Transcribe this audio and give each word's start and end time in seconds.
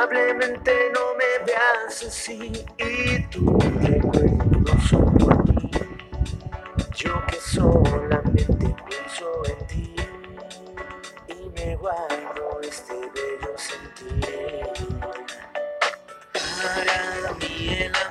Probablemente 0.00 0.72
no 0.94 1.14
me 1.14 1.44
veas 1.44 2.02
así 2.02 2.50
y 2.78 3.22
tu 3.24 3.58
recuerdo 3.82 4.80
son 4.88 5.12
por 5.18 5.46
mí. 5.46 5.70
Yo 6.94 7.12
que 7.26 7.36
solamente 7.36 8.74
pienso 8.88 9.42
en 9.44 9.66
ti 9.66 9.94
y 11.28 11.50
me 11.50 11.76
guardo 11.76 12.60
este 12.62 12.94
bello 12.94 13.54
sentir. 13.58 14.72
Para 16.32 17.34
mí 17.34 17.68
el 17.68 17.94
amor 17.94 18.09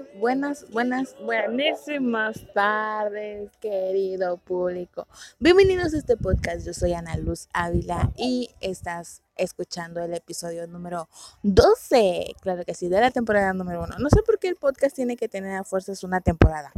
Muy 0.00 0.18
buenas, 0.18 0.66
buenas, 0.70 1.14
buenísimas 1.22 2.40
tardes, 2.54 3.50
querido 3.60 4.38
público. 4.38 5.06
Bienvenidos 5.38 5.92
a 5.92 5.98
este 5.98 6.16
podcast. 6.16 6.64
Yo 6.64 6.72
soy 6.72 6.94
Ana 6.94 7.18
Luz 7.18 7.48
Ávila 7.52 8.10
y 8.16 8.48
estás 8.62 9.20
escuchando 9.36 10.02
el 10.02 10.14
episodio 10.14 10.66
número 10.66 11.10
12. 11.42 12.34
Claro 12.40 12.64
que 12.64 12.74
sí, 12.74 12.88
de 12.88 12.98
la 12.98 13.10
temporada 13.10 13.52
número 13.52 13.82
1. 13.82 13.98
No 13.98 14.08
sé 14.08 14.22
por 14.22 14.38
qué 14.38 14.48
el 14.48 14.56
podcast 14.56 14.96
tiene 14.96 15.18
que 15.18 15.28
tener 15.28 15.54
a 15.54 15.64
fuerzas 15.64 16.02
una 16.02 16.22
temporada. 16.22 16.72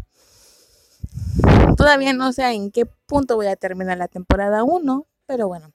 Todavía 1.76 2.12
no 2.14 2.32
sé 2.32 2.50
en 2.50 2.72
qué 2.72 2.86
punto 2.86 3.36
voy 3.36 3.46
a 3.46 3.54
terminar 3.54 3.98
la 3.98 4.08
temporada 4.08 4.64
1, 4.64 5.06
pero 5.26 5.46
bueno, 5.46 5.72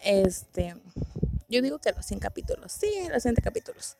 este, 0.00 0.74
yo 1.48 1.62
digo 1.62 1.78
que 1.78 1.92
los 1.92 2.04
100 2.04 2.18
capítulos, 2.18 2.72
sí, 2.72 2.90
los 3.08 3.22
100 3.22 3.36
capítulos. 3.36 3.96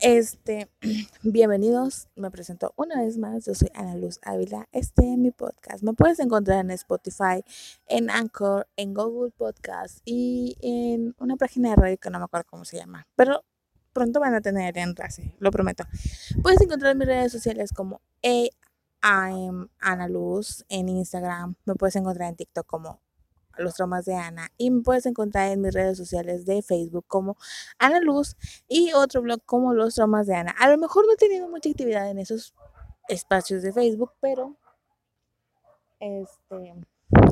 Este, 0.00 0.68
bienvenidos, 1.22 2.08
me 2.16 2.30
presento 2.30 2.74
una 2.76 3.00
vez 3.00 3.16
más, 3.16 3.46
yo 3.46 3.54
soy 3.54 3.68
Ana 3.74 3.94
Luz 3.94 4.18
Ávila, 4.22 4.68
este 4.72 5.12
es 5.12 5.18
mi 5.18 5.30
podcast. 5.30 5.82
Me 5.82 5.92
puedes 5.94 6.18
encontrar 6.18 6.60
en 6.60 6.70
Spotify, 6.72 7.44
en 7.86 8.10
Anchor, 8.10 8.68
en 8.76 8.92
Google 8.92 9.30
Podcast 9.30 10.00
y 10.04 10.56
en 10.60 11.14
una 11.18 11.36
página 11.36 11.70
de 11.70 11.76
radio 11.76 11.98
que 11.98 12.10
no 12.10 12.18
me 12.18 12.24
acuerdo 12.24 12.46
cómo 12.50 12.64
se 12.64 12.76
llama, 12.76 13.06
pero 13.16 13.44
pronto 13.92 14.20
van 14.20 14.34
a 14.34 14.40
tener 14.40 14.76
enlace, 14.76 15.36
lo 15.38 15.50
prometo. 15.50 15.84
Puedes 16.42 16.60
encontrar 16.60 16.96
mis 16.96 17.06
redes 17.06 17.32
sociales 17.32 17.72
como 17.72 18.00
am 19.00 19.68
Ana 19.78 20.08
Luz 20.08 20.64
en 20.68 20.88
Instagram, 20.88 21.54
me 21.64 21.74
puedes 21.76 21.96
encontrar 21.96 22.28
en 22.28 22.36
TikTok 22.36 22.66
como 22.66 23.00
los 23.58 23.74
traumas 23.74 24.04
de 24.04 24.14
Ana 24.14 24.50
y 24.56 24.70
me 24.70 24.82
puedes 24.82 25.06
encontrar 25.06 25.50
en 25.50 25.60
mis 25.60 25.74
redes 25.74 25.96
sociales 25.98 26.46
de 26.46 26.62
Facebook 26.62 27.04
como 27.08 27.36
Ana 27.78 28.00
Luz 28.00 28.36
y 28.68 28.92
otro 28.92 29.22
blog 29.22 29.42
como 29.44 29.74
los 29.74 29.94
traumas 29.94 30.26
de 30.26 30.34
Ana. 30.34 30.54
A 30.58 30.68
lo 30.70 30.78
mejor 30.78 31.06
no 31.06 31.12
he 31.12 31.16
tenido 31.16 31.48
mucha 31.48 31.70
actividad 31.70 32.10
en 32.10 32.18
esos 32.18 32.54
espacios 33.08 33.62
de 33.62 33.72
Facebook, 33.72 34.12
pero 34.20 34.56
este, 36.00 36.74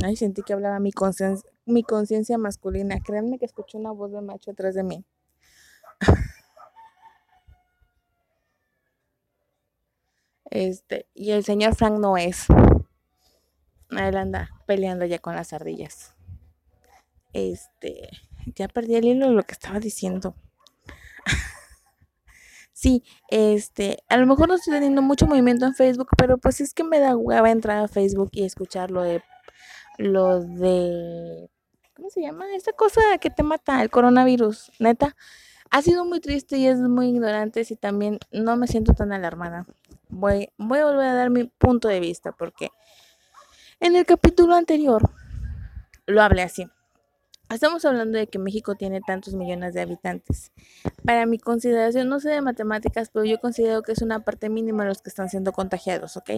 ay, 0.05 0.17
sentí 0.17 0.43
que 0.43 0.53
hablaba 0.53 0.79
mi 0.81 0.93
conciencia 0.93 1.53
mi 1.65 1.83
conciencia 1.83 2.39
masculina. 2.39 3.01
Créanme 3.01 3.39
que 3.39 3.47
escuché 3.47 3.79
una 3.79 3.93
voz 3.93 4.13
de 4.13 4.21
macho 4.21 4.51
atrás 4.51 4.75
de 4.75 4.83
mí. 4.83 5.05
Este, 10.51 11.07
y 11.15 11.31
el 11.31 11.45
señor 11.45 11.75
Frank 11.75 11.99
no 11.99 12.19
es. 12.19 12.45
Él 13.89 14.17
anda 14.17 14.51
peleando 14.67 15.07
ya 15.07 15.19
con 15.19 15.35
las 15.35 15.55
ardillas. 15.55 16.12
Este, 17.33 18.11
ya 18.55 18.69
perdí 18.69 18.97
el 18.97 19.05
hilo 19.05 19.29
de 19.29 19.33
lo 19.33 19.43
que 19.43 19.53
estaba 19.53 19.81
diciendo. 19.81 20.35
Sí, 22.75 23.05
este, 23.29 24.03
a 24.09 24.17
lo 24.17 24.27
mejor 24.27 24.49
no 24.49 24.57
estoy 24.57 24.73
teniendo 24.73 25.03
mucho 25.03 25.29
movimiento 25.29 25.67
en 25.67 25.75
Facebook, 25.75 26.09
pero 26.17 26.39
pues 26.39 26.61
es 26.61 26.75
que 26.75 26.83
me 26.83 26.99
da 26.99 27.17
hueva 27.17 27.49
entrar 27.53 27.79
a 27.79 27.87
Facebook 27.87 28.31
y 28.33 28.43
escuchar 28.43 28.91
lo 28.91 29.03
de, 29.03 29.23
lo 29.99 30.41
de, 30.41 31.49
¿cómo 31.95 32.11
se 32.11 32.23
llama? 32.23 32.47
Esta 32.57 32.73
cosa 32.73 33.01
que 33.21 33.31
te 33.31 33.45
mata, 33.45 33.81
el 33.83 33.91
coronavirus, 33.91 34.73
neta. 34.81 35.15
Ha 35.71 35.81
sido 35.81 36.05
muy 36.05 36.19
triste 36.19 36.57
y 36.57 36.67
es 36.67 36.79
muy 36.81 37.07
ignorante 37.11 37.63
y 37.69 37.77
también 37.77 38.19
no 38.33 38.57
me 38.57 38.67
siento 38.67 38.95
tan 38.95 39.13
alarmada. 39.13 39.65
voy, 40.09 40.49
voy 40.59 40.81
a 40.81 40.87
volver 40.87 41.07
a 41.07 41.15
dar 41.15 41.31
mi 41.31 41.45
punto 41.45 41.87
de 41.87 42.01
vista 42.01 42.33
porque 42.33 42.71
en 43.79 43.95
el 43.95 44.07
capítulo 44.07 44.57
anterior 44.57 45.09
lo 46.07 46.21
hablé 46.21 46.43
así. 46.43 46.67
Estamos 47.55 47.85
hablando 47.85 48.17
de 48.17 48.29
que 48.29 48.39
México 48.39 48.77
tiene 48.77 49.01
tantos 49.01 49.35
millones 49.35 49.75
de 49.75 49.83
habitantes. 49.83 50.53
Para 51.05 51.27
mi 51.27 51.39
consideración, 51.39 52.09
no 52.09 52.19
sé 52.19 52.31
de 52.31 52.41
matemáticas, 52.41 53.11
pero 53.13 53.27
yo 53.27 53.39
considero 53.41 53.83
que 53.83 53.93
es 53.93 54.01
una 54.01 54.21
parte 54.21 54.49
mínima 54.49 54.87
los 54.87 55.03
que 55.03 55.11
están 55.11 55.29
siendo 55.29 55.53
contagiados, 55.53 56.17
¿ok? 56.17 56.31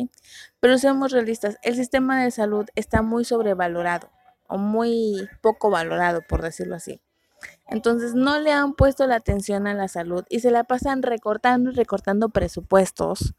Pero 0.58 0.78
seamos 0.78 1.12
realistas, 1.12 1.58
el 1.62 1.76
sistema 1.76 2.22
de 2.22 2.30
salud 2.30 2.66
está 2.74 3.02
muy 3.02 3.24
sobrevalorado 3.24 4.10
o 4.48 4.58
muy 4.58 5.28
poco 5.40 5.70
valorado, 5.70 6.22
por 6.28 6.42
decirlo 6.42 6.74
así. 6.74 7.00
Entonces 7.68 8.14
no 8.14 8.40
le 8.40 8.52
han 8.52 8.74
puesto 8.74 9.06
la 9.06 9.16
atención 9.16 9.66
a 9.66 9.74
la 9.74 9.88
salud 9.88 10.24
y 10.28 10.40
se 10.40 10.50
la 10.50 10.64
pasan 10.64 11.02
recortando 11.02 11.70
y 11.70 11.74
recortando 11.74 12.28
presupuestos 12.30 13.34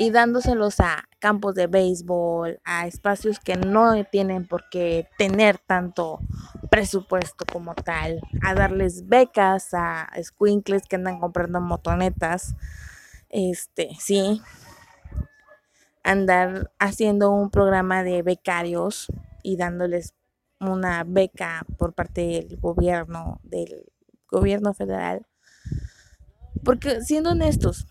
y 0.00 0.10
dándoselos 0.10 0.80
a 0.80 1.04
campos 1.18 1.54
de 1.54 1.66
béisbol, 1.66 2.58
a 2.64 2.86
espacios 2.86 3.38
que 3.38 3.56
no 3.56 4.02
tienen 4.04 4.48
por 4.48 4.66
qué 4.70 5.06
tener 5.18 5.58
tanto 5.58 6.20
presupuesto 6.70 7.44
como 7.52 7.74
tal, 7.74 8.22
a 8.42 8.54
darles 8.54 9.08
becas 9.08 9.74
a 9.74 10.08
squinkles 10.22 10.84
que 10.88 10.96
andan 10.96 11.20
comprando 11.20 11.60
motonetas, 11.60 12.54
este, 13.28 13.90
sí, 13.98 14.40
andar 16.02 16.72
haciendo 16.78 17.30
un 17.30 17.50
programa 17.50 18.02
de 18.02 18.22
becarios 18.22 19.08
y 19.42 19.58
dándoles 19.58 20.14
una 20.60 21.04
beca 21.04 21.66
por 21.76 21.92
parte 21.92 22.22
del 22.22 22.56
gobierno, 22.58 23.38
del 23.42 23.84
gobierno 24.30 24.72
federal. 24.72 25.26
Porque 26.64 27.02
siendo 27.02 27.32
honestos, 27.32 27.86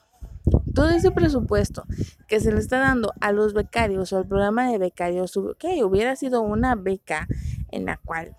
todo 0.73 0.89
ese 0.89 1.11
presupuesto 1.11 1.83
que 2.27 2.39
se 2.39 2.51
le 2.51 2.59
está 2.59 2.79
dando 2.79 3.13
a 3.21 3.31
los 3.31 3.53
becarios 3.53 4.13
o 4.13 4.17
al 4.17 4.27
programa 4.27 4.71
de 4.71 4.77
becarios, 4.77 5.37
que 5.57 5.83
hubiera 5.83 6.15
sido 6.15 6.41
una 6.41 6.75
beca 6.75 7.27
en 7.71 7.85
la 7.85 7.97
cual 7.97 8.35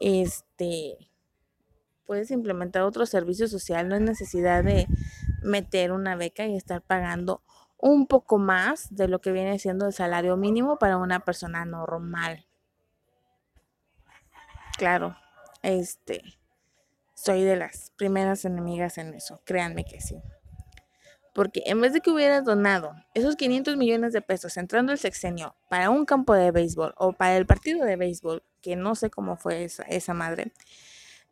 este 0.00 1.10
puedes 2.06 2.30
implementar 2.30 2.82
otro 2.82 3.04
servicio 3.04 3.48
social, 3.48 3.88
no 3.88 3.94
hay 3.94 4.00
necesidad 4.00 4.64
de 4.64 4.86
meter 5.42 5.92
una 5.92 6.16
beca 6.16 6.46
y 6.46 6.56
estar 6.56 6.80
pagando 6.80 7.42
un 7.76 8.06
poco 8.06 8.38
más 8.38 8.94
de 8.94 9.08
lo 9.08 9.20
que 9.20 9.30
viene 9.30 9.58
siendo 9.58 9.86
el 9.86 9.92
salario 9.92 10.36
mínimo 10.36 10.78
para 10.78 10.96
una 10.96 11.20
persona 11.20 11.64
normal. 11.64 12.46
Claro, 14.78 15.16
este, 15.62 16.22
soy 17.24 17.42
de 17.42 17.56
las 17.56 17.92
primeras 17.96 18.44
enemigas 18.44 18.96
en 18.96 19.12
eso, 19.12 19.40
créanme 19.44 19.84
que 19.84 20.00
sí. 20.00 20.22
Porque 21.34 21.62
en 21.66 21.80
vez 21.80 21.92
de 21.92 22.00
que 22.00 22.10
hubieras 22.10 22.44
donado 22.44 22.92
esos 23.14 23.36
500 23.36 23.76
millones 23.76 24.12
de 24.12 24.22
pesos 24.22 24.56
entrando 24.56 24.92
el 24.92 24.98
sexenio 24.98 25.54
para 25.68 25.90
un 25.90 26.04
campo 26.04 26.34
de 26.34 26.50
béisbol 26.50 26.94
o 26.96 27.12
para 27.12 27.36
el 27.36 27.46
partido 27.46 27.84
de 27.84 27.96
béisbol, 27.96 28.42
que 28.62 28.76
no 28.76 28.94
sé 28.94 29.10
cómo 29.10 29.36
fue 29.36 29.64
esa, 29.64 29.82
esa 29.84 30.14
madre, 30.14 30.52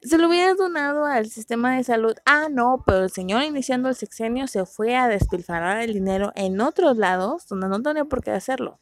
se 0.03 0.19
lo 0.19 0.29
hubieras 0.29 0.56
donado 0.56 1.05
al 1.06 1.31
sistema 1.31 1.77
de 1.77 1.85
salud. 1.85 2.17
Ah, 2.25 2.49
no, 2.50 2.82
pero 2.85 3.05
el 3.05 3.11
señor 3.11 3.43
iniciando 3.43 3.89
el 3.89 3.94
sexenio 3.94 4.47
se 4.47 4.67
fue 4.67 4.97
a 4.97 5.09
despilfarrar 5.09 5.81
el 5.81 5.94
dinero 5.94 6.32
en 6.35 6.61
otros 6.61 6.97
lados 6.97 7.47
donde 7.49 7.69
no 7.69 7.81
tenía 7.81 8.05
por 8.05 8.23
qué 8.23 8.32
hacerlo. 8.32 8.81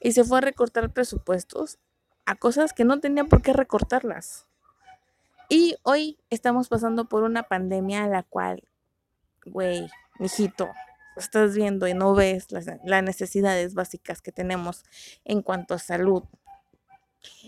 Y 0.00 0.12
se 0.12 0.24
fue 0.24 0.38
a 0.38 0.42
recortar 0.42 0.92
presupuestos 0.92 1.78
a 2.26 2.34
cosas 2.34 2.72
que 2.72 2.84
no 2.84 3.00
tenía 3.00 3.24
por 3.24 3.42
qué 3.42 3.52
recortarlas. 3.52 4.45
Y 5.48 5.76
hoy 5.82 6.18
estamos 6.30 6.68
pasando 6.68 7.08
por 7.08 7.22
una 7.22 7.44
pandemia 7.44 8.04
a 8.04 8.08
la 8.08 8.22
cual, 8.22 8.62
güey, 9.44 9.88
mijito, 10.18 10.68
estás 11.16 11.54
viendo 11.54 11.86
y 11.86 11.94
no 11.94 12.14
ves 12.14 12.50
las, 12.50 12.66
necesidades 13.02 13.74
básicas 13.74 14.22
que 14.22 14.32
tenemos 14.32 14.84
en 15.24 15.42
cuanto 15.42 15.74
a 15.74 15.78
salud. 15.78 16.24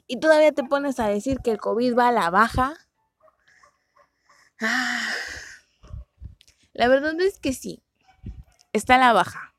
Y 0.07 0.21
todavía 0.21 0.53
te 0.53 0.65
pones 0.65 1.01
a 1.01 1.09
decir 1.09 1.41
que 1.41 1.51
el 1.51 1.59
COVID 1.59 1.97
va 1.97 2.09
a 2.09 2.13
la 2.13 2.31
baja 2.31 2.75
Ah. 4.61 5.09
La 6.73 6.89
verdad 6.89 7.21
es 7.21 7.39
que 7.39 7.53
sí, 7.53 7.83
está 8.73 8.97
a 8.97 8.99
la 8.99 9.13
baja, 9.13 9.55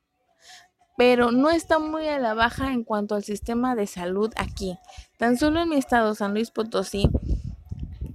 pero 0.97 1.31
no 1.31 1.49
está 1.51 1.79
muy 1.79 2.07
a 2.07 2.19
la 2.19 2.33
baja 2.33 2.73
en 2.73 2.83
cuanto 2.83 3.15
al 3.15 3.23
sistema 3.23 3.75
de 3.75 3.87
salud 3.87 4.33
aquí. 4.35 4.77
Tan 5.17 5.37
solo 5.37 5.61
en 5.61 5.69
mi 5.69 5.77
estado, 5.77 6.15
San 6.15 6.33
Luis 6.33 6.51
Potosí, 6.51 7.09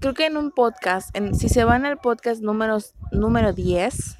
creo 0.04 0.12
que 0.12 0.26
en 0.26 0.36
un 0.36 0.50
podcast, 0.50 1.16
en, 1.16 1.34
si 1.34 1.48
se 1.48 1.64
van 1.64 1.86
al 1.86 1.96
podcast 1.96 2.42
número, 2.42 2.76
número 3.10 3.54
10, 3.54 4.18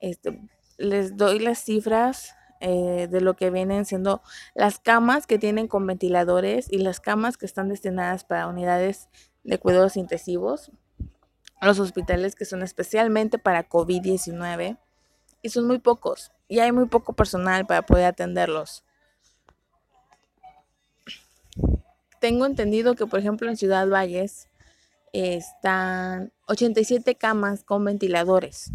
este, 0.00 0.40
les 0.76 1.16
doy 1.16 1.38
las 1.38 1.60
cifras 1.60 2.34
eh, 2.58 3.06
de 3.08 3.20
lo 3.20 3.36
que 3.36 3.50
vienen 3.50 3.84
siendo 3.84 4.22
las 4.56 4.80
camas 4.80 5.28
que 5.28 5.38
tienen 5.38 5.68
con 5.68 5.86
ventiladores 5.86 6.66
y 6.68 6.78
las 6.78 6.98
camas 6.98 7.36
que 7.36 7.46
están 7.46 7.68
destinadas 7.68 8.24
para 8.24 8.48
unidades 8.48 9.08
de 9.44 9.56
cuidados 9.56 9.96
intensivos 9.96 10.72
los 11.62 11.78
hospitales 11.78 12.34
que 12.34 12.44
son 12.44 12.64
especialmente 12.64 13.38
para 13.38 13.68
COVID-19 13.68 14.80
y 15.42 15.48
son 15.48 15.68
muy 15.68 15.78
pocos 15.78 16.32
y 16.48 16.58
hay 16.58 16.72
muy 16.72 16.86
poco 16.86 17.12
personal 17.12 17.66
para 17.66 17.82
poder 17.82 18.06
atenderlos. 18.06 18.82
Tengo 22.20 22.46
entendido 22.46 22.96
que, 22.96 23.06
por 23.06 23.20
ejemplo, 23.20 23.48
en 23.48 23.56
Ciudad 23.56 23.88
Valles 23.88 24.48
están 25.14 26.32
87 26.48 27.14
camas 27.14 27.62
con 27.62 27.84
ventiladores 27.84 28.72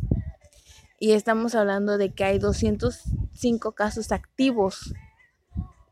y 1.00 1.12
estamos 1.12 1.53
hablando 1.56 1.97
de 1.97 2.13
que 2.13 2.24
hay 2.24 2.39
205 2.39 3.74
casos 3.74 4.12
activos 4.12 4.94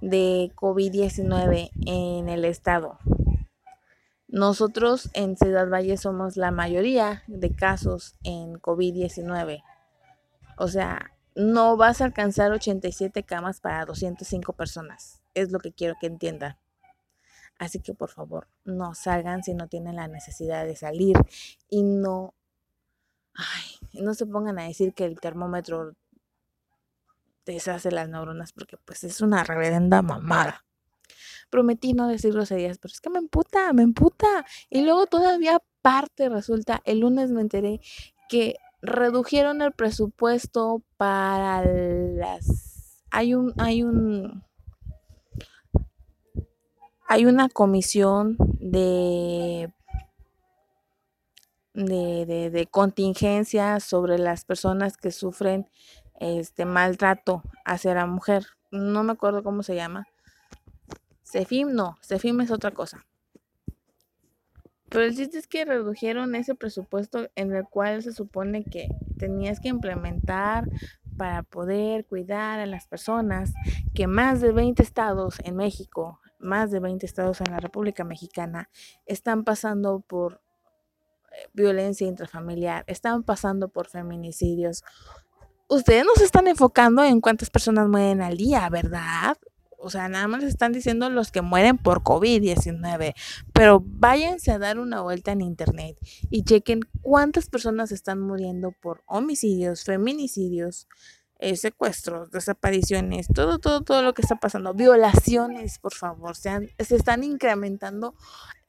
de 0.02 0.52
COVID-19 0.56 1.72
en 1.86 2.30
el 2.30 2.46
estado. 2.46 2.98
Nosotros 4.28 5.10
en 5.14 5.38
Ciudad 5.38 5.70
Valle 5.70 5.98
somos 5.98 6.36
la 6.36 6.52
mayoría 6.52 7.24
de 7.28 7.56
casos 7.56 8.16
en 8.24 8.56
COVID-19. 8.56 9.64
O 10.58 10.68
sea, 10.68 11.12
no 11.36 11.78
vas 11.78 12.02
a 12.02 12.06
alcanzar 12.06 12.52
87 12.52 13.24
camas 13.24 13.62
para 13.62 13.86
205 13.86 14.54
personas. 14.54 15.22
Es 15.34 15.52
lo 15.52 15.60
que 15.60 15.72
quiero 15.72 15.96
que 16.02 16.08
entiendan. 16.08 16.58
Así 17.60 17.80
que 17.80 17.94
por 17.94 18.10
favor, 18.10 18.48
no 18.66 18.94
salgan 18.94 19.44
si 19.44 19.54
no 19.54 19.68
tienen 19.68 19.96
la 19.96 20.08
necesidad 20.08 20.66
de 20.66 20.76
salir 20.76 21.18
y 21.70 21.82
no, 21.84 22.34
ay, 23.34 24.02
no 24.02 24.14
se 24.14 24.26
pongan 24.26 24.60
a 24.60 24.68
decir 24.68 24.94
que 24.94 25.06
el 25.06 25.20
termómetro 25.20 25.96
deshace 27.46 27.92
las 27.92 28.10
neuronas 28.10 28.54
porque 28.54 28.78
pues 28.78 29.04
es 29.04 29.22
una 29.22 29.44
reverenda 29.44 30.02
mamada 30.02 30.66
prometí 31.50 31.94
no 31.94 32.08
decir 32.08 32.34
groserías, 32.34 32.78
pero 32.78 32.92
es 32.92 33.02
que 33.02 33.10
me 33.10 33.20
emputa, 33.20 33.72
me 33.74 33.84
emputa. 33.84 34.46
Y 34.70 34.82
luego 34.82 35.08
todavía 35.08 35.62
parte 35.82 36.30
resulta, 36.30 36.82
el 36.86 37.00
lunes 37.00 37.32
me 37.32 37.42
enteré 37.42 37.80
que 38.30 38.56
redujeron 38.82 39.62
el 39.62 39.72
presupuesto 39.72 40.84
para 40.98 41.66
las 41.66 43.04
hay 43.10 43.34
un 43.34 43.54
hay 43.58 43.84
un 43.84 44.44
hay 47.08 47.26
una 47.26 47.50
comisión 47.50 48.36
de 48.60 49.72
de, 51.74 52.50
de, 52.50 52.66
contingencia 52.66 53.80
sobre 53.80 54.18
las 54.18 54.46
personas 54.46 54.98
que 54.98 55.12
sufren 55.12 55.70
este 56.20 56.66
maltrato 56.66 57.44
hacia 57.66 57.94
la 57.94 58.08
mujer. 58.08 58.48
No 58.72 59.04
me 59.04 59.12
acuerdo 59.12 59.44
cómo 59.44 59.62
se 59.62 59.76
llama. 59.76 60.08
Cefim 61.24 61.74
no, 61.74 61.98
Cefim 62.02 62.42
es 62.42 62.50
otra 62.50 62.72
cosa. 62.72 63.06
Pero 64.90 65.04
el 65.04 65.16
chiste 65.16 65.38
es 65.38 65.48
que 65.48 65.66
redujeron 65.66 66.34
ese 66.34 66.56
presupuesto 66.56 67.30
en 67.36 67.54
el 67.54 67.66
cual 67.66 68.02
se 68.02 68.14
supone 68.14 68.64
que 68.64 68.88
tenías 69.20 69.60
que 69.60 69.68
implementar 69.68 70.66
para 71.18 71.44
poder 71.44 72.06
cuidar 72.06 72.60
a 72.60 72.66
las 72.66 72.88
personas 72.88 73.54
que 73.94 74.08
más 74.08 74.40
de 74.40 74.52
20 74.52 74.82
estados 74.82 75.38
en 75.44 75.58
México, 75.58 76.22
más 76.40 76.72
de 76.72 76.80
20 76.80 77.06
estados 77.06 77.42
en 77.42 77.52
la 77.52 77.60
República 77.60 78.04
Mexicana 78.04 78.70
están 79.06 79.44
pasando 79.44 80.00
por 80.02 80.42
eh, 81.32 81.48
violencia 81.54 82.08
intrafamiliar, 82.08 82.84
están 82.88 83.24
pasando 83.24 83.70
por 83.70 83.88
feminicidios. 83.88 84.84
Ustedes 85.68 86.06
no 86.06 86.12
se 86.16 86.24
están 86.24 86.48
enfocando 86.48 87.04
en 87.04 87.20
cuántas 87.20 87.50
personas 87.50 87.88
mueren 87.88 88.22
al 88.22 88.38
día, 88.38 88.70
¿verdad? 88.70 89.38
O 89.80 89.90
sea, 89.90 90.10
nada 90.10 90.28
más 90.28 90.44
están 90.44 90.74
diciendo 90.74 91.10
los 91.10 91.32
que 91.32 91.42
mueren 91.42 91.78
por 91.78 92.02
COVID-19. 92.02 93.14
Pero 93.54 93.84
váyanse 93.86 94.52
a 94.52 94.60
dar 94.60 94.80
una 94.80 95.02
vuelta 95.02 95.32
en 95.32 95.42
internet 95.42 95.98
y 96.30 96.44
chequen 96.44 96.82
cuántas 97.02 97.48
personas 97.48 97.92
están 97.92 98.20
muriendo 98.20 98.72
por 98.72 99.04
homicidios, 99.06 99.84
feminicidios, 99.84 100.88
eh, 101.40 101.56
secuestros, 101.56 102.32
desapariciones, 102.32 103.28
todo, 103.28 103.60
todo, 103.60 103.82
todo 103.82 104.02
lo 104.02 104.14
que 104.14 104.22
está 104.22 104.36
pasando. 104.38 104.74
Violaciones, 104.74 105.80
por 105.80 105.94
favor. 105.94 106.36
Se, 106.36 106.74
se 106.80 106.96
están 106.96 107.24
incrementando 107.24 108.16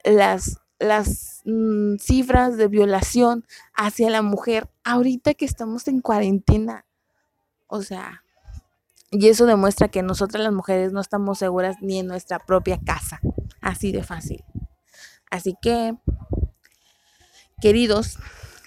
las, 0.03 0.59
las 0.77 1.41
mm, 1.45 1.97
cifras 1.97 2.57
de 2.57 2.67
violación 2.67 3.45
hacia 3.73 4.09
la 4.09 4.21
mujer 4.21 4.69
ahorita 4.83 5.33
que 5.33 5.45
estamos 5.45 5.87
en 5.87 6.01
cuarentena. 6.01 6.85
O 7.67 7.81
sea, 7.81 8.23
y 9.11 9.27
eso 9.27 9.47
demuestra 9.47 9.87
que 9.87 10.03
nosotras 10.03 10.43
las 10.43 10.53
mujeres 10.53 10.91
no 10.91 11.01
estamos 11.01 11.39
seguras 11.39 11.77
ni 11.81 11.99
en 11.99 12.07
nuestra 12.07 12.39
propia 12.39 12.79
casa. 12.85 13.19
Así 13.61 13.91
de 13.91 14.03
fácil. 14.03 14.43
Así 15.31 15.55
que, 15.61 15.95
queridos, 17.61 18.19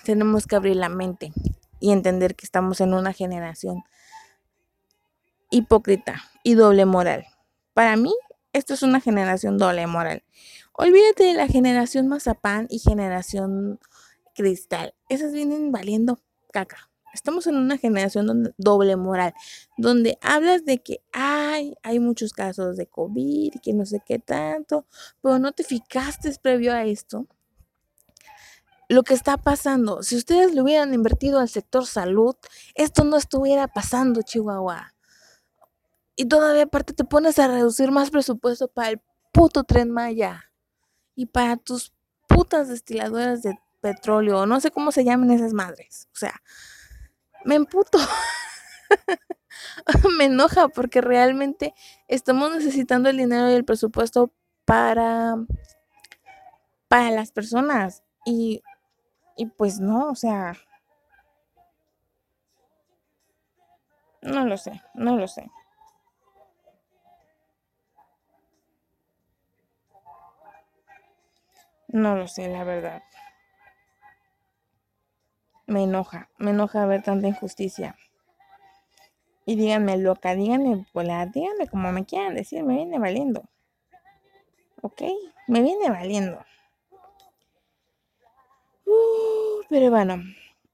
tenemos 0.05 0.47
que 0.47 0.57
abrir 0.57 0.77
la 0.77 0.89
mente 0.89 1.33
y 1.81 1.93
entender 1.93 2.35
que 2.35 2.45
estamos 2.45 2.81
en 2.81 2.95
una 2.95 3.13
generación 3.13 3.85
hipócrita 5.53 6.25
y 6.43 6.55
doble 6.55 6.85
moral. 6.87 7.27
Para 7.75 7.97
mí, 7.97 8.13
esto 8.53 8.75
es 8.75 8.83
una 8.83 9.01
generación 9.01 9.59
doble 9.59 9.87
moral. 9.87 10.25
Olvídate 10.73 11.25
de 11.25 11.35
la 11.35 11.47
generación 11.47 12.09
mazapán 12.09 12.67
y 12.71 12.81
generación 12.81 13.79
cristal. 14.35 14.95
Esas 15.09 15.33
vienen 15.33 15.71
valiendo 15.71 16.19
caca. 16.53 16.91
Estamos 17.15 17.47
en 17.47 17.57
una 17.57 17.77
generación 17.77 18.55
doble 18.57 18.97
moral, 18.97 19.35
donde 19.77 20.19
hablas 20.23 20.65
de 20.65 20.83
que 20.83 21.03
hay, 21.13 21.75
hay 21.83 22.01
muchos 22.01 22.33
casos 22.33 22.77
de 22.79 22.87
COVID 22.87 23.53
y 23.55 23.59
que 23.61 23.75
no 23.75 23.85
sé 23.85 24.01
qué 24.05 24.19
tanto, 24.19 24.87
pero 25.21 25.39
no 25.39 25.53
te 25.53 25.63
fijaste 25.63 26.35
previo 26.43 26.73
a 26.73 26.85
esto 26.85 27.27
lo 28.93 29.03
que 29.05 29.15
está 29.15 29.39
pasando. 29.39 30.03
Si 30.03 30.17
ustedes 30.17 30.55
le 30.55 30.61
hubieran 30.61 30.93
invertido 30.93 31.39
al 31.41 31.49
sector 31.49 31.87
salud, 31.87 32.37
esto 32.75 33.05
no 33.05 33.17
estuviera 33.17 33.67
pasando, 33.67 34.21
Chihuahua. 34.21 34.92
Y 36.17 36.27
todavía 36.27 36.65
aparte 36.65 36.93
te 36.93 37.05
pones 37.05 37.39
a 37.39 37.49
reducir 37.49 37.91
más 37.91 38.11
presupuesto 38.11 38.69
para 38.69 38.91
el 38.91 39.01
puto 39.33 39.65
tren 39.65 39.91
Maya 39.91 40.53
y 41.15 41.27
para 41.27 41.57
tus 41.57 41.93
putas 42.29 42.69
destiladoras 42.69 43.43
de 43.43 43.59
petróleo, 43.81 44.47
no 44.47 44.61
sé 44.61 44.71
cómo 44.71 44.93
se 44.93 45.05
llaman 45.05 45.31
esas 45.31 45.53
madres. 45.53 46.09
O 46.13 46.17
sea, 46.17 46.35
me 47.45 47.57
emputo. 47.57 47.99
me 50.19 50.27
enoja 50.27 50.69
porque 50.69 51.01
realmente 51.01 51.75
estamos 52.09 52.53
necesitando 52.53 53.09
el 53.09 53.17
dinero 53.17 53.51
y 53.51 53.55
el 53.55 53.65
presupuesto 53.65 54.33
para 54.65 55.37
para 56.89 57.11
las 57.11 57.33
personas 57.33 58.03
y 58.25 58.63
y 59.37 59.47
pues 59.47 59.81
no, 59.81 60.11
o 60.11 60.15
sea, 60.15 60.55
no 64.21 64.47
lo 64.47 64.57
sé, 64.57 64.83
no 64.95 65.17
lo 65.17 65.27
sé. 65.27 65.51
No 71.93 72.17
lo 72.17 72.27
sé, 72.27 72.49
la 72.49 72.65
verdad. 72.65 73.03
Me 75.67 75.85
enoja, 75.85 76.31
me 76.39 76.51
enoja 76.51 76.87
ver 76.87 77.03
tanta 77.03 77.29
injusticia. 77.29 77.97
Y 79.45 79.57
díganme 79.57 79.99
loca, 79.99 80.35
díganme 80.35 80.87
volar, 80.95 81.31
díganme 81.31 81.69
como 81.69 81.93
me 81.93 82.07
quieran 82.07 82.35
decir, 82.35 82.65
me 82.65 82.77
viene 82.77 82.99
valiendo. 82.99 83.45
¿Ok? 84.81 85.03
Me 85.49 85.61
viene 85.61 85.91
valiendo. 85.91 86.43
Uh, 88.87 89.63
pero 89.69 89.91
bueno, 89.91 90.23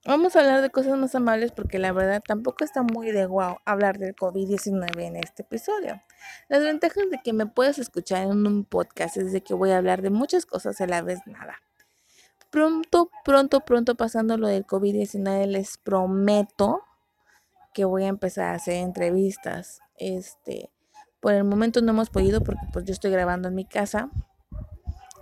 vamos 0.09 0.35
a 0.35 0.41
hablar 0.41 0.63
de 0.63 0.71
cosas 0.71 0.99
más 0.99 1.15
amables 1.15 1.53
porque 1.53 1.79
la 1.79 1.93
verdad 1.93 2.23
tampoco 2.27 2.65
está 2.65 2.83
muy 2.83 3.13
de 3.13 3.27
guau 3.27 3.59
hablar 3.67 3.99
del 3.99 4.17
COVID-19 4.17 5.03
en 5.03 5.17
este 5.17 5.43
episodio. 5.43 6.03
Las 6.49 6.63
ventajas 6.63 7.05
de 7.11 7.21
que 7.23 7.35
me 7.35 7.47
puedas 7.47 7.79
escuchar 7.79 8.23
en 8.23 8.47
un 8.47 8.65
podcast 8.65 9.19
es 9.19 9.33
de 9.33 9.43
que 9.43 9.53
voy 9.53 9.71
a 9.71 9.77
hablar 9.77 10.01
de 10.01 10.09
muchas 10.09 10.47
cosas 10.47 10.81
a 10.81 10.87
la 10.87 11.03
vez 11.03 11.21
nada. 11.27 11.61
Pronto, 12.51 13.11
pronto, 13.23 13.61
pronto 13.61 13.97
pasando 13.97 14.39
lo 14.39 14.49
del 14.49 14.67
COVID-19 14.67 15.47
les 15.47 15.77
prometo 15.77 16.83
que 17.75 17.85
voy 17.85 18.05
a 18.05 18.09
empezar 18.09 18.47
a 18.47 18.55
hacer 18.55 18.77
entrevistas. 18.77 19.83
Este, 19.97 20.71
por 21.21 21.35
el 21.35 21.45
momento 21.45 21.83
no 21.83 21.91
hemos 21.91 22.09
podido 22.09 22.43
porque 22.43 22.67
pues 22.73 22.87
yo 22.87 22.95
estoy 22.95 23.11
grabando 23.11 23.49
en 23.49 23.55
mi 23.55 23.67
casa 23.67 24.11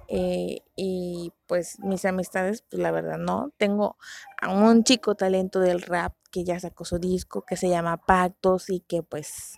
eh, 0.08 0.60
y 0.76 1.32
pues 1.46 1.78
mis 1.80 2.04
amistades, 2.04 2.62
pues 2.62 2.80
la 2.80 2.90
verdad 2.90 3.18
no. 3.18 3.52
Tengo 3.56 3.96
a 4.40 4.52
un 4.52 4.84
chico 4.84 5.14
talento 5.14 5.60
del 5.60 5.82
rap 5.82 6.14
que 6.30 6.44
ya 6.44 6.58
sacó 6.60 6.84
su 6.84 6.98
disco, 6.98 7.42
que 7.42 7.56
se 7.56 7.68
llama 7.68 7.96
Pactos 7.96 8.70
y 8.70 8.80
que 8.80 9.02
pues 9.02 9.56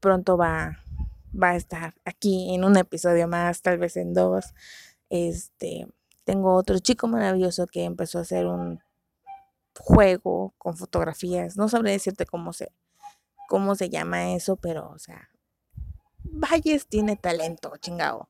pronto 0.00 0.36
va, 0.36 0.78
va 1.40 1.50
a 1.50 1.56
estar 1.56 1.94
aquí 2.04 2.54
en 2.54 2.64
un 2.64 2.76
episodio 2.76 3.28
más, 3.28 3.62
tal 3.62 3.78
vez 3.78 3.96
en 3.96 4.12
dos. 4.12 4.54
Este, 5.10 5.86
tengo 6.24 6.54
otro 6.54 6.78
chico 6.78 7.06
maravilloso 7.08 7.66
que 7.66 7.84
empezó 7.84 8.18
a 8.18 8.22
hacer 8.22 8.46
un 8.46 8.80
juego 9.78 10.54
con 10.58 10.76
fotografías. 10.76 11.56
No 11.56 11.68
sabré 11.68 11.92
decirte 11.92 12.26
cómo 12.26 12.52
se, 12.52 12.72
cómo 13.48 13.74
se 13.74 13.88
llama 13.88 14.34
eso, 14.34 14.56
pero, 14.56 14.90
o 14.90 14.98
sea, 14.98 15.30
Valles 16.24 16.86
tiene 16.88 17.16
talento, 17.16 17.72
chingado 17.78 18.28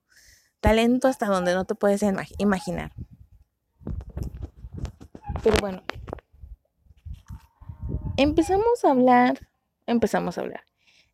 talento 0.61 1.09
hasta 1.09 1.27
donde 1.27 1.55
no 1.55 1.65
te 1.65 1.75
puedes 1.75 2.03
imaginar. 2.38 2.93
Pero 5.43 5.57
bueno, 5.61 5.83
empezamos 8.17 8.85
a 8.85 8.91
hablar, 8.91 9.49
empezamos 9.87 10.38
a 10.38 10.41
hablar. 10.43 10.65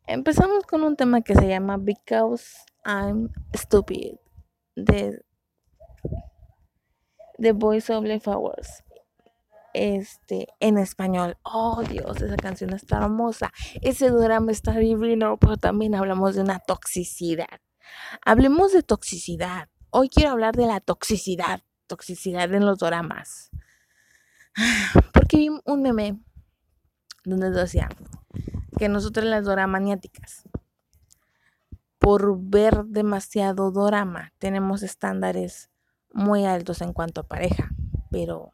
Empezamos 0.07 0.65
con 0.65 0.83
un 0.83 0.95
tema 0.95 1.21
que 1.21 1.35
se 1.35 1.47
llama 1.47 1.77
Because 1.77 2.45
I'm 2.85 3.31
Stupid 3.55 4.15
de 4.75 5.23
The 7.39 7.53
Voice 7.53 7.93
of 7.93 8.05
the 8.05 8.19
Flowers. 8.19 8.83
Este, 9.73 10.47
en 10.59 10.77
español. 10.77 11.37
Oh 11.43 11.81
Dios, 11.83 12.21
esa 12.21 12.37
canción 12.37 12.73
está 12.73 12.97
hermosa. 12.97 13.51
Ese 13.81 14.09
drama 14.09 14.51
está 14.51 14.73
divino, 14.73 15.37
pero 15.37 15.57
también 15.57 15.95
hablamos 15.95 16.35
de 16.35 16.41
una 16.41 16.59
toxicidad. 16.59 17.59
Hablemos 18.23 18.73
de 18.73 18.83
toxicidad. 18.83 19.69
Hoy 19.89 20.09
quiero 20.09 20.31
hablar 20.31 20.55
de 20.55 20.67
la 20.67 20.79
toxicidad, 20.79 21.61
toxicidad 21.87 22.53
en 22.53 22.65
los 22.65 22.79
doramas. 22.79 23.51
Porque 25.13 25.37
vi 25.37 25.49
un 25.65 25.81
meme 25.81 26.19
donde 27.23 27.49
decía 27.49 27.89
que 28.77 28.89
nosotros 28.89 29.25
las 29.25 29.45
doramaniáticas, 29.45 30.43
por 31.97 32.37
ver 32.39 32.85
demasiado 32.85 33.71
dorama, 33.71 34.33
tenemos 34.37 34.83
estándares 34.83 35.69
muy 36.11 36.45
altos 36.45 36.81
en 36.81 36.93
cuanto 36.93 37.21
a 37.21 37.27
pareja, 37.27 37.69
pero 38.11 38.53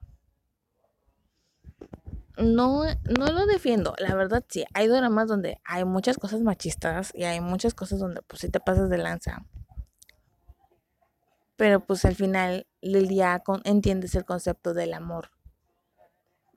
no, 2.42 2.84
no 2.86 3.26
lo 3.28 3.46
defiendo. 3.46 3.94
La 3.98 4.16
verdad, 4.16 4.44
sí, 4.48 4.66
hay 4.74 4.88
dramas 4.88 5.28
donde 5.28 5.60
hay 5.64 5.86
muchas 5.86 6.18
cosas 6.18 6.42
machistas 6.42 7.12
y 7.14 7.24
hay 7.24 7.40
muchas 7.42 7.74
cosas 7.74 8.00
donde 8.00 8.22
pues 8.24 8.42
sí 8.42 8.50
te 8.50 8.60
pasas 8.60 8.90
de 8.90 8.98
lanza. 8.98 9.46
Pero 11.56 11.86
pues 11.86 12.06
al 12.06 12.16
final 12.16 12.68
del 12.82 13.08
día 13.08 13.44
entiendes 13.64 14.16
el 14.16 14.26
concepto 14.26 14.74
del 14.74 14.94
amor. 14.94 15.32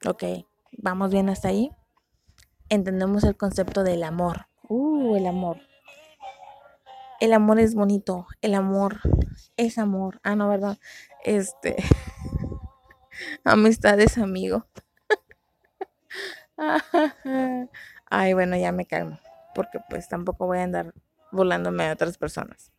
Ok, 0.06 0.24
vamos 0.72 1.10
bien 1.10 1.28
hasta 1.28 1.48
ahí. 1.48 1.70
Entendemos 2.68 3.24
el 3.24 3.36
concepto 3.36 3.84
del 3.84 4.02
amor. 4.02 4.46
Uh, 4.68 5.16
el 5.16 5.26
amor. 5.26 5.60
El 7.20 7.32
amor 7.32 7.60
es 7.60 7.74
bonito. 7.74 8.26
El 8.40 8.54
amor 8.54 9.00
es 9.56 9.78
amor. 9.78 10.20
Ah, 10.22 10.34
no, 10.36 10.48
¿verdad? 10.48 10.78
Este. 11.22 11.76
Amistad 13.44 14.00
es 14.00 14.18
amigo. 14.18 14.66
Ay, 18.06 18.32
bueno, 18.34 18.56
ya 18.56 18.72
me 18.72 18.86
calmo, 18.86 19.18
porque 19.54 19.80
pues 19.88 20.08
tampoco 20.08 20.46
voy 20.46 20.58
a 20.58 20.64
andar 20.64 20.94
volándome 21.32 21.88
a 21.88 21.92
otras 21.92 22.18
personas. 22.18 22.70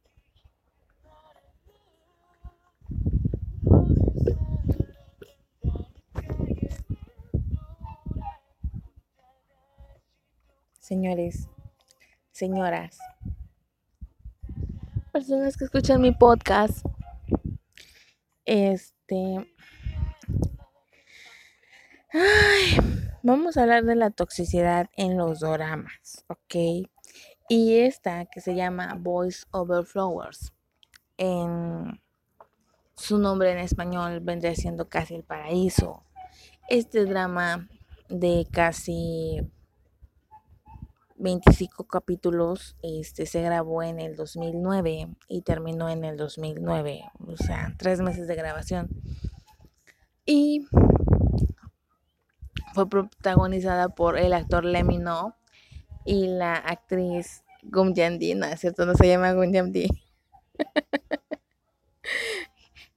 Señores, 10.79 11.49
señoras, 12.31 12.99
personas 15.11 15.57
que 15.57 15.65
escuchan 15.65 15.99
mi 15.99 16.11
podcast, 16.11 16.85
este... 18.45 19.51
Ay, 22.13 22.94
Vamos 23.27 23.57
a 23.57 23.63
hablar 23.63 23.85
de 23.85 23.95
la 23.95 24.11
toxicidad 24.11 24.91
en 24.95 25.17
los 25.17 25.39
doramas, 25.39 26.23
¿ok? 26.27 26.87
Y 27.49 27.79
esta 27.79 28.27
que 28.27 28.39
se 28.39 28.53
llama 28.53 28.95
Voice 28.99 29.47
Over 29.49 29.83
Flowers. 29.83 30.53
Su 32.93 33.17
nombre 33.17 33.51
en 33.51 33.57
español 33.57 34.19
vendría 34.19 34.53
siendo 34.53 34.89
casi 34.89 35.15
el 35.15 35.23
paraíso. 35.23 36.03
Este 36.69 37.03
drama 37.05 37.67
de 38.09 38.45
casi 38.51 39.41
25 41.15 41.85
capítulos 41.87 42.77
este, 42.83 43.25
se 43.25 43.41
grabó 43.41 43.81
en 43.81 43.99
el 43.99 44.15
2009 44.15 45.07
y 45.29 45.41
terminó 45.41 45.89
en 45.89 46.05
el 46.05 46.15
2009, 46.15 47.01
o 47.25 47.37
sea, 47.37 47.73
tres 47.79 48.01
meses 48.01 48.27
de 48.27 48.35
grabación. 48.35 48.87
Y 50.27 50.67
fue 52.75 52.89
protagonizada 52.89 53.87
por 53.87 54.19
el 54.19 54.33
actor 54.33 54.65
Lemmy 54.65 54.97
No 54.97 55.37
y 56.03 56.27
la 56.27 56.55
actriz 56.55 57.43
Gum 57.63 57.93
Yandi, 57.93 58.35
no 58.35 58.45
cierto, 58.57 58.85
no 58.85 58.95
se 58.95 59.07
llama 59.07 59.31
Gum 59.31 59.51
Yandi. 59.51 59.87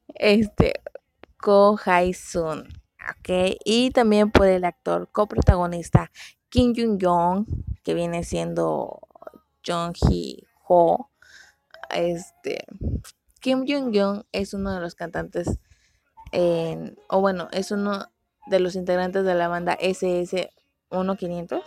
este, 0.08 0.82
Ko 1.40 1.78
Hai 1.82 2.12
Sun, 2.12 2.68
ok, 3.20 3.56
y 3.64 3.92
también 3.92 4.32
por 4.32 4.48
el 4.48 4.64
actor 4.64 5.08
coprotagonista 5.12 6.10
Kim 6.48 6.74
Jung 6.76 7.00
Yong, 7.00 7.46
que 7.84 7.94
viene 7.94 8.24
siendo 8.24 9.00
Jung 9.64 9.94
Hee 9.94 10.44
Ho. 10.66 11.08
Este, 11.90 12.66
Kim 13.40 13.64
Jung 13.66 13.92
Yong 13.92 14.24
es 14.32 14.54
uno 14.54 14.74
de 14.74 14.80
los 14.80 14.96
cantantes, 14.96 15.60
o 17.08 17.20
bueno, 17.20 17.48
es 17.52 17.70
uno 17.70 18.10
de 18.48 18.60
los 18.60 18.74
integrantes 18.76 19.24
de 19.24 19.34
la 19.34 19.48
banda 19.48 19.74
SS 19.80 20.50
1500. 20.90 21.62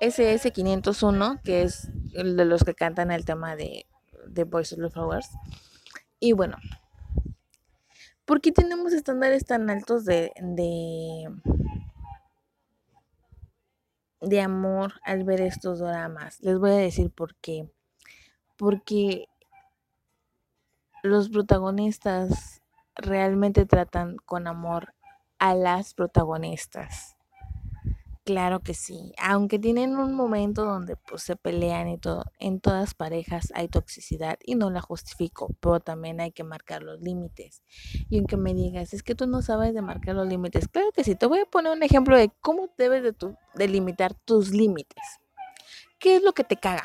SS 0.00 0.52
501, 0.52 1.40
que 1.42 1.62
es 1.62 1.88
el 2.14 2.36
de 2.36 2.44
los 2.44 2.64
que 2.64 2.74
cantan 2.74 3.10
el 3.10 3.24
tema 3.24 3.56
de, 3.56 3.86
de 4.26 4.44
Boys 4.44 4.72
of 4.72 4.80
the 4.80 4.90
Flowers. 4.90 5.28
Y 6.20 6.32
bueno, 6.32 6.58
¿por 8.24 8.40
qué 8.40 8.52
tenemos 8.52 8.92
estándares 8.92 9.44
tan 9.44 9.70
altos 9.70 10.04
de, 10.04 10.32
de, 10.40 11.30
de 14.20 14.40
amor 14.40 14.94
al 15.04 15.24
ver 15.24 15.40
estos 15.40 15.78
dramas? 15.78 16.40
Les 16.40 16.58
voy 16.58 16.72
a 16.72 16.76
decir 16.76 17.10
por 17.10 17.34
qué. 17.36 17.70
Porque 18.58 19.28
los 21.02 21.28
protagonistas 21.28 22.62
realmente 22.96 23.66
tratan 23.66 24.16
con 24.16 24.46
amor 24.46 24.94
a 25.38 25.54
las 25.54 25.94
protagonistas. 25.94 27.16
Claro 28.26 28.58
que 28.58 28.74
sí, 28.74 29.12
aunque 29.18 29.56
tienen 29.56 29.96
un 29.96 30.12
momento 30.12 30.64
donde 30.64 30.96
pues 30.96 31.22
se 31.22 31.36
pelean 31.36 31.88
y 31.88 31.96
todo, 31.96 32.24
en 32.40 32.58
todas 32.58 32.92
parejas 32.92 33.52
hay 33.54 33.68
toxicidad 33.68 34.36
y 34.44 34.56
no 34.56 34.68
la 34.68 34.80
justifico, 34.80 35.54
pero 35.60 35.78
también 35.78 36.20
hay 36.20 36.32
que 36.32 36.42
marcar 36.42 36.82
los 36.82 37.00
límites. 37.00 37.62
Y 38.10 38.18
aunque 38.18 38.36
me 38.36 38.52
digas, 38.52 38.92
es 38.94 39.04
que 39.04 39.14
tú 39.14 39.28
no 39.28 39.42
sabes 39.42 39.74
de 39.74 39.80
marcar 39.80 40.16
los 40.16 40.26
límites, 40.26 40.66
claro 40.66 40.90
que 40.90 41.04
sí, 41.04 41.14
te 41.14 41.26
voy 41.26 41.38
a 41.38 41.46
poner 41.46 41.70
un 41.70 41.84
ejemplo 41.84 42.18
de 42.18 42.32
cómo 42.40 42.68
debes 42.76 43.04
de 43.04 43.12
tu, 43.12 43.36
delimitar 43.54 44.14
tus 44.14 44.50
límites. 44.50 45.20
¿Qué 46.00 46.16
es 46.16 46.22
lo 46.24 46.32
que 46.32 46.42
te 46.42 46.56
caga? 46.56 46.82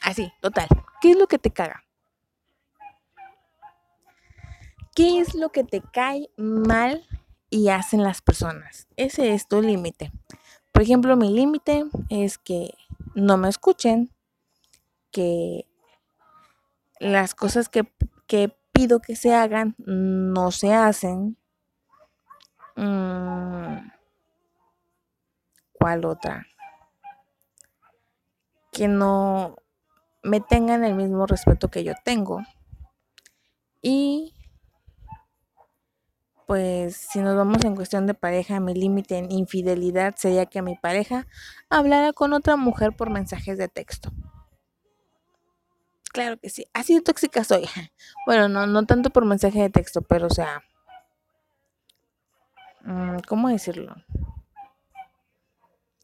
Así, 0.00 0.32
total, 0.40 0.68
¿qué 1.02 1.10
es 1.10 1.18
lo 1.18 1.26
que 1.26 1.38
te 1.38 1.50
caga? 1.50 1.84
¿Qué 4.94 5.20
es 5.20 5.34
lo 5.34 5.50
que 5.50 5.62
te 5.62 5.82
cae 5.82 6.30
mal 6.38 7.06
y 7.52 7.68
hacen 7.68 8.02
las 8.02 8.22
personas. 8.22 8.88
Ese 8.96 9.34
es 9.34 9.46
tu 9.46 9.60
límite. 9.60 10.10
Por 10.72 10.82
ejemplo, 10.82 11.16
mi 11.18 11.34
límite 11.34 11.84
es 12.08 12.38
que 12.38 12.72
no 13.14 13.36
me 13.36 13.50
escuchen, 13.50 14.10
que 15.10 15.66
las 16.98 17.34
cosas 17.34 17.68
que, 17.68 17.84
pido 18.72 19.00
que 19.00 19.16
se 19.16 19.34
hagan 19.34 19.74
no 19.76 20.50
se 20.50 20.72
hacen. 20.72 21.36
Mm, 22.74 23.90
¿Cuál 25.74 26.06
otra? 26.06 26.46
Que 28.72 28.88
no 28.88 29.56
me 30.22 30.40
tengan 30.40 30.84
el 30.84 30.94
mismo 30.94 31.26
respeto 31.26 31.68
que 31.68 31.84
yo 31.84 31.92
tengo. 32.02 32.40
Y 33.82 34.32
pues 36.52 36.96
si 37.10 37.20
nos 37.20 37.34
vamos 37.34 37.64
en 37.64 37.74
cuestión 37.74 38.06
de 38.06 38.12
pareja, 38.12 38.60
mi 38.60 38.74
límite 38.74 39.16
en 39.16 39.32
infidelidad 39.32 40.16
sería 40.18 40.44
que 40.44 40.60
mi 40.60 40.76
pareja 40.76 41.26
hablara 41.70 42.12
con 42.12 42.34
otra 42.34 42.56
mujer 42.56 42.92
por 42.94 43.08
mensajes 43.08 43.56
de 43.56 43.68
texto. 43.68 44.12
Claro 46.12 46.36
que 46.36 46.50
sí, 46.50 46.66
así 46.74 46.94
de 46.94 47.00
tóxica 47.00 47.42
soy. 47.42 47.64
Bueno, 48.26 48.50
no, 48.50 48.66
no 48.66 48.84
tanto 48.84 49.08
por 49.08 49.24
mensaje 49.24 49.62
de 49.62 49.70
texto, 49.70 50.02
pero 50.02 50.26
o 50.26 50.30
sea, 50.30 50.62
mm, 52.82 53.20
¿cómo 53.26 53.48
decirlo? 53.48 53.94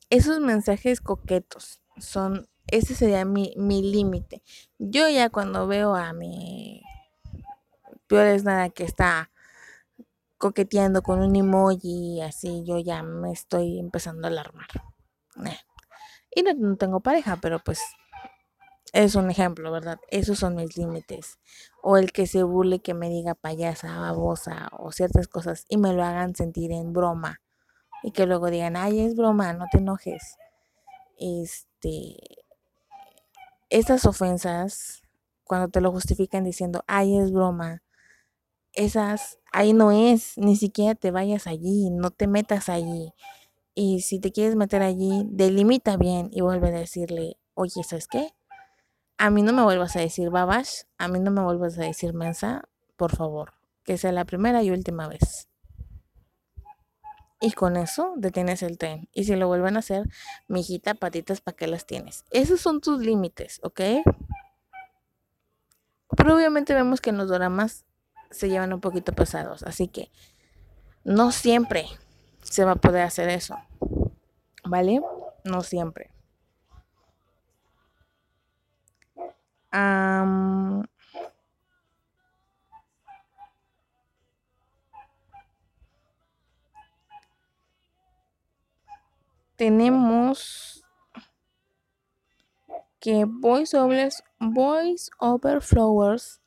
Esos 0.09 0.41
mensajes 0.41 1.03
coquetos 1.03 1.83
son, 1.99 2.49
ese 2.69 2.95
sería 2.95 3.27
mi, 3.27 3.53
mi 3.59 3.83
límite. 3.83 4.43
Yo 4.79 5.11
ya 5.11 5.29
cuando 5.29 5.67
veo 5.67 5.95
a 5.95 6.15
mi 6.15 6.81
peor 8.07 8.29
es 8.29 8.45
nada 8.45 8.71
que 8.71 8.85
está 8.85 9.31
coqueteando 10.39 11.03
con 11.03 11.21
un 11.21 11.37
emoji, 11.37 12.21
así 12.23 12.65
yo 12.65 12.79
ya 12.79 13.03
me 13.03 13.33
estoy 13.33 13.79
empezando 13.79 14.27
a 14.27 14.31
alarmar. 14.31 14.69
Y 16.35 16.43
no, 16.43 16.77
tengo 16.77 17.01
pareja, 17.01 17.39
pero 17.41 17.59
pues 17.59 17.81
es 18.93 19.15
un 19.15 19.31
ejemplo, 19.31 19.71
¿verdad? 19.71 19.99
Esos 20.11 20.39
son 20.39 20.55
mis 20.55 20.77
límites. 20.77 21.39
O 21.83 21.97
el 21.97 22.13
que 22.13 22.27
se 22.27 22.43
burle, 22.43 22.81
que 22.81 22.95
me 22.95 23.09
diga 23.09 23.35
payasa, 23.35 23.99
babosa 23.99 24.69
o 24.73 24.93
ciertas 24.93 25.29
cosas 25.29 25.65
y 25.69 25.77
me 25.77 25.93
lo 25.93 26.05
hagan 26.05 26.35
sentir 26.35 26.73
en 26.73 26.93
broma. 26.93 27.41
Y 28.03 28.13
que 28.13 28.27
luego 28.27 28.51
digan, 28.51 28.77
ay, 28.77 29.01
es 29.01 29.17
broma, 29.17 29.53
no 29.53 29.67
te 29.71 29.79
enojes. 29.79 30.37
Este, 31.19 32.17
estas 33.71 34.07
ofensas, 34.07 35.03
cuando 35.45 35.69
te 35.69 35.81
lo 35.81 35.91
justifican 35.91 36.45
diciendo, 36.45 36.85
ay, 36.87 37.19
es 37.19 37.33
broma, 37.33 37.83
esas, 38.79 39.41
ahí 39.53 39.73
no 39.73 39.91
es, 39.91 40.39
ni 40.39 40.55
siquiera 40.55 40.95
te 40.95 41.11
vayas 41.11 41.49
allí, 41.49 41.91
no 41.91 42.11
te 42.11 42.29
metas 42.29 42.69
allí. 42.69 43.13
Y 43.75 44.03
si 44.03 44.21
te 44.21 44.31
quieres 44.31 44.55
meter 44.55 44.83
allí, 44.83 45.25
delimita 45.27 45.97
bien 45.97 46.31
y 46.33 46.43
vuelve 46.43 46.69
a 46.69 46.73
decirle, 46.73 47.39
oye, 47.55 47.83
¿sabes 47.83 48.07
qué? 48.07 48.35
A 49.19 49.31
mí 49.31 49.43
no 49.43 49.53
me 49.53 49.65
vuelvas 49.65 49.97
a 49.97 50.01
decir 50.01 50.31
babash, 50.31 50.83
a 50.97 51.09
mí 51.09 51.19
no 51.19 51.33
me 51.33 51.43
vuelvas 51.43 51.77
a 51.77 51.83
decir 51.83 52.15
mensa, 52.15 52.69
por 52.97 53.17
favor, 53.17 53.55
que 53.83 53.99
sea 53.99 54.13
la 54.13 54.25
primera 54.25 54.63
y 54.63 54.71
última 54.71 55.09
vez. 55.09 55.49
Y 57.41 57.51
con 57.51 57.77
eso 57.77 58.15
detienes 58.17 58.63
el 58.63 58.79
tren. 58.79 59.09
Y 59.13 59.25
si 59.25 59.35
lo 59.35 59.49
vuelven 59.49 59.75
a 59.75 59.81
hacer, 59.81 60.05
mijita, 60.47 60.95
patitas, 60.95 61.41
¿para 61.41 61.57
qué 61.57 61.67
las 61.67 61.85
tienes? 61.85 62.25
Esos 62.31 62.61
son 62.61 62.81
tus 62.81 63.01
límites, 63.01 63.59
¿ok? 63.65 63.81
Pero 66.17 66.37
obviamente 66.37 66.75
vemos 66.75 67.01
que 67.01 67.11
en 67.11 67.19
los 67.19 67.29
dramas 67.29 67.85
se 68.31 68.49
llevan 68.49 68.73
un 68.73 68.81
poquito 68.81 69.13
pesados. 69.13 69.63
Así 69.63 69.89
que 69.89 70.11
no 71.05 71.33
siempre 71.33 71.87
se 72.43 72.65
va 72.65 72.73
a 72.73 72.77
poder 72.77 73.03
hacer 73.03 73.29
eso. 73.29 73.57
¿Vale? 74.65 75.01
No 75.45 75.63
siempre. 75.63 76.11
tenemos 89.59 90.85
que 93.01 93.25
Voice 93.27 93.77
Over, 93.77 94.11
Voice 94.39 95.11
Over 95.19 95.61
Flowers 95.61 96.41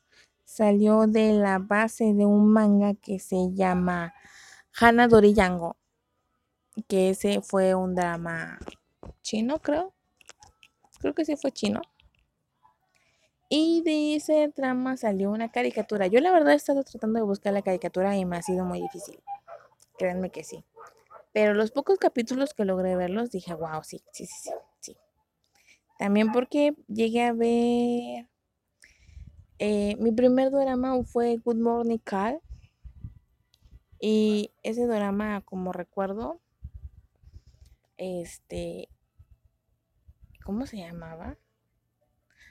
salió 0.52 1.06
de 1.06 1.32
la 1.32 1.58
base 1.58 2.12
de 2.12 2.26
un 2.26 2.52
manga 2.52 2.92
que 2.92 3.18
se 3.18 3.54
llama 3.54 4.12
Hana 4.78 5.08
Doriyango, 5.08 5.76
que 6.86 7.08
ese 7.08 7.40
fue 7.40 7.74
un 7.74 7.94
drama 7.94 8.58
chino, 9.22 9.60
creo. 9.60 9.94
Creo 11.00 11.14
que 11.14 11.24
sí 11.24 11.36
fue 11.36 11.52
chino. 11.52 11.80
Y 13.48 13.82
de 13.82 14.16
ese 14.16 14.52
drama 14.54 14.98
salió 14.98 15.30
una 15.30 15.50
caricatura. 15.50 16.06
Yo 16.06 16.20
la 16.20 16.30
verdad 16.30 16.52
he 16.52 16.56
estado 16.56 16.84
tratando 16.84 17.18
de 17.18 17.24
buscar 17.24 17.54
la 17.54 17.62
caricatura 17.62 18.14
y 18.16 18.26
me 18.26 18.36
ha 18.36 18.42
sido 18.42 18.66
muy 18.66 18.82
difícil. 18.82 19.22
Créanme 19.96 20.30
que 20.30 20.44
sí. 20.44 20.64
Pero 21.32 21.54
los 21.54 21.70
pocos 21.70 21.98
capítulos 21.98 22.52
que 22.52 22.66
logré 22.66 22.94
verlos 22.94 23.30
dije, 23.30 23.54
wow, 23.54 23.82
sí, 23.82 24.02
sí, 24.12 24.26
sí, 24.26 24.50
sí. 24.80 24.96
También 25.98 26.30
porque 26.30 26.74
llegué 26.88 27.22
a 27.22 27.32
ver 27.32 28.28
eh, 29.64 29.94
mi 30.00 30.10
primer 30.10 30.50
drama 30.50 31.00
fue 31.04 31.36
Good 31.36 31.58
Morning 31.58 31.98
Carl. 31.98 32.40
Y 34.00 34.50
ese 34.64 34.88
drama, 34.88 35.40
como 35.42 35.72
recuerdo, 35.72 36.40
este, 37.96 38.88
¿cómo 40.44 40.66
se 40.66 40.78
llamaba? 40.78 41.38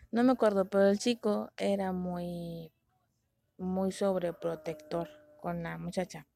No 0.09 0.23
me 0.23 0.31
acuerdo, 0.31 0.63
pero 0.69 0.87
el 0.87 0.99
chico 0.99 1.51
era 1.57 1.91
muy, 1.91 2.71
muy 3.57 3.91
sobreprotector 3.91 5.09
con 5.41 5.63
la 5.63 5.77
muchacha, 5.77 6.29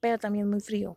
pero 0.00 0.18
también 0.18 0.48
muy 0.48 0.62
frío. 0.62 0.96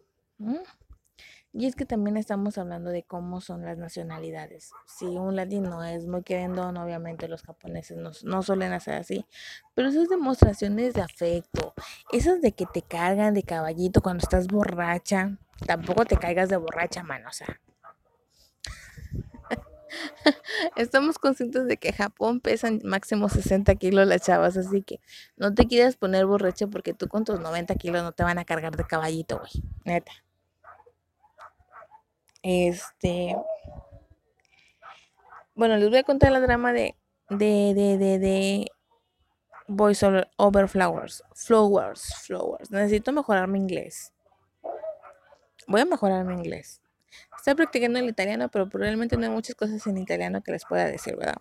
Y 1.57 1.65
es 1.65 1.75
que 1.75 1.87
también 1.87 2.17
estamos 2.17 2.59
hablando 2.59 2.91
de 2.91 3.01
cómo 3.01 3.41
son 3.41 3.65
las 3.65 3.79
nacionalidades. 3.79 4.73
Si 4.85 5.05
un 5.05 5.35
latino 5.35 5.83
es 5.83 6.05
muy 6.05 6.21
querendón, 6.21 6.77
obviamente 6.77 7.27
los 7.27 7.41
japoneses 7.41 7.97
no, 7.97 8.11
no 8.25 8.43
suelen 8.43 8.73
hacer 8.73 8.93
así. 8.93 9.25
Pero 9.73 9.89
esas 9.89 10.07
demostraciones 10.07 10.93
de 10.93 11.01
afecto, 11.01 11.73
esas 12.11 12.41
de 12.41 12.51
que 12.51 12.67
te 12.67 12.83
cargan 12.83 13.33
de 13.33 13.41
caballito 13.41 14.01
cuando 14.01 14.21
estás 14.21 14.45
borracha, 14.45 15.35
tampoco 15.65 16.05
te 16.05 16.17
caigas 16.17 16.49
de 16.49 16.57
borracha, 16.57 17.01
mano, 17.01 17.27
o 17.27 17.33
sea. 17.33 17.59
Estamos 20.75 21.17
conscientes 21.17 21.65
de 21.65 21.77
que 21.77 21.91
Japón 21.91 22.39
pesan 22.39 22.81
máximo 22.83 23.29
60 23.29 23.73
kilos 23.77 24.07
las 24.07 24.21
chavas, 24.21 24.57
así 24.57 24.83
que 24.83 24.99
no 25.37 25.55
te 25.55 25.65
quieras 25.65 25.95
poner 25.95 26.27
borracha 26.27 26.67
porque 26.67 26.93
tú 26.93 27.07
con 27.07 27.25
tus 27.25 27.39
90 27.39 27.73
kilos 27.77 28.03
no 28.03 28.11
te 28.11 28.21
van 28.21 28.37
a 28.37 28.45
cargar 28.45 28.77
de 28.77 28.83
caballito, 28.83 29.39
güey. 29.39 29.63
Neta. 29.85 30.11
Este. 32.49 33.35
Bueno, 35.53 35.75
les 35.75 35.89
voy 35.89 35.97
a 35.97 36.03
contar 36.03 36.31
la 36.31 36.39
drama 36.39 36.71
de. 36.71 36.95
De. 37.29 37.73
De. 37.75 37.97
De. 37.97 38.19
de 38.19 38.71
Voice 39.67 40.05
over, 40.05 40.29
over 40.37 40.69
Flowers. 40.69 41.21
Flowers. 41.35 42.15
Flowers. 42.25 42.71
Necesito 42.71 43.11
mejorar 43.11 43.49
mi 43.49 43.59
inglés. 43.59 44.13
Voy 45.67 45.81
a 45.81 45.85
mejorar 45.85 46.23
mi 46.23 46.35
inglés. 46.35 46.81
Estoy 47.35 47.55
practicando 47.55 47.99
el 47.99 48.07
italiano, 48.07 48.47
pero 48.47 48.69
probablemente 48.69 49.17
no 49.17 49.23
hay 49.23 49.29
muchas 49.29 49.55
cosas 49.55 49.85
en 49.85 49.97
italiano 49.97 50.41
que 50.41 50.53
les 50.53 50.63
pueda 50.63 50.85
decir, 50.85 51.17
¿verdad? 51.17 51.35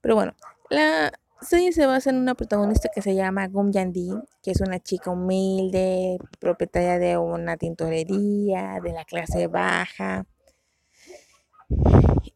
Pero 0.00 0.14
bueno, 0.14 0.34
la 0.70 1.12
serie 1.40 1.72
se 1.72 1.86
basa 1.86 2.10
en 2.10 2.16
una 2.16 2.34
protagonista 2.34 2.88
que 2.94 3.02
se 3.02 3.14
llama 3.14 3.48
Gum 3.48 3.70
Yandi, 3.70 4.10
que 4.42 4.50
es 4.50 4.60
una 4.60 4.80
chica 4.80 5.10
humilde, 5.10 6.18
propietaria 6.40 6.98
de 6.98 7.16
una 7.18 7.56
tintorería, 7.56 8.80
de 8.82 8.92
la 8.92 9.04
clase 9.04 9.46
baja. 9.46 10.26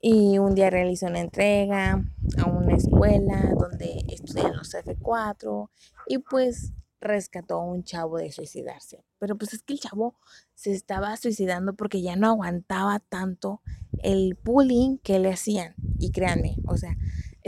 Y 0.01 0.39
un 0.39 0.55
día 0.55 0.71
realiza 0.71 1.09
una 1.09 1.21
entrega 1.21 2.05
a 2.39 2.47
una 2.47 2.77
escuela 2.77 3.53
donde 3.59 4.05
estudian 4.09 4.57
los 4.57 4.75
F4 4.75 5.71
y 6.07 6.19
pues 6.19 6.73
rescató 7.01 7.57
a 7.57 7.65
un 7.65 7.85
chavo 7.85 8.19
de 8.19 8.33
suicidarse. 8.33 9.05
Pero 9.19 9.37
pues 9.37 9.55
es 9.55 9.63
que 9.63 9.75
el 9.75 9.81
chavo 9.81 10.17
se 10.55 10.73
estaba 10.73 11.17
suicidando 11.17 11.75
porque 11.75 12.03
ya 12.03 12.17
no 12.17 12.29
aguantaba 12.29 13.01
tanto 13.01 13.61
el 14.03 14.39
bullying 14.45 14.99
que 14.99 15.19
le 15.19 15.33
hacían. 15.33 15.75
Y 15.99 16.11
créanme, 16.11 16.57
o 16.67 16.77
sea, 16.77 16.97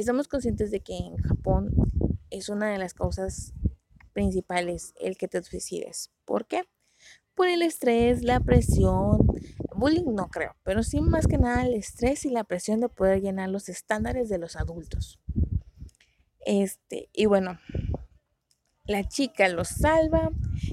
estamos 0.00 0.28
conscientes 0.28 0.70
de 0.70 0.80
que 0.80 0.96
en 0.96 1.16
Japón 1.18 1.70
es 2.30 2.48
una 2.48 2.70
de 2.70 2.78
las 2.78 2.94
causas 2.94 3.52
principales 4.12 4.94
el 5.00 5.16
que 5.16 5.28
te 5.28 5.42
suicides. 5.42 6.10
¿Por 6.24 6.46
qué? 6.46 6.64
Por 7.34 7.48
el 7.48 7.62
estrés, 7.62 8.22
la 8.22 8.40
presión, 8.40 9.18
bullying 9.74 10.14
no 10.14 10.28
creo, 10.28 10.56
pero 10.62 10.82
sí 10.82 11.00
más 11.00 11.26
que 11.26 11.38
nada 11.38 11.64
el 11.64 11.74
estrés 11.74 12.24
y 12.24 12.30
la 12.30 12.44
presión 12.44 12.80
de 12.80 12.88
poder 12.88 13.20
llenar 13.20 13.48
los 13.48 13.68
estándares 13.68 14.28
de 14.28 14.38
los 14.38 14.56
adultos. 14.56 15.20
Este, 16.44 17.08
y 17.12 17.26
bueno, 17.26 17.58
la 18.84 19.04
chica 19.04 19.48
lo 19.48 19.64
salva, 19.64 20.30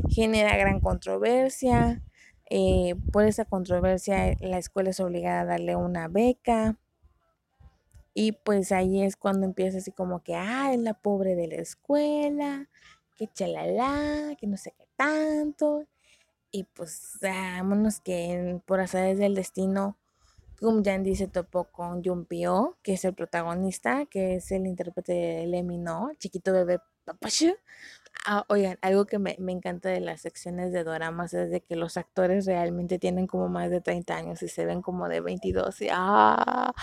genera 0.09 0.57
gran 0.57 0.79
controversia. 0.79 2.03
Eh, 2.49 2.95
por 3.11 3.25
esa 3.25 3.45
controversia 3.45 4.35
la 4.39 4.57
escuela 4.57 4.89
es 4.89 4.99
obligada 4.99 5.41
a 5.41 5.45
darle 5.45 5.75
una 5.75 6.07
beca. 6.07 6.77
Y 8.19 8.31
pues 8.31 8.71
ahí 8.71 9.03
es 9.03 9.15
cuando 9.15 9.45
empieza 9.45 9.77
así 9.77 9.91
como 9.91 10.23
que, 10.23 10.33
ah, 10.33 10.73
es 10.73 10.79
la 10.79 10.95
pobre 10.95 11.35
de 11.35 11.45
la 11.49 11.57
escuela, 11.57 12.67
que 13.15 13.27
chalala, 13.27 14.35
que 14.39 14.47
no 14.47 14.57
sé 14.57 14.73
qué 14.75 14.87
tanto. 14.95 15.85
Y 16.49 16.63
pues 16.63 17.19
vámonos 17.21 17.99
que 17.99 18.59
por 18.65 18.79
azares 18.79 19.19
del 19.19 19.35
destino, 19.35 19.97
Gum 20.59 20.81
Yandy 20.81 21.15
se 21.15 21.27
topó 21.27 21.65
con 21.65 22.03
Jumpio, 22.03 22.79
que 22.81 22.93
es 22.93 23.05
el 23.05 23.13
protagonista, 23.13 24.07
que 24.07 24.37
es 24.37 24.51
el 24.51 24.65
intérprete 24.65 25.13
de 25.13 25.45
Lemmy 25.45 25.77
No, 25.77 26.09
chiquito 26.17 26.51
bebé 26.53 26.79
Papashu. 27.05 27.53
Ah, 28.25 28.45
oigan, 28.49 28.77
algo 28.81 29.05
que 29.05 29.19
me, 29.19 29.37
encanta 29.37 29.89
de 29.89 30.01
las 30.01 30.21
secciones 30.21 30.73
de 30.73 30.83
doramas 30.83 31.33
es 31.33 31.49
de 31.49 31.61
que 31.61 31.75
los 31.75 31.95
actores 31.95 32.45
realmente 32.45 32.99
tienen 32.99 33.25
como 33.25 33.47
más 33.47 33.69
de 33.69 33.79
30 33.79 34.15
años 34.15 34.43
y 34.43 34.49
se 34.49 34.65
ven 34.65 34.81
como 34.81 35.07
de 35.07 35.21
22 35.21 35.81
y 35.81 35.87
ah, 35.91 36.73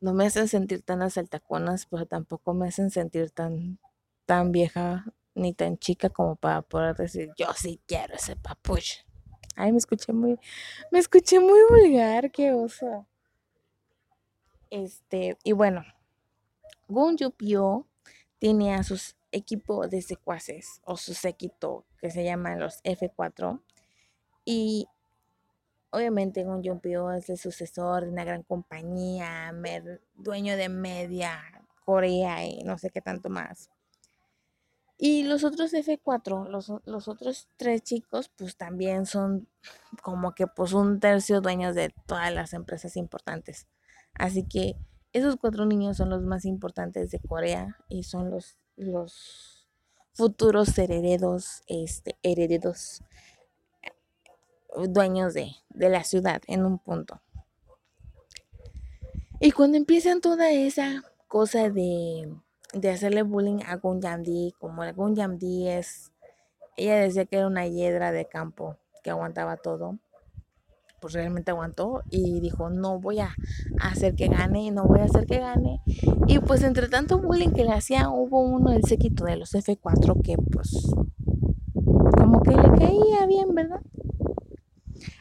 no 0.00 0.14
me 0.14 0.26
hacen 0.26 0.46
sentir 0.46 0.82
tan 0.82 1.02
asaltaconas, 1.02 1.86
pero 1.86 2.06
tampoco 2.06 2.54
me 2.54 2.68
hacen 2.68 2.90
sentir 2.90 3.30
tan, 3.30 3.78
tan 4.26 4.52
vieja 4.52 5.04
ni 5.34 5.52
tan 5.52 5.78
chica 5.78 6.10
como 6.10 6.36
para 6.36 6.62
poder 6.62 6.94
decir 6.96 7.30
yo 7.36 7.48
sí 7.56 7.80
quiero 7.86 8.14
ese 8.14 8.36
papuch. 8.36 9.04
Ay, 9.56 9.72
me 9.72 9.78
escuché 9.78 10.12
muy, 10.12 10.38
me 10.90 10.98
escuché 10.98 11.40
muy 11.40 11.60
vulgar, 11.68 12.30
qué 12.30 12.52
oso. 12.52 13.06
Este, 14.70 15.38
y 15.44 15.52
bueno, 15.52 15.84
Gun 16.88 17.16
Yupio 17.16 17.86
tiene 18.38 18.74
a 18.74 18.82
sus 18.82 19.16
equipo 19.34 19.88
de 19.88 20.00
secuaces 20.00 20.80
o 20.84 20.96
su 20.96 21.12
séquito 21.12 21.84
que 21.98 22.10
se 22.10 22.24
llaman 22.24 22.60
los 22.60 22.82
F4 22.84 23.60
y 24.44 24.86
obviamente 25.90 26.44
un 26.44 26.62
Jumpio 26.62 27.10
es 27.12 27.28
el 27.30 27.38
sucesor 27.38 28.04
de 28.04 28.10
una 28.10 28.24
gran 28.24 28.42
compañía, 28.42 29.52
dueño 30.14 30.56
de 30.56 30.68
media 30.68 31.42
Corea 31.84 32.44
y 32.46 32.62
no 32.64 32.78
sé 32.78 32.90
qué 32.90 33.00
tanto 33.00 33.28
más. 33.28 33.70
Y 34.96 35.24
los 35.24 35.42
otros 35.44 35.72
F4, 35.72 36.48
los, 36.48 36.72
los, 36.84 37.08
otros 37.08 37.48
tres 37.56 37.82
chicos, 37.82 38.30
pues 38.36 38.56
también 38.56 39.06
son 39.06 39.48
como 40.02 40.34
que 40.34 40.46
pues 40.46 40.72
un 40.72 41.00
tercio 41.00 41.40
dueños 41.40 41.74
de 41.74 41.92
todas 42.06 42.32
las 42.32 42.52
empresas 42.52 42.96
importantes. 42.96 43.66
Así 44.14 44.46
que 44.46 44.76
esos 45.12 45.36
cuatro 45.36 45.66
niños 45.66 45.96
son 45.96 46.10
los 46.10 46.22
más 46.22 46.44
importantes 46.44 47.10
de 47.10 47.18
Corea 47.18 47.76
y 47.88 48.04
son 48.04 48.30
los 48.30 48.56
los 48.76 49.66
futuros 50.12 50.76
herederos, 50.78 51.62
este, 51.66 52.16
herederos, 52.22 53.02
dueños 54.88 55.34
de, 55.34 55.54
la 55.70 56.04
ciudad 56.04 56.42
en 56.46 56.64
un 56.64 56.78
punto. 56.78 57.20
Y 59.40 59.50
cuando 59.52 59.76
empiezan 59.76 60.20
toda 60.20 60.50
esa 60.50 61.02
cosa 61.28 61.68
de, 61.68 62.32
de 62.72 62.90
hacerle 62.90 63.22
bullying 63.22 63.60
a 63.66 63.76
Gunyamdi, 63.76 64.54
como 64.58 64.82
Gunyamdi 64.94 65.68
es, 65.68 66.12
ella 66.76 66.96
decía 66.96 67.26
que 67.26 67.36
era 67.36 67.46
una 67.46 67.66
hiedra 67.66 68.12
de 68.12 68.26
campo 68.26 68.78
que 69.02 69.10
aguantaba 69.10 69.56
todo 69.56 69.98
pues 71.04 71.12
realmente 71.12 71.50
aguantó 71.50 72.02
y 72.08 72.40
dijo, 72.40 72.70
no 72.70 72.98
voy 72.98 73.18
a 73.18 73.28
hacer 73.78 74.14
que 74.14 74.28
gane, 74.28 74.70
no 74.70 74.84
voy 74.84 75.00
a 75.00 75.04
hacer 75.04 75.26
que 75.26 75.38
gane. 75.38 75.82
Y 76.26 76.38
pues 76.38 76.62
entre 76.62 76.88
tanto 76.88 77.18
bullying 77.18 77.50
que 77.50 77.62
le 77.62 77.72
hacía, 77.72 78.08
hubo 78.08 78.40
uno 78.40 78.70
del 78.70 78.84
séquito 78.84 79.26
de 79.26 79.36
los 79.36 79.54
F4 79.54 80.22
que 80.22 80.36
pues 80.50 80.94
como 82.16 82.40
que 82.40 82.52
le 82.52 82.78
caía 82.78 83.26
bien, 83.26 83.54
¿verdad? 83.54 83.82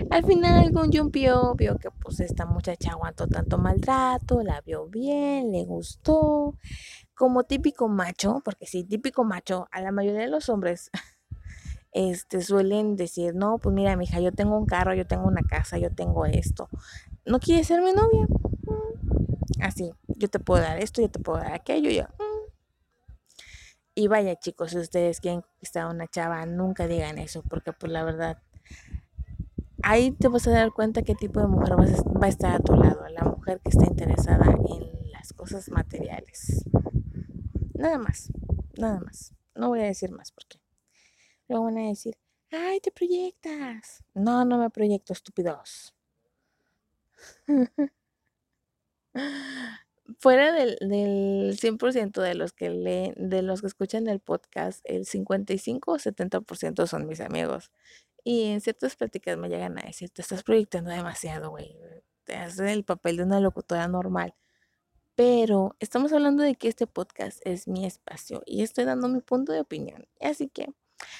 Al 0.09 0.23
final 0.23 0.71
con 0.71 0.89
Jumpio 0.89 1.53
vio 1.55 1.77
que 1.77 1.89
pues 1.91 2.21
esta 2.21 2.45
muchacha 2.45 2.91
aguantó 2.91 3.27
tanto 3.27 3.57
maltrato, 3.57 4.41
la 4.41 4.61
vio 4.61 4.87
bien, 4.87 5.51
le 5.51 5.65
gustó. 5.65 6.55
Como 7.13 7.43
típico 7.43 7.89
macho, 7.89 8.41
porque 8.45 8.67
sí, 8.67 8.85
típico 8.85 9.25
macho, 9.25 9.67
a 9.69 9.81
la 9.81 9.91
mayoría 9.91 10.21
de 10.21 10.29
los 10.29 10.47
hombres 10.47 10.91
este, 11.93 12.41
suelen 12.41 12.95
decir, 12.95 13.36
no, 13.36 13.60
pues 13.60 13.73
mira, 13.73 13.95
mija, 13.95 14.19
yo 14.19 14.32
tengo 14.32 14.58
un 14.58 14.65
carro, 14.65 14.93
yo 14.93 15.06
tengo 15.06 15.27
una 15.27 15.43
casa, 15.43 15.77
yo 15.77 15.91
tengo 15.93 16.25
esto. 16.25 16.67
¿No 17.25 17.39
quieres 17.39 17.67
ser 17.67 17.82
mi 17.82 17.93
novia? 17.93 18.27
Así, 19.62 19.93
yo 20.08 20.27
te 20.27 20.39
puedo 20.39 20.62
dar 20.62 20.79
esto, 20.79 21.01
yo 21.01 21.10
te 21.10 21.19
puedo 21.19 21.39
dar 21.39 21.53
aquello, 21.53 21.89
yo. 21.91 22.03
Mm". 22.03 22.34
Y 23.95 24.08
vaya 24.08 24.36
chicos, 24.39 24.71
si 24.71 24.79
ustedes 24.79 25.19
quieren 25.19 25.41
conquistar 25.41 25.84
a 25.84 25.89
una 25.89 26.08
chava, 26.08 26.45
nunca 26.47 26.88
digan 26.88 27.19
eso, 27.19 27.43
porque 27.43 27.73
pues 27.73 27.91
la 27.91 28.03
verdad, 28.03 28.41
ahí 29.84 30.12
te 30.12 30.29
vas 30.29 30.47
a 30.47 30.51
dar 30.51 30.71
cuenta 30.71 31.03
qué 31.03 31.13
tipo 31.13 31.39
de 31.39 31.47
mujer 31.47 31.73
va 31.77 32.25
a 32.25 32.29
estar 32.29 32.56
a 32.56 32.60
tu 32.60 32.73
lado, 32.75 33.08
la 33.10 33.23
mujer 33.23 33.62
que 33.63 33.69
está 33.69 33.86
interesada 33.86 34.45
en 34.51 35.12
las 35.12 35.32
cosas 35.34 35.69
materiales. 35.69 36.65
Nada 37.75 37.99
más, 37.99 38.32
nada 38.77 38.99
más. 38.99 39.34
No 39.56 39.67
voy 39.69 39.82
a 39.82 39.86
decir 39.86 40.12
más 40.12 40.32
porque 40.32 40.62
Luego 41.53 41.65
van 41.65 41.77
a 41.77 41.87
decir, 41.89 42.17
ay, 42.49 42.79
te 42.79 42.91
proyectas. 42.91 44.03
No, 44.15 44.43
no 44.43 44.57
me 44.57 44.71
proyecto, 44.71 45.13
estúpidos. 45.13 45.93
Fuera 50.17 50.51
del, 50.51 50.79
del 50.81 51.55
100% 51.55 52.23
de 52.23 52.33
los 52.33 52.53
que 52.53 52.71
leen, 52.71 53.13
de 53.29 53.43
los 53.43 53.61
que 53.61 53.67
escuchan 53.67 54.07
el 54.07 54.19
podcast, 54.19 54.81
el 54.85 55.05
55 55.05 55.91
o 55.91 55.99
70% 55.99 56.87
son 56.87 57.05
mis 57.05 57.21
amigos. 57.21 57.69
Y 58.23 58.45
en 58.45 58.59
ciertas 58.59 58.95
pláticas 58.95 59.37
me 59.37 59.47
llegan 59.47 59.77
a 59.77 59.83
decir, 59.83 60.09
te 60.09 60.23
estás 60.23 60.41
proyectando 60.41 60.89
demasiado, 60.89 61.51
güey. 61.51 61.77
Te 62.23 62.33
haces 62.35 62.71
el 62.71 62.83
papel 62.83 63.17
de 63.17 63.25
una 63.25 63.39
locutora 63.39 63.87
normal. 63.87 64.33
Pero 65.13 65.75
estamos 65.79 66.13
hablando 66.13 66.41
de 66.41 66.55
que 66.55 66.67
este 66.67 66.87
podcast 66.87 67.39
es 67.45 67.67
mi 67.67 67.85
espacio 67.85 68.41
y 68.47 68.63
estoy 68.63 68.85
dando 68.85 69.07
mi 69.07 69.21
punto 69.21 69.53
de 69.53 69.59
opinión. 69.59 70.07
Así 70.19 70.49
que 70.49 70.73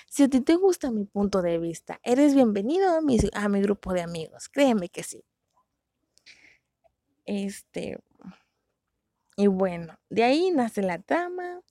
Si 0.10 0.24
a 0.24 0.30
ti 0.30 0.42
te 0.42 0.56
gusta 0.56 0.92
mi 0.92 1.06
punto 1.06 1.42
de 1.42 1.60
vista, 1.60 2.00
eres 2.04 2.36
bienvenido 2.36 2.90
a 2.96 3.02
mi, 3.02 3.18
a 3.34 3.50
mi 3.50 3.62
grupo 3.62 3.94
de 3.94 4.02
amigos. 4.02 4.50
Créeme 4.50 4.90
que 4.90 5.04
sí. 5.04 5.24
Este. 7.26 8.00
Y 9.36 9.48
bueno, 9.48 10.00
de 10.10 10.24
ahí 10.24 10.52
nace 10.52 10.82
la 10.82 11.00
trama. 11.02 11.62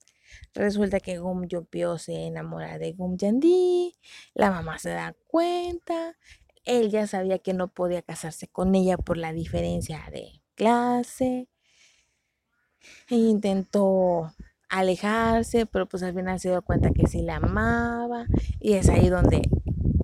Resulta 0.55 1.01
que 1.01 1.18
Gum 1.18 1.46
Yopio 1.46 1.98
se 1.98 2.27
enamora 2.27 2.79
de 2.79 2.92
Gum 2.92 3.16
Yandi. 3.16 3.94
La 4.35 4.51
mamá 4.51 4.79
se 4.79 4.90
da 4.90 5.14
cuenta. 5.27 6.16
Él 6.64 6.90
ya 6.90 7.07
sabía 7.07 7.38
que 7.38 7.55
no 7.55 7.68
podía 7.68 8.03
casarse 8.03 8.48
con 8.48 8.75
ella 8.75 8.96
por 8.96 9.16
la 9.16 9.33
diferencia 9.33 10.09
de 10.11 10.42
clase. 10.55 11.48
E 13.09 13.16
intentó 13.16 14.33
alejarse, 14.73 15.67
pero 15.67 15.87
pues 15.87 16.03
al 16.03 16.15
final 16.15 16.41
se 16.41 16.49
dio 16.49 16.63
cuenta 16.63 16.91
que 16.91 17.07
sí 17.07 17.23
la 17.23 17.37
amaba. 17.37 18.27
Y 18.59 18.73
es 18.73 18.89
ahí 18.89 19.09
donde 19.09 19.43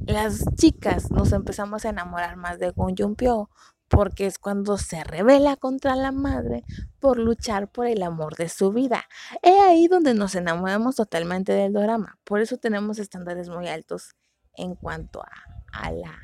las 0.06 0.44
chicas 0.56 1.10
nos 1.10 1.32
empezamos 1.32 1.84
a 1.84 1.88
enamorar 1.88 2.36
más 2.36 2.58
de 2.58 2.70
Gun 2.70 2.94
Yumpio 2.94 3.50
porque 3.88 4.26
es 4.26 4.38
cuando 4.38 4.76
se 4.76 5.02
revela 5.02 5.56
contra 5.56 5.96
la 5.96 6.12
madre 6.12 6.64
por 7.00 7.18
luchar 7.18 7.70
por 7.70 7.86
el 7.86 8.02
amor 8.02 8.36
de 8.36 8.50
su 8.50 8.70
vida. 8.70 9.06
Es 9.42 9.58
ahí 9.60 9.88
donde 9.88 10.12
nos 10.12 10.34
enamoramos 10.34 10.96
totalmente 10.96 11.52
del 11.52 11.72
drama. 11.72 12.18
Por 12.24 12.40
eso 12.40 12.58
tenemos 12.58 12.98
estándares 12.98 13.48
muy 13.48 13.68
altos 13.68 14.14
en 14.54 14.74
cuanto 14.74 15.22
a, 15.22 15.30
a 15.72 15.90
la, 15.92 16.18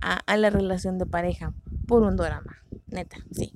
a, 0.00 0.36
la 0.38 0.48
relación 0.48 0.96
de 0.96 1.04
pareja 1.04 1.52
por 1.86 2.02
un 2.02 2.16
drama. 2.16 2.56
Neta, 2.86 3.18
sí. 3.30 3.52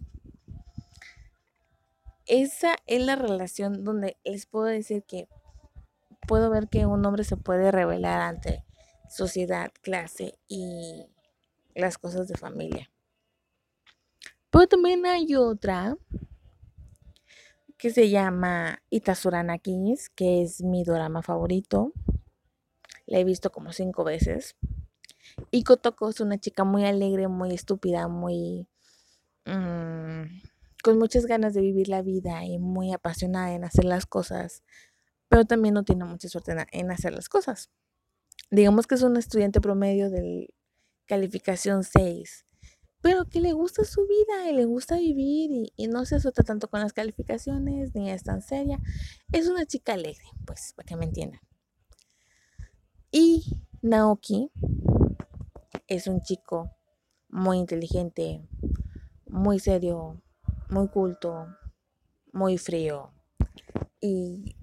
Esa 2.26 2.76
es 2.86 3.04
la 3.04 3.16
relación 3.16 3.84
donde 3.84 4.16
les 4.24 4.46
puedo 4.46 4.64
decir 4.64 5.04
que 5.04 5.28
puedo 6.26 6.50
ver 6.50 6.68
que 6.68 6.86
un 6.86 7.04
hombre 7.04 7.24
se 7.24 7.36
puede 7.36 7.70
revelar 7.70 8.20
ante 8.20 8.64
sociedad, 9.08 9.70
clase 9.82 10.38
y 10.48 11.06
las 11.74 11.98
cosas 11.98 12.28
de 12.28 12.36
familia. 12.36 12.90
Pero 14.50 14.66
también 14.68 15.04
hay 15.04 15.34
otra 15.34 15.96
que 17.76 17.90
se 17.90 18.08
llama 18.08 18.82
Itasurana 18.88 19.58
Kings, 19.58 20.08
que 20.08 20.42
es 20.42 20.62
mi 20.62 20.84
drama 20.84 21.22
favorito. 21.22 21.92
La 23.06 23.18
he 23.18 23.24
visto 23.24 23.50
como 23.50 23.72
cinco 23.72 24.04
veces. 24.04 24.56
Y 25.50 25.64
Kotoko 25.64 26.08
es 26.08 26.20
una 26.20 26.38
chica 26.38 26.64
muy 26.64 26.84
alegre, 26.86 27.28
muy 27.28 27.52
estúpida, 27.52 28.08
muy... 28.08 28.68
Mm, 29.44 30.40
con 30.84 30.98
muchas 30.98 31.24
ganas 31.24 31.54
de 31.54 31.62
vivir 31.62 31.88
la 31.88 32.02
vida 32.02 32.44
y 32.44 32.58
muy 32.58 32.92
apasionada 32.92 33.54
en 33.54 33.64
hacer 33.64 33.86
las 33.86 34.04
cosas, 34.04 34.62
pero 35.28 35.46
también 35.46 35.72
no 35.72 35.82
tiene 35.82 36.04
mucha 36.04 36.28
suerte 36.28 36.54
en 36.72 36.90
hacer 36.90 37.14
las 37.14 37.30
cosas. 37.30 37.70
Digamos 38.50 38.86
que 38.86 38.96
es 38.96 39.02
un 39.02 39.16
estudiante 39.16 39.62
promedio 39.62 40.10
del 40.10 40.52
calificación 41.06 41.84
6, 41.84 42.44
pero 43.00 43.24
que 43.24 43.40
le 43.40 43.54
gusta 43.54 43.84
su 43.84 44.06
vida 44.06 44.50
y 44.50 44.54
le 44.54 44.66
gusta 44.66 44.98
vivir 44.98 45.72
y, 45.74 45.86
no 45.86 46.04
se 46.04 46.16
azota 46.16 46.42
tanto 46.42 46.68
con 46.68 46.80
las 46.80 46.92
calificaciones 46.92 47.94
ni 47.94 48.10
es 48.10 48.22
tan 48.22 48.42
seria. 48.42 48.78
Es 49.32 49.48
una 49.48 49.64
chica 49.64 49.94
alegre, 49.94 50.26
pues, 50.44 50.74
para 50.76 50.86
que 50.86 50.96
me 50.96 51.06
entiendan. 51.06 51.40
Y 53.10 53.64
Naoki 53.80 54.50
es 55.86 56.08
un 56.08 56.20
chico 56.20 56.70
muy 57.30 57.56
inteligente, 57.56 58.46
muy 59.26 59.58
serio, 59.58 60.20
muy 60.74 60.88
culto, 60.88 61.46
muy 62.32 62.58
frío. 62.58 63.12
Y 64.00 64.56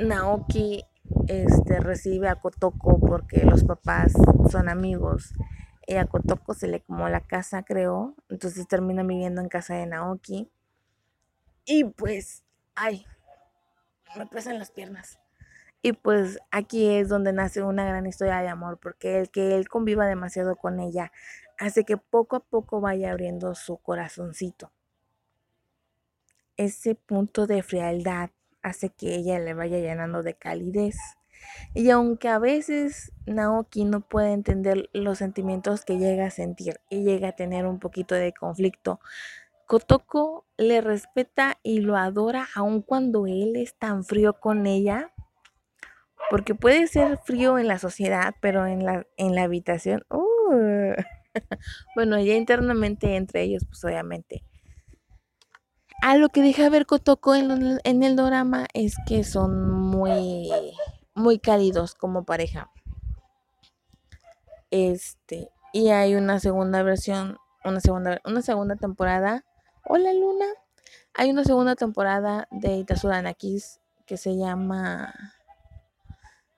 Naoki 0.00 0.84
este, 1.28 1.78
recibe 1.78 2.28
a 2.28 2.34
Kotoko 2.34 2.98
porque 2.98 3.44
los 3.44 3.62
papás 3.62 4.12
son 4.50 4.68
amigos. 4.68 5.32
Y 5.86 5.94
a 5.94 6.06
Kotoko 6.06 6.52
se 6.52 6.66
le 6.66 6.80
como 6.80 7.08
la 7.08 7.20
casa, 7.20 7.62
creo. 7.62 8.16
Entonces 8.28 8.66
termina 8.66 9.04
viviendo 9.04 9.40
en 9.40 9.48
casa 9.48 9.74
de 9.74 9.86
Naoki. 9.86 10.50
Y 11.64 11.84
pues, 11.84 12.42
ay, 12.74 13.06
me 14.16 14.26
pesan 14.26 14.58
las 14.58 14.72
piernas. 14.72 15.20
Y 15.80 15.92
pues 15.92 16.38
aquí 16.50 16.88
es 16.88 17.08
donde 17.08 17.32
nace 17.32 17.62
una 17.62 17.84
gran 17.84 18.06
historia 18.06 18.40
de 18.40 18.48
amor, 18.48 18.80
porque 18.82 19.20
el 19.20 19.30
que 19.30 19.54
él 19.54 19.68
conviva 19.68 20.06
demasiado 20.06 20.56
con 20.56 20.80
ella 20.80 21.12
hace 21.56 21.84
que 21.84 21.98
poco 21.98 22.36
a 22.36 22.40
poco 22.40 22.80
vaya 22.80 23.12
abriendo 23.12 23.54
su 23.54 23.76
corazoncito. 23.76 24.72
Ese 26.56 26.94
punto 26.94 27.46
de 27.46 27.62
frialdad 27.62 28.30
hace 28.62 28.90
que 28.90 29.14
ella 29.14 29.38
le 29.38 29.54
vaya 29.54 29.78
llenando 29.78 30.22
de 30.22 30.34
calidez. 30.34 30.96
Y 31.74 31.90
aunque 31.90 32.28
a 32.28 32.38
veces 32.38 33.12
Naoki 33.26 33.84
no 33.84 34.00
puede 34.00 34.32
entender 34.32 34.88
los 34.92 35.18
sentimientos 35.18 35.84
que 35.84 35.98
llega 35.98 36.26
a 36.26 36.30
sentir 36.30 36.80
y 36.88 37.02
llega 37.02 37.28
a 37.28 37.36
tener 37.36 37.66
un 37.66 37.78
poquito 37.78 38.14
de 38.14 38.32
conflicto, 38.32 39.00
Kotoko 39.66 40.46
le 40.56 40.80
respeta 40.80 41.58
y 41.62 41.80
lo 41.80 41.96
adora 41.96 42.48
aun 42.54 42.82
cuando 42.82 43.26
él 43.26 43.56
es 43.56 43.74
tan 43.74 44.04
frío 44.04 44.40
con 44.40 44.66
ella. 44.66 45.12
Porque 46.30 46.54
puede 46.54 46.86
ser 46.86 47.18
frío 47.18 47.58
en 47.58 47.68
la 47.68 47.78
sociedad, 47.78 48.34
pero 48.40 48.66
en 48.66 48.84
la, 48.84 49.06
en 49.18 49.34
la 49.34 49.42
habitación, 49.42 50.04
uh, 50.08 50.94
bueno, 51.94 52.18
ya 52.18 52.34
internamente 52.34 53.16
entre 53.16 53.42
ellos, 53.42 53.64
pues 53.68 53.84
obviamente 53.84 54.42
a 56.04 56.18
lo 56.18 56.28
que 56.28 56.42
deja 56.42 56.68
ver 56.68 56.84
Kotoko 56.84 57.34
en, 57.34 57.80
en 57.82 58.02
el 58.02 58.14
drama 58.14 58.66
es 58.74 58.96
que 59.06 59.24
son 59.24 59.70
muy, 59.70 60.50
muy 61.14 61.38
cálidos 61.38 61.94
como 61.94 62.24
pareja. 62.24 62.70
Este, 64.70 65.48
y 65.72 65.88
hay 65.88 66.14
una 66.14 66.40
segunda 66.40 66.82
versión, 66.82 67.38
una 67.64 67.80
segunda, 67.80 68.20
una 68.26 68.42
segunda 68.42 68.76
temporada. 68.76 69.46
Hola 69.86 70.12
Luna. 70.12 70.44
Hay 71.14 71.30
una 71.30 71.42
segunda 71.42 71.74
temporada 71.74 72.48
de 72.50 72.76
Itazura 72.76 73.32
Kiss 73.32 73.80
que 74.04 74.18
se 74.18 74.36
llama 74.36 75.14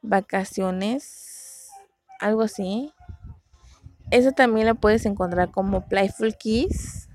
Vacaciones, 0.03 1.71
algo 2.19 2.43
así. 2.43 2.93
Esa 4.11 4.33
también 4.33 4.67
la 4.67 4.75
puedes 4.75 5.07
encontrar 5.07 5.53
como 5.53 5.87
Playful 5.87 6.37
Kiss 6.37 7.06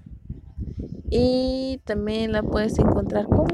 y 1.12 1.82
también 1.84 2.32
la 2.32 2.42
puedes 2.42 2.80
encontrar 2.80 3.26
como... 3.26 3.48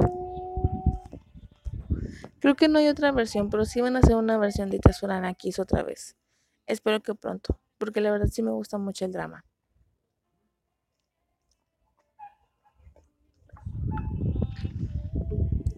Creo 2.39 2.56
que 2.56 2.67
no 2.67 2.78
hay 2.78 2.88
otra 2.88 3.12
versión, 3.12 3.50
pero 3.50 3.65
sí 3.65 3.82
van 3.82 3.96
a 3.96 4.00
hacer 4.00 4.15
una 4.15 4.38
versión 4.38 4.70
de 4.70 4.78
Tesurana 4.78 5.34
Kiss 5.34 5.58
otra 5.58 5.82
vez. 5.82 6.15
Espero 6.67 7.02
que 7.02 7.15
pronto, 7.15 7.60
porque 7.80 8.00
la 8.00 8.12
verdad 8.12 8.28
sí 8.32 8.43
me 8.43 8.52
gusta 8.52 8.78
mucho 8.78 9.06
el 9.06 9.12
drama. 9.12 9.43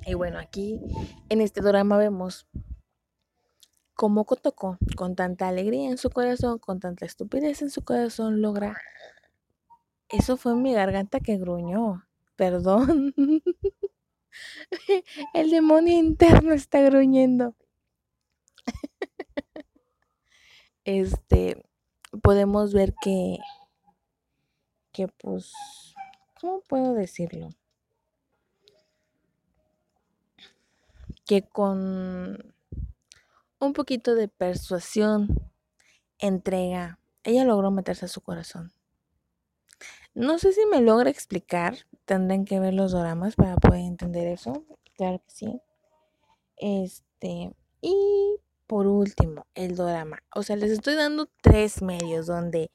Y 0.06 0.16
bueno, 0.16 0.38
aquí 0.38 0.82
en 1.30 1.40
este 1.40 1.62
drama 1.62 1.98
vemos 1.98 2.46
cómo 3.94 4.26
Kotoko, 4.26 4.78
con 4.98 5.16
tanta 5.16 5.48
alegría 5.48 5.90
en 5.90 5.98
su 5.98 6.10
corazón, 6.10 6.60
con 6.60 6.82
tanta 6.82 7.06
estupidez 7.06 7.62
en 7.62 7.70
su 7.70 7.84
corazón, 7.84 8.42
logra 8.42 8.76
eso 10.10 10.38
fue 10.38 10.56
mi 10.56 10.74
garganta 10.74 11.20
que 11.20 11.38
gruñó. 11.38 12.06
Perdón. 12.36 13.14
El 15.34 15.50
demonio 15.52 15.98
interno 15.98 16.54
está 16.54 16.82
gruñendo. 16.82 17.56
Este, 20.86 21.62
podemos 22.24 22.74
ver 22.74 22.96
que, 23.02 23.38
que 24.92 25.08
pues, 25.08 25.54
¿cómo 26.40 26.62
puedo 26.62 26.94
decirlo? 26.94 27.50
Que 31.26 31.44
con 31.44 32.56
un 33.60 33.74
poquito 33.74 34.16
de 34.16 34.30
persuasión, 34.30 35.28
entrega, 36.18 36.98
ella 37.24 37.44
logró 37.44 37.70
meterse 37.70 38.06
a 38.06 38.10
su 38.10 38.22
corazón. 38.22 38.74
No 40.20 40.38
sé 40.38 40.52
si 40.52 40.66
me 40.66 40.82
logra 40.82 41.10
explicar, 41.10 41.78
tendrán 42.04 42.44
que 42.44 42.60
ver 42.60 42.74
los 42.74 42.92
dramas 42.92 43.38
para 43.38 43.56
poder 43.56 43.86
entender 43.86 44.28
eso. 44.28 44.66
Claro 44.98 45.20
que 45.20 45.32
sí. 45.32 45.62
Este, 46.58 47.56
y 47.80 48.36
por 48.68 48.86
último, 48.86 49.48
el 49.56 49.78
drama. 49.78 50.22
O 50.36 50.44
sea, 50.44 50.58
les 50.58 50.72
estoy 50.72 50.96
dando 50.96 51.30
tres 51.42 51.82
medios 51.82 52.28
donde 52.28 52.70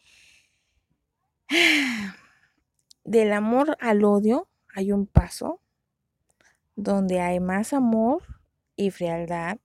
del 3.05 3.31
amor 3.35 3.77
al 3.79 4.03
odio 4.05 4.49
hay 4.75 4.93
un 4.93 5.07
paso 5.07 5.61
donde 6.77 7.21
hay 7.21 7.41
más 7.41 7.75
amor 7.75 8.23
y 8.75 8.91
frialdad. 8.91 9.59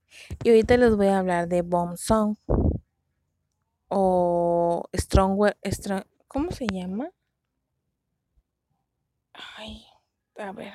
Y 0.44 0.50
ahorita 0.50 0.76
les 0.76 0.96
voy 0.96 1.06
a 1.06 1.18
hablar 1.18 1.48
de 1.48 1.62
Bomb 1.62 1.96
Song 1.96 2.36
o 3.88 4.84
Strong, 4.94 5.54
Strong 5.64 6.04
¿cómo 6.28 6.50
se 6.50 6.66
llama? 6.66 7.10
Ay, 9.56 9.84
a 10.38 10.52
ver. 10.52 10.72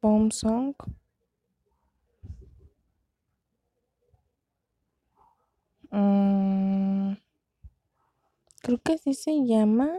Bomb 0.00 0.32
Song. 0.32 0.74
Mm, 5.92 7.16
creo 8.62 8.78
que 8.84 8.92
así 8.92 9.14
se 9.14 9.32
llama. 9.46 9.90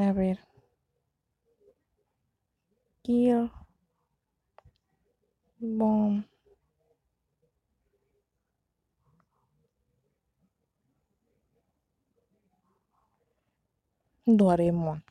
A 0.00 0.12
ver. 0.12 0.38
Kill. 3.04 3.50
Bomb. 5.78 6.24
Doraemon. 14.38 15.02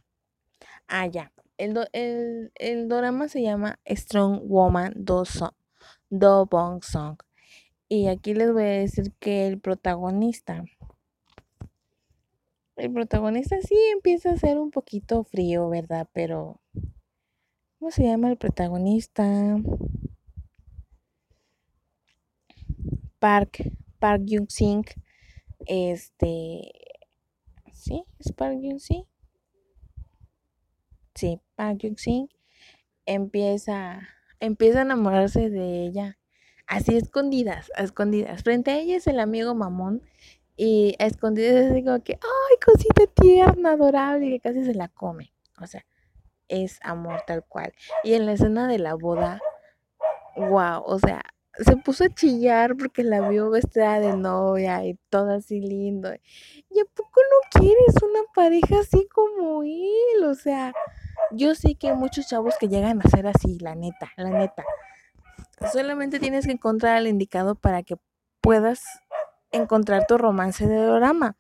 Ah, 0.88 1.08
ya. 1.08 1.32
El, 1.58 1.73
do- 1.73 1.88
el, 1.93 2.52
el 2.56 2.89
drama 2.89 3.28
se 3.30 3.41
llama 3.43 3.80
Strong 3.88 4.41
Woman 4.47 4.93
Do, 4.97 5.25
so 5.25 5.54
Do 6.10 6.45
Bong 6.47 6.84
Song. 6.84 7.17
Y 7.89 8.08
aquí 8.10 8.34
les 8.36 8.54
voy 8.54 8.63
a 8.63 8.67
decir 8.67 9.13
que 9.19 9.47
el 9.47 9.60
protagonista. 9.60 10.65
El 12.78 12.91
protagonista 12.91 13.58
sí 13.62 13.75
empieza 13.93 14.32
a 14.32 14.38
ser 14.38 14.58
un 14.58 14.71
poquito 14.71 15.23
frío, 15.23 15.69
¿verdad? 15.69 16.10
Pero. 16.13 16.60
¿Cómo 17.80 17.92
se 17.92 18.04
llama 18.04 18.30
el 18.30 18.38
protagonista? 18.38 19.24
Park. 23.20 23.72
Park 24.00 24.24
Yun-sing. 24.26 24.84
Este. 25.65 26.72
¿Sí? 27.72 28.04
¿Es 28.20 28.34
Park 28.34 28.58
Yun-sing? 28.62 29.06
Sí, 31.15 31.39
Park 31.56 31.80
Yun-sing 31.80 32.28
empieza, 33.06 34.02
empieza 34.42 34.80
a 34.80 34.82
enamorarse 34.84 35.50
de 35.50 35.86
ella. 35.86 36.18
Así 36.68 36.98
escondidas, 36.98 37.72
a 37.76 37.84
escondidas. 37.84 38.44
Frente 38.44 38.72
a 38.72 38.80
ella 38.80 38.98
es 38.98 39.08
el 39.08 39.22
amigo 39.22 39.56
mamón. 39.56 40.02
Y 40.58 40.96
a 41.00 41.06
escondidas 41.06 41.56
es 41.56 41.72
así 41.72 41.84
como 41.84 42.04
que, 42.04 42.13
ay, 42.15 42.58
cosita 42.63 43.08
tierna, 43.08 43.72
adorable, 43.72 44.28
y 44.28 44.32
que 44.32 44.39
casi 44.42 44.65
se 44.65 44.76
la 44.76 44.89
come. 44.89 45.32
O 45.62 45.68
sea, 45.68 45.86
es 46.50 46.80
amor 46.82 47.24
tal 47.26 47.46
cual. 47.46 47.74
Y 48.04 48.14
en 48.14 48.26
la 48.26 48.34
escena 48.34 48.68
de 48.68 48.80
la 48.80 48.96
boda, 48.96 49.40
wow, 50.36 50.84
o 50.86 51.00
sea, 51.00 51.22
se 51.54 51.76
puso 51.78 52.06
a 52.06 52.10
chillar 52.10 52.76
porque 52.78 53.04
la 53.04 53.28
vio 53.28 53.50
vestida 53.50 54.00
de 54.00 54.16
novia 54.16 54.86
y 54.86 54.98
todo 55.10 55.34
así 55.34 55.60
lindo. 55.60 56.12
¿Y 56.70 56.80
a 56.80 56.86
poco 56.86 57.22
no 57.22 57.62
quieres 57.62 57.96
una 58.02 58.22
pareja 58.34 58.80
así 58.80 59.08
como 59.14 59.64
él? 59.64 60.24
O 60.26 60.36
sea, 60.36 60.74
yo 61.32 61.56
sé 61.56 61.76
que 61.76 61.90
hay 61.90 61.96
muchos 61.96 62.28
chavos 62.28 62.56
que 62.60 62.68
llegan 62.68 63.02
a 63.02 63.10
ser 63.10 63.28
así, 63.28 63.58
la 63.60 63.76
neta, 63.76 64.12
la 64.18 64.30
neta. 64.30 64.64
Solamente 65.72 66.20
tienes 66.20 66.46
que 66.46 66.54
encontrar 66.54 66.96
al 66.96 67.08
indicado 67.08 67.56
para 67.56 67.84
que 67.84 67.98
puedas 68.42 68.82
encontrar 69.52 70.08
tu 70.08 70.18
romance 70.18 70.66
de 70.68 70.78
drama. 70.78 71.36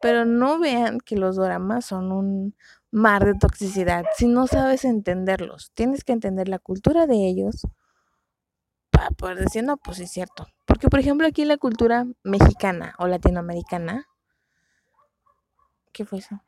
Pero 0.00 0.24
no 0.24 0.58
vean 0.60 1.00
que 1.00 1.16
los 1.16 1.36
dramas 1.36 1.84
son 1.84 2.12
un 2.12 2.54
mar 2.90 3.24
de 3.24 3.34
toxicidad 3.34 4.04
si 4.16 4.26
no 4.26 4.46
sabes 4.46 4.84
entenderlos. 4.84 5.72
Tienes 5.74 6.04
que 6.04 6.12
entender 6.12 6.48
la 6.48 6.58
cultura 6.58 7.06
de 7.06 7.28
ellos 7.28 7.66
para 8.90 9.10
poder 9.10 9.38
decir, 9.38 9.64
no, 9.64 9.76
pues 9.76 9.98
sí 9.98 10.04
es 10.04 10.10
cierto. 10.10 10.46
Porque, 10.66 10.88
por 10.88 11.00
ejemplo, 11.00 11.26
aquí 11.26 11.44
la 11.44 11.56
cultura 11.56 12.06
mexicana 12.24 12.94
o 12.98 13.06
latinoamericana, 13.06 14.06
¿qué 15.92 16.04
fue 16.04 16.18
eso? 16.18 16.42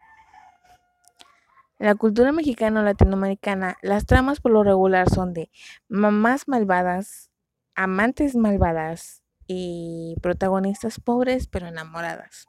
La 1.79 1.95
cultura 1.95 2.33
mexicana 2.33 2.81
o 2.81 2.85
latinoamericana, 2.85 3.77
las 3.81 4.05
tramas 4.05 4.41
por 4.41 4.53
lo 4.53 4.63
regular 4.63 5.09
son 5.09 5.33
de 5.33 5.51
mamás 5.89 6.47
malvadas, 6.47 7.31
amantes 7.75 8.37
malvadas 8.37 9.23
y 9.47 10.17
protagonistas 10.23 11.01
pobres 11.01 11.47
pero 11.47 11.69
enamoradas. 11.69 12.47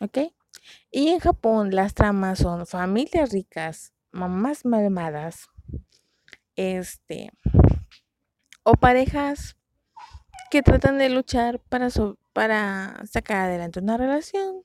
¿Ok? 0.00 0.18
Y 0.90 1.08
en 1.08 1.20
Japón 1.20 1.74
las 1.74 1.94
tramas 1.94 2.38
son 2.38 2.66
familias 2.66 3.32
ricas, 3.32 3.92
mamás 4.12 4.64
malvadas, 4.64 5.48
este, 6.56 7.30
o 8.62 8.72
parejas 8.74 9.56
que 10.50 10.62
tratan 10.62 10.98
de 10.98 11.08
luchar 11.10 11.60
para, 11.68 11.88
para 12.32 13.02
sacar 13.06 13.48
adelante 13.48 13.80
una 13.80 13.96
relación. 13.96 14.62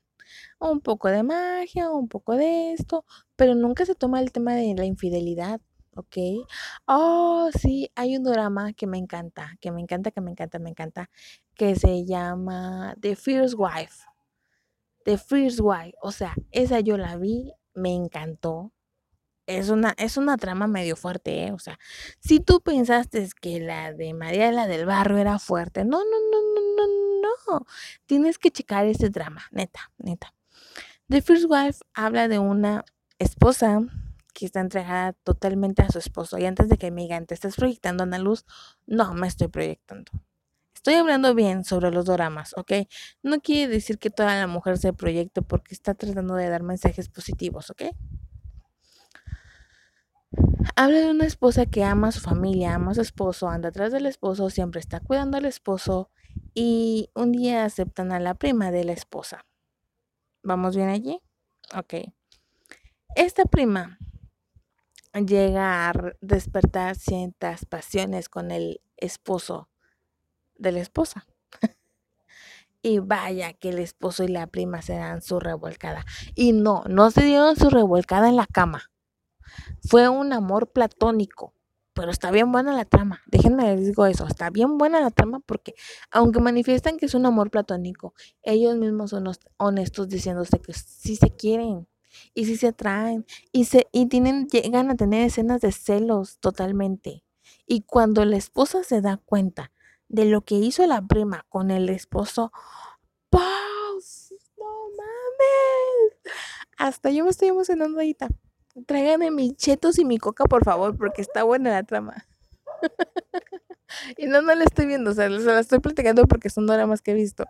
Un 0.60 0.80
poco 0.82 1.10
de 1.10 1.24
magia, 1.24 1.90
un 1.90 2.08
poco 2.08 2.36
de 2.36 2.74
esto, 2.74 3.06
pero 3.36 3.56
nunca 3.56 3.86
se 3.86 3.96
toma 3.96 4.22
el 4.22 4.32
tema 4.32 4.54
de 4.56 4.74
la 4.76 4.86
infidelidad, 4.86 5.60
¿ok? 5.96 6.48
Oh, 6.88 7.50
sí, 7.60 7.92
hay 7.96 8.16
un 8.18 8.24
drama 8.24 8.74
que 8.74 8.88
me 8.88 8.98
encanta, 8.98 9.58
que 9.60 9.72
me 9.72 9.82
encanta, 9.82 10.12
que 10.12 10.22
me 10.22 10.32
encanta, 10.32 10.60
me 10.60 10.70
encanta, 10.70 11.10
que 11.56 11.76
se 11.76 12.06
llama 12.06 12.96
The 13.02 13.16
Fierce 13.16 13.56
Wife. 13.56 14.11
The 15.06 15.18
Fierce 15.18 15.62
Wife, 15.62 15.94
o 16.02 16.12
sea, 16.12 16.36
esa 16.52 16.80
yo 16.80 16.98
la 16.98 17.18
vi, 17.18 17.52
me 17.74 17.94
encantó. 17.94 18.72
Es 19.48 19.70
una, 19.70 19.94
es 19.98 20.18
una 20.18 20.38
trama 20.38 20.68
medio 20.68 20.96
fuerte, 20.96 21.46
¿eh? 21.48 21.52
O 21.52 21.60
sea, 21.60 21.80
si 22.20 22.40
tú 22.40 22.62
pensaste 22.62 23.28
que 23.42 23.60
la 23.60 23.92
de 23.94 24.14
María 24.14 24.52
la 24.52 24.68
del 24.68 24.86
Barrio 24.86 25.18
era 25.18 25.40
fuerte, 25.40 25.84
no, 25.84 25.98
no, 26.00 26.04
no, 26.06 26.42
no, 26.56 26.88
no, 26.88 27.30
no. 27.48 27.66
Tienes 28.06 28.38
que 28.38 28.52
checar 28.52 28.86
este 28.86 29.10
drama, 29.10 29.44
neta, 29.52 29.92
neta. 29.98 30.34
The 31.10 31.22
First 31.22 31.46
Wife 31.50 31.80
habla 31.94 32.28
de 32.28 32.40
una 32.40 32.86
esposa 33.20 33.82
que 34.34 34.46
está 34.46 34.62
entregada 34.62 35.14
totalmente 35.14 35.82
a 35.82 35.90
su 35.90 36.00
esposo. 36.00 36.38
Y 36.38 36.46
antes 36.46 36.70
de 36.70 36.78
que 36.78 36.92
me 36.92 37.02
digan, 37.02 37.26
¿te 37.26 37.34
estás 37.34 37.56
proyectando 37.56 38.04
Ana 38.04 38.20
Luz? 38.20 38.46
No, 38.86 39.14
me 39.14 39.28
estoy 39.28 39.48
proyectando. 39.50 40.12
Estoy 40.82 40.96
hablando 40.96 41.36
bien 41.36 41.64
sobre 41.64 41.92
los 41.92 42.06
doramas, 42.06 42.56
¿ok? 42.58 42.72
No 43.22 43.40
quiere 43.40 43.72
decir 43.72 44.00
que 44.00 44.10
toda 44.10 44.34
la 44.34 44.48
mujer 44.48 44.80
se 44.80 44.94
proyecte 44.94 45.44
porque 45.44 45.76
está 45.76 45.94
tratando 45.94 46.34
de 46.34 46.50
dar 46.50 46.64
mensajes 46.64 47.08
positivos, 47.08 47.70
¿ok? 47.70 47.84
Habla 50.76 50.98
de 50.98 51.12
una 51.12 51.28
esposa 51.28 51.68
que 51.68 51.84
ama 51.84 52.08
a 52.08 52.12
su 52.12 52.20
familia, 52.20 52.74
ama 52.74 52.94
a 52.94 52.96
su 52.96 53.02
esposo, 53.02 53.48
anda 53.48 53.70
atrás 53.70 53.92
del 53.92 54.08
esposo, 54.08 54.50
siempre 54.50 54.80
está 54.80 55.00
cuidando 55.02 55.38
al 55.38 55.46
esposo 55.46 56.10
y 56.56 57.12
un 57.14 57.32
día 57.32 57.64
aceptan 57.64 58.12
a 58.12 58.20
la 58.20 58.34
prima 58.34 58.72
de 58.72 58.84
la 58.84 58.94
esposa. 58.94 59.46
¿Vamos 60.42 60.76
bien 60.76 60.90
allí? 60.90 61.22
Ok. 61.78 62.12
Esta 63.16 63.46
prima 63.46 64.00
llega 65.14 65.92
a 65.92 65.94
despertar 66.22 66.96
ciertas 66.96 67.66
pasiones 67.66 68.30
con 68.30 68.50
el 68.50 68.82
esposo 68.98 69.68
de 70.62 70.72
la 70.72 70.80
esposa. 70.80 71.28
y 72.82 73.00
vaya 73.00 73.54
que 73.54 73.70
el 73.70 73.80
esposo 73.80 74.24
y 74.24 74.28
la 74.28 74.48
prima 74.48 74.82
se 74.82 74.94
dan 74.94 75.22
su 75.22 75.40
revolcada. 75.40 76.06
Y 76.36 76.54
no, 76.54 76.84
no 76.88 77.12
se 77.12 77.24
dieron 77.24 77.56
su 77.56 77.70
revolcada 77.70 78.30
en 78.30 78.36
la 78.36 78.48
cama. 78.48 78.92
Fue 79.84 80.08
un 80.10 80.34
amor 80.34 80.72
platónico. 80.72 81.54
Pero 81.94 82.10
está 82.10 82.32
bien 82.32 82.52
buena 82.54 82.74
la 82.74 82.86
trama. 82.86 83.22
Déjenme 83.28 83.76
les 83.76 83.88
digo 83.88 84.06
eso. 84.06 84.26
Está 84.26 84.50
bien 84.50 84.78
buena 84.78 85.02
la 85.02 85.12
trama 85.12 85.42
porque 85.42 85.76
aunque 86.10 86.40
manifiestan 86.40 86.98
que 86.98 87.06
es 87.06 87.14
un 87.14 87.26
amor 87.26 87.52
platónico, 87.52 88.14
ellos 88.44 88.78
mismos 88.78 89.10
son 89.10 89.30
honestos 89.58 90.08
diciéndose 90.08 90.60
que 90.60 90.74
sí 90.74 91.18
se 91.18 91.32
quieren 91.32 91.88
y 92.34 92.46
sí 92.46 92.56
se 92.56 92.68
atraen 92.68 93.26
y 93.52 93.66
se 93.66 93.88
y 93.92 94.06
tienen 94.08 94.48
llegan 94.48 94.90
a 94.90 94.96
tener 94.96 95.28
escenas 95.28 95.60
de 95.60 95.74
celos 95.74 96.38
totalmente. 96.40 97.26
Y 97.68 97.82
cuando 97.82 98.24
la 98.24 98.38
esposa 98.38 98.86
se 98.86 99.02
da 99.02 99.18
cuenta 99.18 99.72
de 100.12 100.26
lo 100.26 100.42
que 100.42 100.56
hizo 100.56 100.86
la 100.86 101.02
prima 101.02 101.46
con 101.48 101.72
el 101.72 101.88
esposo, 101.88 102.52
¡paz! 103.30 104.34
¡No 104.58 104.66
mames! 104.90 106.36
Hasta 106.78 107.12
yo 107.12 107.24
me 107.24 107.30
estoy 107.30 107.48
emocionando 107.48 107.98
ahorita. 107.98 108.28
Tráiganme 108.86 109.32
mis 109.32 109.56
chetos 109.56 110.00
y 110.00 110.06
mi 110.06 110.18
coca, 110.18 110.44
por 110.46 110.66
favor, 110.66 110.98
porque 110.98 111.22
está 111.22 111.44
buena 111.44 111.72
la 111.72 111.84
trama. 111.84 112.28
y 114.18 114.28
no, 114.28 114.42
no 114.42 114.54
la 114.54 114.66
estoy 114.66 114.86
viendo, 114.86 115.12
o 115.12 115.14
sea, 115.14 115.30
se 115.30 115.46
la 115.46 115.60
estoy 115.62 115.80
platicando 115.80 116.26
porque 116.26 116.50
son 116.50 116.68
dramas 116.68 117.02
que 117.02 117.12
he 117.12 117.16
visto. 117.16 117.46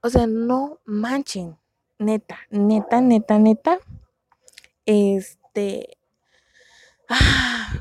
O 0.00 0.10
sea, 0.10 0.26
no 0.26 0.80
manchen. 0.84 1.56
Neta, 1.98 2.38
neta, 2.50 3.00
neta, 3.00 3.38
neta. 3.38 3.78
Este. 4.84 5.96
ah, 7.08 7.72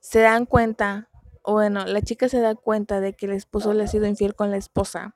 se 0.00 0.20
dan 0.20 0.44
cuenta, 0.44 1.08
bueno, 1.46 1.84
la 1.84 2.02
chica 2.02 2.28
se 2.28 2.40
da 2.40 2.54
cuenta 2.54 3.00
de 3.00 3.14
que 3.14 3.26
el 3.26 3.32
esposo 3.32 3.72
le 3.72 3.84
ha 3.84 3.88
sido 3.88 4.06
infiel 4.06 4.34
con 4.34 4.50
la 4.50 4.56
esposa. 4.56 5.14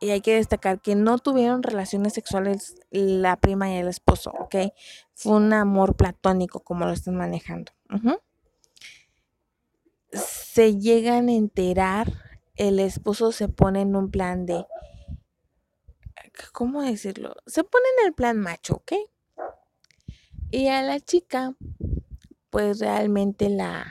Y 0.00 0.10
hay 0.10 0.20
que 0.20 0.36
destacar 0.36 0.80
que 0.80 0.94
no 0.94 1.18
tuvieron 1.18 1.62
relaciones 1.62 2.12
sexuales 2.12 2.76
la 2.90 3.36
prima 3.36 3.70
y 3.70 3.76
el 3.78 3.88
esposo, 3.88 4.30
¿ok? 4.30 4.72
Fue 5.14 5.32
un 5.32 5.52
amor 5.52 5.96
platónico 5.96 6.60
como 6.60 6.84
lo 6.84 6.92
están 6.92 7.16
manejando. 7.16 7.72
Se 10.12 10.78
llegan 10.78 11.28
a 11.28 11.32
enterar 11.32 12.12
el 12.58 12.80
esposo 12.80 13.32
se 13.32 13.48
pone 13.48 13.82
en 13.82 13.96
un 13.96 14.10
plan 14.10 14.44
de, 14.44 14.66
¿cómo 16.52 16.82
decirlo? 16.82 17.34
Se 17.46 17.64
pone 17.64 17.84
en 17.98 18.06
el 18.08 18.12
plan 18.12 18.38
macho, 18.38 18.74
¿ok? 18.74 18.92
Y 20.50 20.68
a 20.68 20.82
la 20.82 20.98
chica, 20.98 21.54
pues 22.50 22.80
realmente 22.80 23.48
la, 23.48 23.86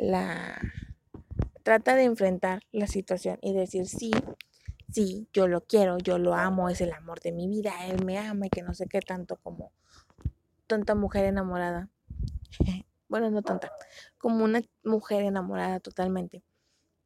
la 0.00 0.58
trata 1.62 1.94
de 1.94 2.04
enfrentar 2.04 2.62
la 2.72 2.86
situación 2.86 3.38
y 3.42 3.52
decir, 3.52 3.86
sí, 3.86 4.10
sí, 4.90 5.28
yo 5.32 5.46
lo 5.46 5.60
quiero, 5.60 5.98
yo 5.98 6.18
lo 6.18 6.34
amo, 6.34 6.68
es 6.68 6.80
el 6.80 6.92
amor 6.92 7.20
de 7.20 7.32
mi 7.32 7.48
vida, 7.48 7.86
él 7.86 8.04
me 8.04 8.18
ama 8.18 8.46
y 8.46 8.50
que 8.50 8.62
no 8.62 8.74
sé 8.74 8.86
qué 8.86 9.00
tanto 9.00 9.36
como 9.36 9.72
tanta 10.66 10.94
mujer 10.94 11.26
enamorada. 11.26 11.90
bueno, 13.08 13.30
no 13.30 13.42
tanta, 13.42 13.72
como 14.18 14.44
una 14.44 14.62
mujer 14.84 15.22
enamorada 15.22 15.80
totalmente. 15.80 16.42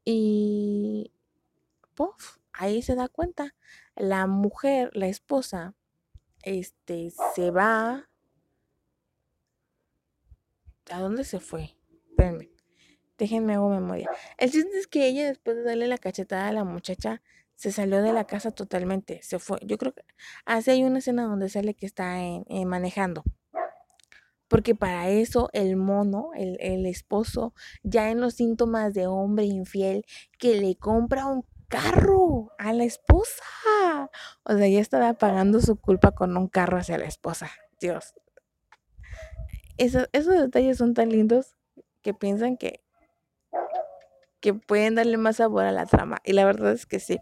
Y, 0.04 1.12
puff, 1.94 2.38
ahí 2.52 2.80
se 2.82 2.94
da 2.94 3.08
cuenta. 3.08 3.54
La 3.96 4.26
mujer, 4.26 4.90
la 4.94 5.08
esposa, 5.08 5.74
este, 6.42 7.10
se 7.34 7.50
va. 7.50 8.08
¿A 10.90 11.00
dónde 11.00 11.24
se 11.24 11.40
fue? 11.40 11.76
Espérenme. 12.10 12.53
Déjenme 13.24 13.54
hago 13.54 13.70
memoria. 13.70 14.10
El 14.36 14.50
chiste 14.50 14.76
es 14.76 14.86
que 14.86 15.06
ella, 15.06 15.26
después 15.28 15.56
de 15.56 15.62
darle 15.62 15.88
la 15.88 15.96
cachetada 15.96 16.46
a 16.46 16.52
la 16.52 16.62
muchacha, 16.62 17.22
se 17.54 17.72
salió 17.72 18.02
de 18.02 18.12
la 18.12 18.26
casa 18.26 18.50
totalmente. 18.50 19.22
Se 19.22 19.38
fue. 19.38 19.58
Yo 19.62 19.78
creo 19.78 19.94
que. 19.94 20.04
Así 20.44 20.72
hay 20.72 20.84
una 20.84 20.98
escena 20.98 21.24
donde 21.24 21.48
sale 21.48 21.72
que 21.72 21.86
está 21.86 22.20
en, 22.20 22.68
manejando. 22.68 23.24
Porque 24.46 24.74
para 24.74 25.08
eso 25.08 25.48
el 25.54 25.76
mono, 25.76 26.32
el, 26.34 26.58
el, 26.60 26.84
esposo, 26.84 27.54
ya 27.82 28.10
en 28.10 28.20
los 28.20 28.34
síntomas 28.34 28.92
de 28.92 29.06
hombre 29.06 29.46
infiel, 29.46 30.04
que 30.38 30.60
le 30.60 30.76
compra 30.76 31.24
un 31.24 31.46
carro 31.68 32.52
a 32.58 32.74
la 32.74 32.84
esposa. 32.84 33.42
O 34.42 34.54
sea, 34.54 34.68
ya 34.68 34.80
estaba 34.80 35.14
pagando 35.14 35.62
su 35.62 35.76
culpa 35.76 36.10
con 36.10 36.36
un 36.36 36.48
carro 36.48 36.76
hacia 36.76 36.98
la 36.98 37.06
esposa. 37.06 37.50
Dios. 37.80 38.12
esos 39.78 40.10
detalles 40.12 40.76
son 40.76 40.92
tan 40.92 41.08
lindos 41.08 41.56
que 42.04 42.12
piensan 42.12 42.58
que, 42.58 42.83
que 44.40 44.54
pueden 44.54 44.94
darle 44.94 45.16
más 45.16 45.36
sabor 45.36 45.64
a 45.64 45.72
la 45.72 45.86
trama. 45.86 46.18
Y 46.24 46.32
la 46.32 46.44
verdad 46.44 46.72
es 46.72 46.86
que 46.86 47.00
sí. 47.00 47.18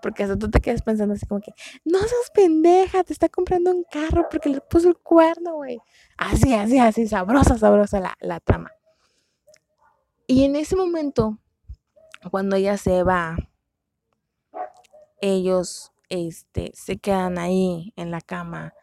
Porque 0.00 0.22
hasta 0.22 0.38
tú 0.38 0.50
te 0.50 0.60
quedas 0.60 0.82
pensando 0.82 1.14
así 1.14 1.26
como 1.26 1.40
que, 1.40 1.52
no 1.84 1.98
seas 1.98 2.30
pendeja, 2.34 3.04
te 3.04 3.12
está 3.12 3.28
comprando 3.28 3.70
un 3.70 3.84
carro 3.84 4.26
porque 4.30 4.48
le 4.48 4.60
puso 4.60 4.88
el 4.88 4.96
cuerno, 4.96 5.56
güey. 5.56 5.78
Así, 6.16 6.54
así, 6.54 6.78
así, 6.78 7.06
sabrosa, 7.06 7.58
sabrosa 7.58 8.00
la, 8.00 8.16
la 8.20 8.40
trama. 8.40 8.70
Y 10.26 10.44
en 10.44 10.56
ese 10.56 10.76
momento, 10.76 11.38
cuando 12.30 12.56
ella 12.56 12.76
se 12.76 13.02
va 13.02 13.36
ellos 15.20 15.92
este, 16.08 16.70
se 16.74 16.98
quedan 16.98 17.38
ahí 17.38 17.92
en 17.96 18.10
la 18.10 18.20
cama, 18.20 18.74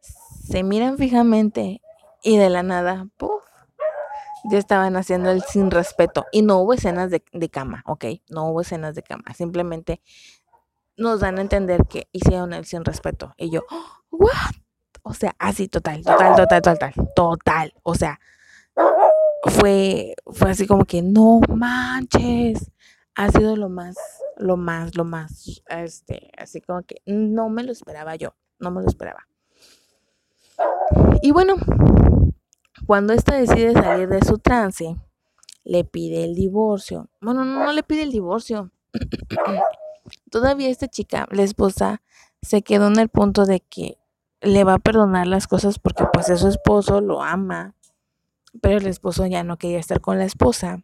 se 0.00 0.62
miran 0.62 0.96
fijamente 0.98 1.82
y 2.22 2.36
de 2.38 2.50
la 2.50 2.62
nada, 2.62 3.06
puff, 3.16 3.42
ya 4.44 4.58
estaban 4.58 4.96
haciendo 4.96 5.30
el 5.30 5.42
sin 5.42 5.70
respeto. 5.70 6.26
Y 6.32 6.42
no 6.42 6.58
hubo 6.58 6.72
escenas 6.74 7.10
de, 7.10 7.48
cama, 7.50 7.82
¿ok? 7.86 8.04
No 8.28 8.48
hubo 8.48 8.60
escenas 8.60 8.94
de 8.94 9.02
cama. 9.02 9.24
Simplemente 9.34 10.00
nos 10.96 11.20
dan 11.20 11.38
a 11.38 11.42
entender 11.42 11.86
que 11.86 12.08
hicieron 12.12 12.52
el 12.52 12.64
sin 12.64 12.84
respeto. 12.84 13.34
Y 13.36 13.50
yo, 13.50 13.62
¿what? 14.10 14.54
O 15.02 15.14
sea, 15.14 15.34
así, 15.38 15.68
total, 15.68 16.02
total, 16.02 16.36
total, 16.36 16.62
total, 16.62 16.92
total. 17.14 17.74
O 17.82 17.94
sea, 17.94 18.20
fue, 19.44 20.14
fue 20.26 20.50
así 20.50 20.66
como 20.66 20.84
que, 20.84 21.02
no 21.02 21.40
manches 21.48 22.70
ha 23.20 23.30
sido 23.30 23.56
lo 23.56 23.68
más, 23.68 23.96
lo 24.36 24.56
más, 24.56 24.96
lo 24.96 25.04
más, 25.04 25.62
este, 25.68 26.30
así 26.38 26.60
como 26.62 26.82
que 26.82 27.02
no 27.04 27.50
me 27.50 27.62
lo 27.62 27.72
esperaba 27.72 28.16
yo, 28.16 28.34
no 28.58 28.70
me 28.70 28.80
lo 28.80 28.88
esperaba. 28.88 29.26
Y 31.22 31.30
bueno, 31.30 31.56
cuando 32.86 33.12
esta 33.12 33.36
decide 33.36 33.72
salir 33.72 34.08
de 34.08 34.24
su 34.24 34.38
trance, 34.38 34.96
le 35.64 35.84
pide 35.84 36.24
el 36.24 36.34
divorcio. 36.34 37.08
Bueno, 37.20 37.44
no, 37.44 37.64
no 37.64 37.72
le 37.72 37.82
pide 37.82 38.02
el 38.02 38.12
divorcio. 38.12 38.70
Todavía 40.30 40.68
esta 40.68 40.88
chica, 40.88 41.28
la 41.30 41.42
esposa, 41.42 42.02
se 42.42 42.62
quedó 42.62 42.88
en 42.88 42.98
el 42.98 43.08
punto 43.08 43.44
de 43.44 43.60
que 43.60 43.98
le 44.40 44.64
va 44.64 44.74
a 44.74 44.78
perdonar 44.78 45.26
las 45.26 45.46
cosas 45.46 45.78
porque 45.78 46.04
pues 46.12 46.30
es 46.30 46.40
su 46.40 46.48
esposo, 46.48 47.00
lo 47.00 47.22
ama, 47.22 47.74
pero 48.62 48.78
el 48.78 48.86
esposo 48.86 49.26
ya 49.26 49.44
no 49.44 49.58
quería 49.58 49.78
estar 49.78 50.00
con 50.00 50.18
la 50.18 50.24
esposa 50.24 50.82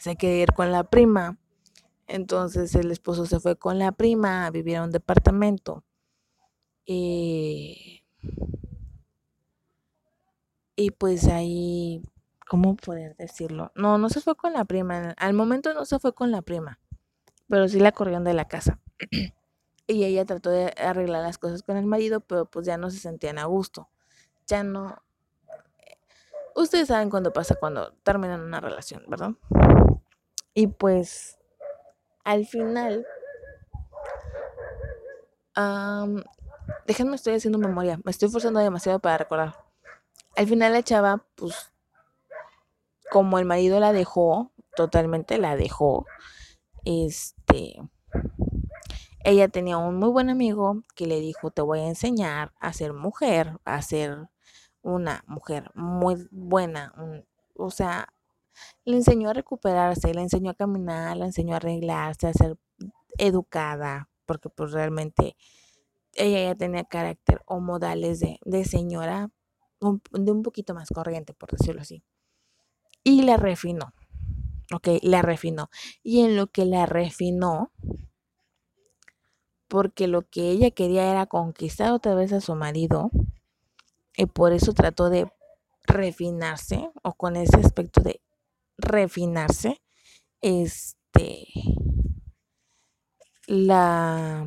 se 0.00 0.16
quería 0.16 0.42
ir 0.42 0.52
con 0.52 0.72
la 0.72 0.84
prima. 0.84 1.38
Entonces 2.06 2.74
el 2.74 2.90
esposo 2.90 3.26
se 3.26 3.40
fue 3.40 3.56
con 3.56 3.78
la 3.78 3.92
prima 3.92 4.46
a 4.46 4.50
vivir 4.50 4.76
a 4.76 4.84
un 4.84 4.90
departamento. 4.90 5.84
Y, 6.86 8.02
y 10.78 10.92
pues 10.92 11.26
ahí, 11.26 12.00
¿cómo 12.48 12.76
poder 12.76 13.16
decirlo? 13.16 13.72
No, 13.74 13.98
no 13.98 14.08
se 14.10 14.20
fue 14.20 14.36
con 14.36 14.52
la 14.52 14.64
prima. 14.64 15.12
Al 15.18 15.34
momento 15.34 15.74
no 15.74 15.84
se 15.84 15.98
fue 15.98 16.14
con 16.14 16.30
la 16.30 16.40
prima, 16.40 16.78
pero 17.48 17.66
sí 17.66 17.80
la 17.80 17.90
corrieron 17.90 18.22
de 18.22 18.32
la 18.32 18.46
casa. 18.46 18.78
y 19.88 20.04
ella 20.04 20.24
trató 20.24 20.50
de 20.50 20.72
arreglar 20.78 21.24
las 21.24 21.36
cosas 21.36 21.64
con 21.64 21.76
el 21.76 21.86
marido, 21.86 22.20
pero 22.20 22.46
pues 22.46 22.64
ya 22.64 22.76
no 22.76 22.90
se 22.90 23.00
sentían 23.00 23.40
a 23.40 23.46
gusto. 23.46 23.88
Ya 24.46 24.62
no... 24.62 25.02
Ustedes 26.54 26.86
saben 26.86 27.10
cuándo 27.10 27.32
pasa 27.32 27.56
cuando 27.56 27.94
terminan 28.04 28.40
una 28.40 28.60
relación, 28.60 29.02
¿verdad? 29.08 29.32
Y 30.54 30.68
pues 30.68 31.40
al 32.22 32.46
final, 32.46 33.04
déjenme, 36.86 37.16
estoy 37.16 37.34
haciendo 37.34 37.58
memoria, 37.58 37.98
me 38.04 38.12
estoy 38.12 38.28
forzando 38.28 38.60
demasiado 38.60 39.00
para 39.00 39.18
recordar. 39.18 39.67
Al 40.38 40.46
final 40.46 40.72
la 40.72 40.84
chava, 40.84 41.26
pues, 41.34 41.74
como 43.10 43.40
el 43.40 43.44
marido 43.44 43.80
la 43.80 43.92
dejó, 43.92 44.52
totalmente 44.76 45.36
la 45.36 45.56
dejó, 45.56 46.06
este, 46.84 47.74
ella 49.24 49.48
tenía 49.48 49.78
un 49.78 49.96
muy 49.96 50.10
buen 50.10 50.30
amigo 50.30 50.84
que 50.94 51.08
le 51.08 51.18
dijo, 51.18 51.50
te 51.50 51.60
voy 51.60 51.80
a 51.80 51.88
enseñar 51.88 52.52
a 52.60 52.72
ser 52.72 52.92
mujer, 52.92 53.58
a 53.64 53.82
ser 53.82 54.28
una 54.80 55.24
mujer 55.26 55.72
muy 55.74 56.28
buena, 56.30 56.94
o 57.56 57.72
sea, 57.72 58.06
le 58.84 58.94
enseñó 58.94 59.30
a 59.30 59.34
recuperarse, 59.34 60.14
le 60.14 60.20
enseñó 60.20 60.52
a 60.52 60.54
caminar, 60.54 61.16
le 61.16 61.24
enseñó 61.24 61.54
a 61.54 61.56
arreglarse, 61.56 62.28
a 62.28 62.32
ser 62.32 62.56
educada, 63.18 64.08
porque 64.24 64.50
pues 64.50 64.70
realmente 64.70 65.36
ella 66.14 66.44
ya 66.44 66.54
tenía 66.54 66.84
carácter 66.84 67.42
o 67.44 67.58
modales 67.58 68.20
de, 68.20 68.64
señora, 68.64 69.32
de 69.80 70.32
un 70.32 70.42
poquito 70.42 70.74
más 70.74 70.88
corriente, 70.88 71.34
por 71.34 71.50
decirlo 71.50 71.82
así. 71.82 72.02
Y 73.04 73.22
la 73.22 73.36
refinó, 73.36 73.94
ok, 74.72 74.88
la 75.02 75.22
refinó. 75.22 75.70
Y 76.02 76.20
en 76.20 76.36
lo 76.36 76.48
que 76.48 76.64
la 76.64 76.86
refinó, 76.86 77.72
porque 79.68 80.08
lo 80.08 80.22
que 80.22 80.50
ella 80.50 80.70
quería 80.70 81.10
era 81.10 81.26
conquistar 81.26 81.92
otra 81.92 82.14
vez 82.14 82.32
a 82.32 82.40
su 82.40 82.54
marido, 82.54 83.10
y 84.16 84.26
por 84.26 84.52
eso 84.52 84.72
trató 84.72 85.10
de 85.10 85.30
refinarse 85.86 86.90
o 87.02 87.14
con 87.14 87.36
ese 87.36 87.56
aspecto 87.56 88.02
de 88.02 88.20
refinarse. 88.76 89.80
Este, 90.40 91.46
la, 93.46 94.46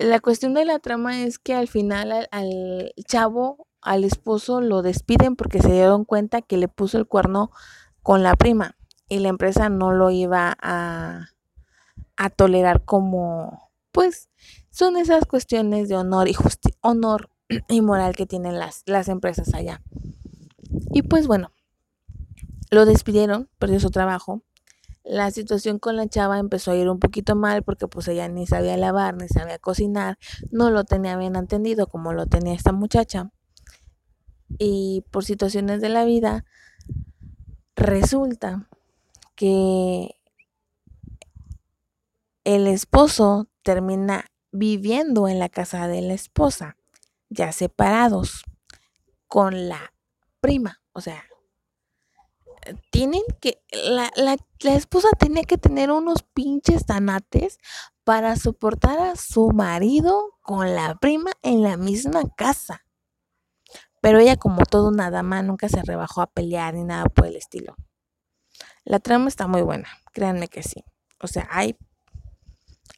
la 0.00 0.20
cuestión 0.20 0.54
de 0.54 0.64
la 0.64 0.78
trama 0.78 1.24
es 1.24 1.38
que 1.38 1.54
al 1.54 1.68
final 1.68 2.26
al, 2.30 2.92
chavo, 3.06 3.68
al 3.82 4.04
esposo, 4.04 4.60
lo 4.60 4.82
despiden 4.82 5.36
porque 5.36 5.60
se 5.60 5.72
dieron 5.72 6.04
cuenta 6.04 6.42
que 6.42 6.56
le 6.56 6.68
puso 6.68 6.98
el 6.98 7.06
cuerno 7.06 7.50
con 8.02 8.22
la 8.22 8.34
prima 8.34 8.76
y 9.08 9.18
la 9.18 9.28
empresa 9.28 9.68
no 9.68 9.92
lo 9.92 10.10
iba 10.10 10.56
a, 10.62 11.28
a 12.16 12.30
tolerar 12.30 12.84
como, 12.84 13.70
pues, 13.92 14.30
son 14.70 14.96
esas 14.96 15.26
cuestiones 15.26 15.88
de 15.88 15.96
honor 15.96 16.28
y 16.28 16.36
honor 16.80 17.30
y 17.68 17.82
moral 17.82 18.16
que 18.16 18.26
tienen 18.26 18.58
las, 18.58 18.82
las 18.86 19.08
empresas 19.08 19.52
allá. 19.52 19.82
Y 20.92 21.02
pues 21.02 21.26
bueno, 21.26 21.52
lo 22.70 22.86
despidieron, 22.86 23.50
perdió 23.58 23.80
su 23.80 23.90
trabajo. 23.90 24.42
La 25.02 25.30
situación 25.30 25.78
con 25.78 25.96
la 25.96 26.08
chava 26.08 26.38
empezó 26.38 26.72
a 26.72 26.76
ir 26.76 26.88
un 26.88 26.98
poquito 26.98 27.34
mal 27.34 27.62
porque 27.62 27.88
pues 27.88 28.06
ella 28.08 28.28
ni 28.28 28.46
sabía 28.46 28.76
lavar, 28.76 29.16
ni 29.16 29.28
sabía 29.28 29.58
cocinar, 29.58 30.18
no 30.50 30.70
lo 30.70 30.84
tenía 30.84 31.16
bien 31.16 31.36
entendido 31.36 31.86
como 31.86 32.12
lo 32.12 32.26
tenía 32.26 32.54
esta 32.54 32.72
muchacha. 32.72 33.30
Y 34.58 35.04
por 35.10 35.24
situaciones 35.24 35.80
de 35.80 35.88
la 35.88 36.04
vida, 36.04 36.44
resulta 37.76 38.68
que 39.34 40.16
el 42.44 42.66
esposo 42.66 43.48
termina 43.62 44.26
viviendo 44.52 45.28
en 45.28 45.38
la 45.38 45.48
casa 45.48 45.88
de 45.88 46.02
la 46.02 46.14
esposa, 46.14 46.76
ya 47.28 47.52
separados, 47.52 48.44
con 49.28 49.68
la 49.68 49.92
prima, 50.40 50.82
o 50.92 51.00
sea, 51.00 51.22
tienen 52.90 53.22
que, 53.40 53.62
la, 53.72 54.10
la, 54.16 54.36
la 54.60 54.74
esposa 54.74 55.08
tenía 55.18 55.44
que 55.44 55.58
tener 55.58 55.90
unos 55.90 56.22
pinches 56.22 56.86
tanates 56.86 57.58
para 58.04 58.36
soportar 58.36 58.98
a 58.98 59.16
su 59.16 59.50
marido 59.50 60.38
con 60.42 60.74
la 60.74 60.96
prima 60.96 61.30
en 61.42 61.62
la 61.62 61.76
misma 61.76 62.22
casa. 62.36 62.84
Pero 64.00 64.18
ella, 64.18 64.36
como 64.36 64.64
toda 64.64 64.88
una 64.88 65.10
dama, 65.10 65.42
nunca 65.42 65.68
se 65.68 65.82
rebajó 65.82 66.22
a 66.22 66.26
pelear 66.26 66.74
ni 66.74 66.84
nada 66.84 67.04
por 67.04 67.26
el 67.26 67.36
estilo. 67.36 67.76
La 68.84 68.98
trama 68.98 69.28
está 69.28 69.46
muy 69.46 69.62
buena, 69.62 69.88
créanme 70.12 70.48
que 70.48 70.62
sí. 70.62 70.84
O 71.20 71.26
sea, 71.26 71.46
hay, 71.50 71.76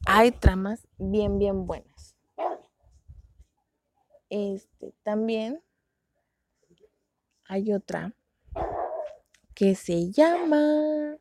hay 0.06 0.30
tramas 0.30 0.86
bien, 0.96 1.38
bien 1.38 1.66
buenas. 1.66 2.16
Este, 4.30 4.94
también 5.02 5.62
hay 7.44 7.72
otra 7.74 8.14
que 9.54 9.74
se 9.74 10.10
llama, 10.10 11.16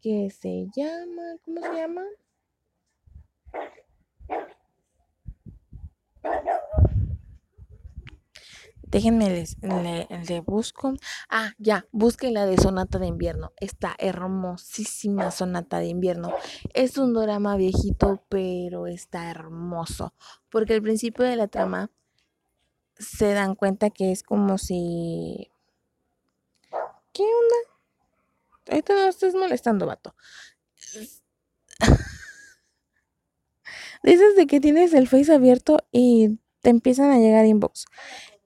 que 0.00 0.30
se 0.30 0.66
llama, 0.74 1.22
¿cómo 1.44 1.60
se 1.60 1.74
llama? 1.74 2.04
Déjenme 8.90 9.28
les, 9.28 9.58
le, 9.60 10.40
busco. 10.40 10.94
Ah, 11.28 11.52
ya, 11.58 11.86
busquen 11.92 12.32
la 12.32 12.46
de 12.46 12.56
Sonata 12.56 12.98
de 12.98 13.06
Invierno. 13.06 13.52
Está 13.58 13.94
hermosísima 13.98 15.30
Sonata 15.30 15.78
de 15.78 15.88
Invierno. 15.88 16.32
Es 16.72 16.96
un 16.96 17.12
drama 17.12 17.56
viejito, 17.56 18.24
pero 18.30 18.86
está 18.86 19.30
hermoso. 19.30 20.14
Porque 20.48 20.72
al 20.72 20.82
principio 20.82 21.26
de 21.26 21.36
la 21.36 21.48
trama 21.48 21.90
se 22.98 23.34
dan 23.34 23.54
cuenta 23.54 23.90
que 23.90 24.10
es 24.10 24.22
como 24.22 24.56
si... 24.56 25.50
¿Qué 27.18 27.24
onda? 27.24 27.56
Ahorita 28.68 28.94
no 28.94 29.08
estés 29.08 29.34
molestando, 29.34 29.86
vato. 29.86 30.14
Dices 34.04 34.36
de 34.36 34.46
que 34.46 34.60
tienes 34.60 34.94
el 34.94 35.08
face 35.08 35.34
abierto 35.34 35.78
y 35.90 36.38
te 36.60 36.70
empiezan 36.70 37.10
a 37.10 37.18
llegar 37.18 37.44
inbox. 37.44 37.86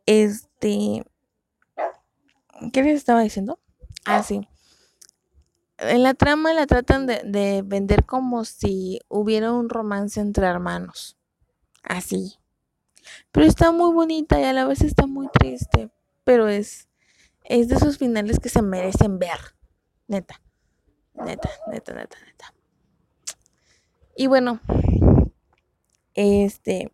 Este, 0.06 1.04
¿qué 2.72 2.82
les 2.82 2.96
estaba 2.96 3.20
diciendo? 3.20 3.60
Ah, 4.06 4.22
sí. 4.22 4.48
En 5.76 6.02
la 6.02 6.14
trama 6.14 6.54
la 6.54 6.66
tratan 6.66 7.06
de 7.06 7.62
vender 7.62 8.06
como 8.06 8.46
si 8.46 9.00
hubiera 9.08 9.52
un 9.52 9.68
romance 9.68 10.18
entre 10.18 10.46
hermanos. 10.46 11.18
Así. 11.82 12.38
Pero 13.32 13.44
está 13.44 13.70
muy 13.70 13.92
bonita 13.92 14.40
y 14.40 14.44
a 14.44 14.54
la 14.54 14.64
vez 14.64 14.80
está 14.80 15.04
muy 15.06 15.28
triste. 15.28 15.90
Pero 16.24 16.48
es, 16.48 16.88
es 17.52 17.68
de 17.68 17.74
esos 17.74 17.98
finales 17.98 18.40
que 18.40 18.48
se 18.48 18.62
merecen 18.62 19.18
ver. 19.18 19.38
Neta. 20.08 20.40
Neta, 21.12 21.50
neta, 21.70 21.92
neta, 21.92 22.16
neta. 22.26 22.54
Y 24.16 24.26
bueno, 24.26 24.58
este, 26.14 26.90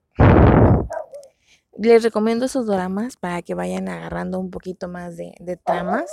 les 1.76 2.02
recomiendo 2.02 2.44
esos 2.44 2.66
dramas 2.66 3.16
para 3.16 3.40
que 3.42 3.54
vayan 3.54 3.88
agarrando 3.88 4.40
un 4.40 4.50
poquito 4.50 4.88
más 4.88 5.16
de, 5.16 5.32
de 5.38 5.56
tramas. 5.56 6.11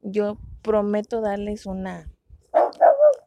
Yo 0.00 0.38
prometo 0.62 1.20
darles 1.20 1.66
una, 1.66 2.10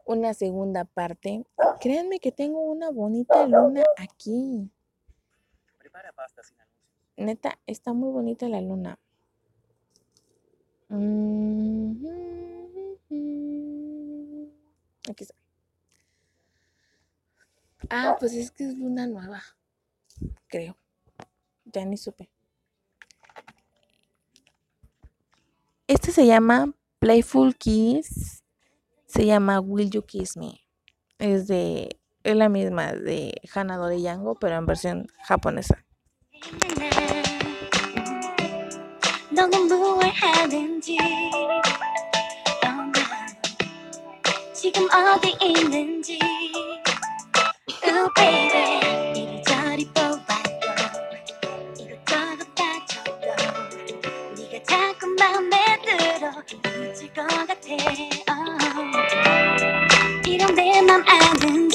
una 0.06 0.34
segunda 0.34 0.84
parte. 0.84 1.46
Créanme 1.80 2.20
que 2.20 2.32
tengo 2.32 2.60
una 2.60 2.90
bonita 2.90 3.46
luna 3.46 3.84
aquí. 3.98 4.72
Prepara 5.78 6.12
pasta 6.12 6.42
sin 6.42 6.60
anuncios. 6.60 6.90
Neta, 7.18 7.60
está 7.68 7.94
muy 7.94 8.12
bonita 8.12 8.50
la 8.50 8.62
luna. 8.62 8.98
Aquí 15.10 15.24
está. 15.24 15.36
Ah, 17.90 18.18
pues 18.20 18.34
es 18.34 18.52
que 18.52 18.66
es 18.66 18.78
luna 18.78 19.08
nueva. 19.08 19.42
Creo. 20.48 20.76
Ya 21.66 21.86
ni 21.86 21.96
supe. 21.96 22.30
Este 25.88 26.12
se 26.12 26.26
llama 26.26 26.74
Playful 27.00 27.56
Kiss. 27.56 28.44
Se 29.06 29.26
llama 29.26 29.62
Will 29.62 29.90
You 29.90 30.04
Kiss 30.04 30.36
Me. 30.36 30.60
Es 31.20 31.48
de. 31.48 31.98
Es 32.24 32.36
la 32.36 32.50
misma 32.50 32.92
de 32.92 33.42
Hanado 33.56 33.88
de 33.88 34.02
Yango, 34.02 34.36
pero 34.36 34.58
en 34.58 34.66
versión 34.66 35.08
japonesa. 35.24 35.86
너는 39.32 39.68
무얼 39.68 40.04
하는지. 40.10 40.98
너는 42.64 42.94
지금 44.54 44.88
어디 44.92 45.36
있는지. 45.42 46.20
Oh 47.86 48.10
baby 48.16 49.16
이리저리 49.16 49.86
뽑아도 49.94 50.26
이것저것 51.80 52.56
따져도 52.56 53.28
네가 54.38 54.64
자꾸 54.68 55.08
맘에 55.20 55.78
들어. 55.86 56.32
미칠 56.82 57.14
것 57.14 57.28
같아. 57.28 57.56
oh. 58.30 58.92
이런 60.28 60.56
내 60.56 60.82
맘 60.82 61.04
아는 61.08 61.71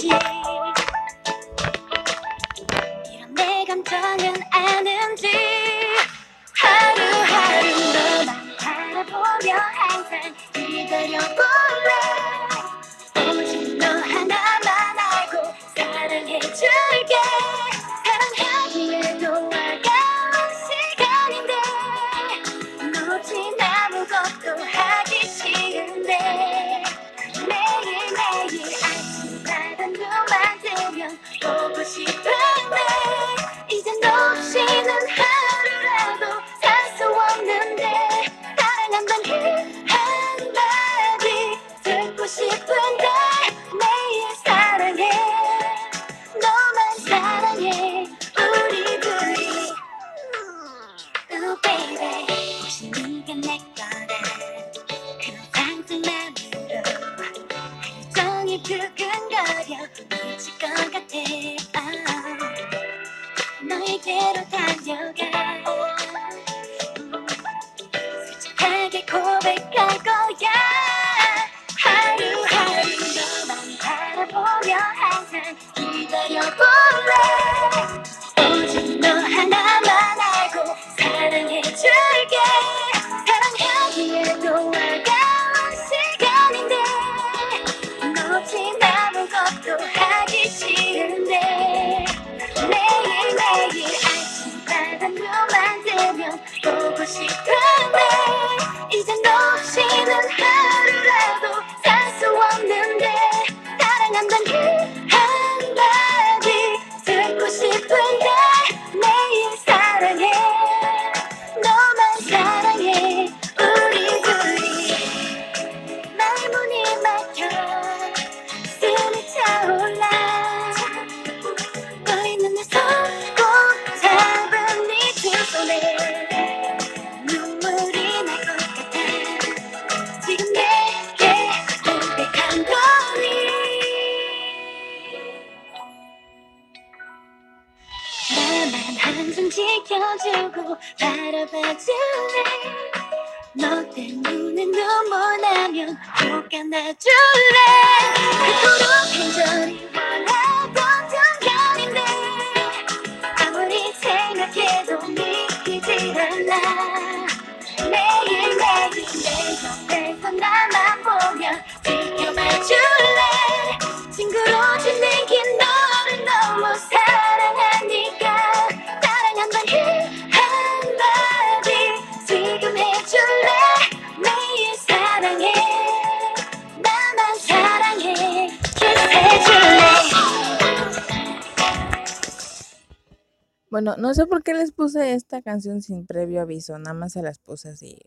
Bueno, 183.77 183.95
no 183.99 184.15
sé 184.15 184.25
por 184.25 184.43
qué 184.43 184.55
les 184.55 184.73
puse 184.73 185.13
esta 185.13 185.43
canción 185.43 185.83
sin 185.83 186.07
previo 186.07 186.41
aviso, 186.41 186.79
nada 186.79 186.95
más 186.95 187.13
se 187.13 187.21
las 187.21 187.39
puse 187.39 187.69
así. 187.69 187.99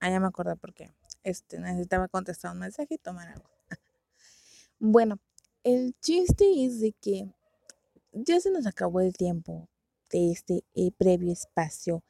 Ah, 0.00 0.10
ya 0.10 0.20
me 0.20 0.26
acordé 0.26 0.54
por 0.54 0.74
qué. 0.74 0.92
Este, 1.22 1.58
necesitaba 1.58 2.08
contestar 2.08 2.52
un 2.52 2.58
mensaje 2.58 2.96
y 2.96 2.98
tomar 2.98 3.28
algo. 3.28 3.48
Bueno, 4.78 5.18
el 5.64 5.94
chiste 6.02 6.44
es 6.62 6.80
de 6.80 6.92
que 6.92 7.32
ya 8.12 8.38
se 8.38 8.50
nos 8.50 8.66
acabó 8.66 9.00
el 9.00 9.14
tiempo 9.14 9.70
de 10.10 10.30
este 10.30 10.62
eh, 10.74 10.92
previo 10.98 11.32
espacio. 11.32 12.04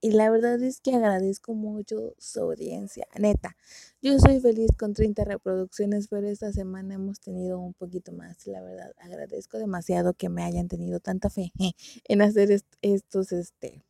Y 0.00 0.12
la 0.12 0.30
verdad 0.30 0.62
es 0.62 0.80
que 0.80 0.94
agradezco 0.94 1.54
mucho 1.54 2.14
su 2.18 2.40
audiencia. 2.40 3.06
Neta, 3.18 3.56
yo 4.00 4.16
soy 4.20 4.38
feliz 4.40 4.70
con 4.78 4.94
30 4.94 5.24
reproducciones, 5.24 6.06
pero 6.08 6.28
esta 6.28 6.52
semana 6.52 6.94
hemos 6.94 7.18
tenido 7.20 7.58
un 7.58 7.74
poquito 7.74 8.12
más. 8.12 8.46
La 8.46 8.62
verdad, 8.62 8.92
agradezco 8.98 9.58
demasiado 9.58 10.14
que 10.14 10.28
me 10.28 10.44
hayan 10.44 10.68
tenido 10.68 11.00
tanta 11.00 11.30
fe 11.30 11.52
en 12.04 12.22
hacer 12.22 12.52
est- 12.52 12.74
estos 12.80 13.32
este, 13.32 13.82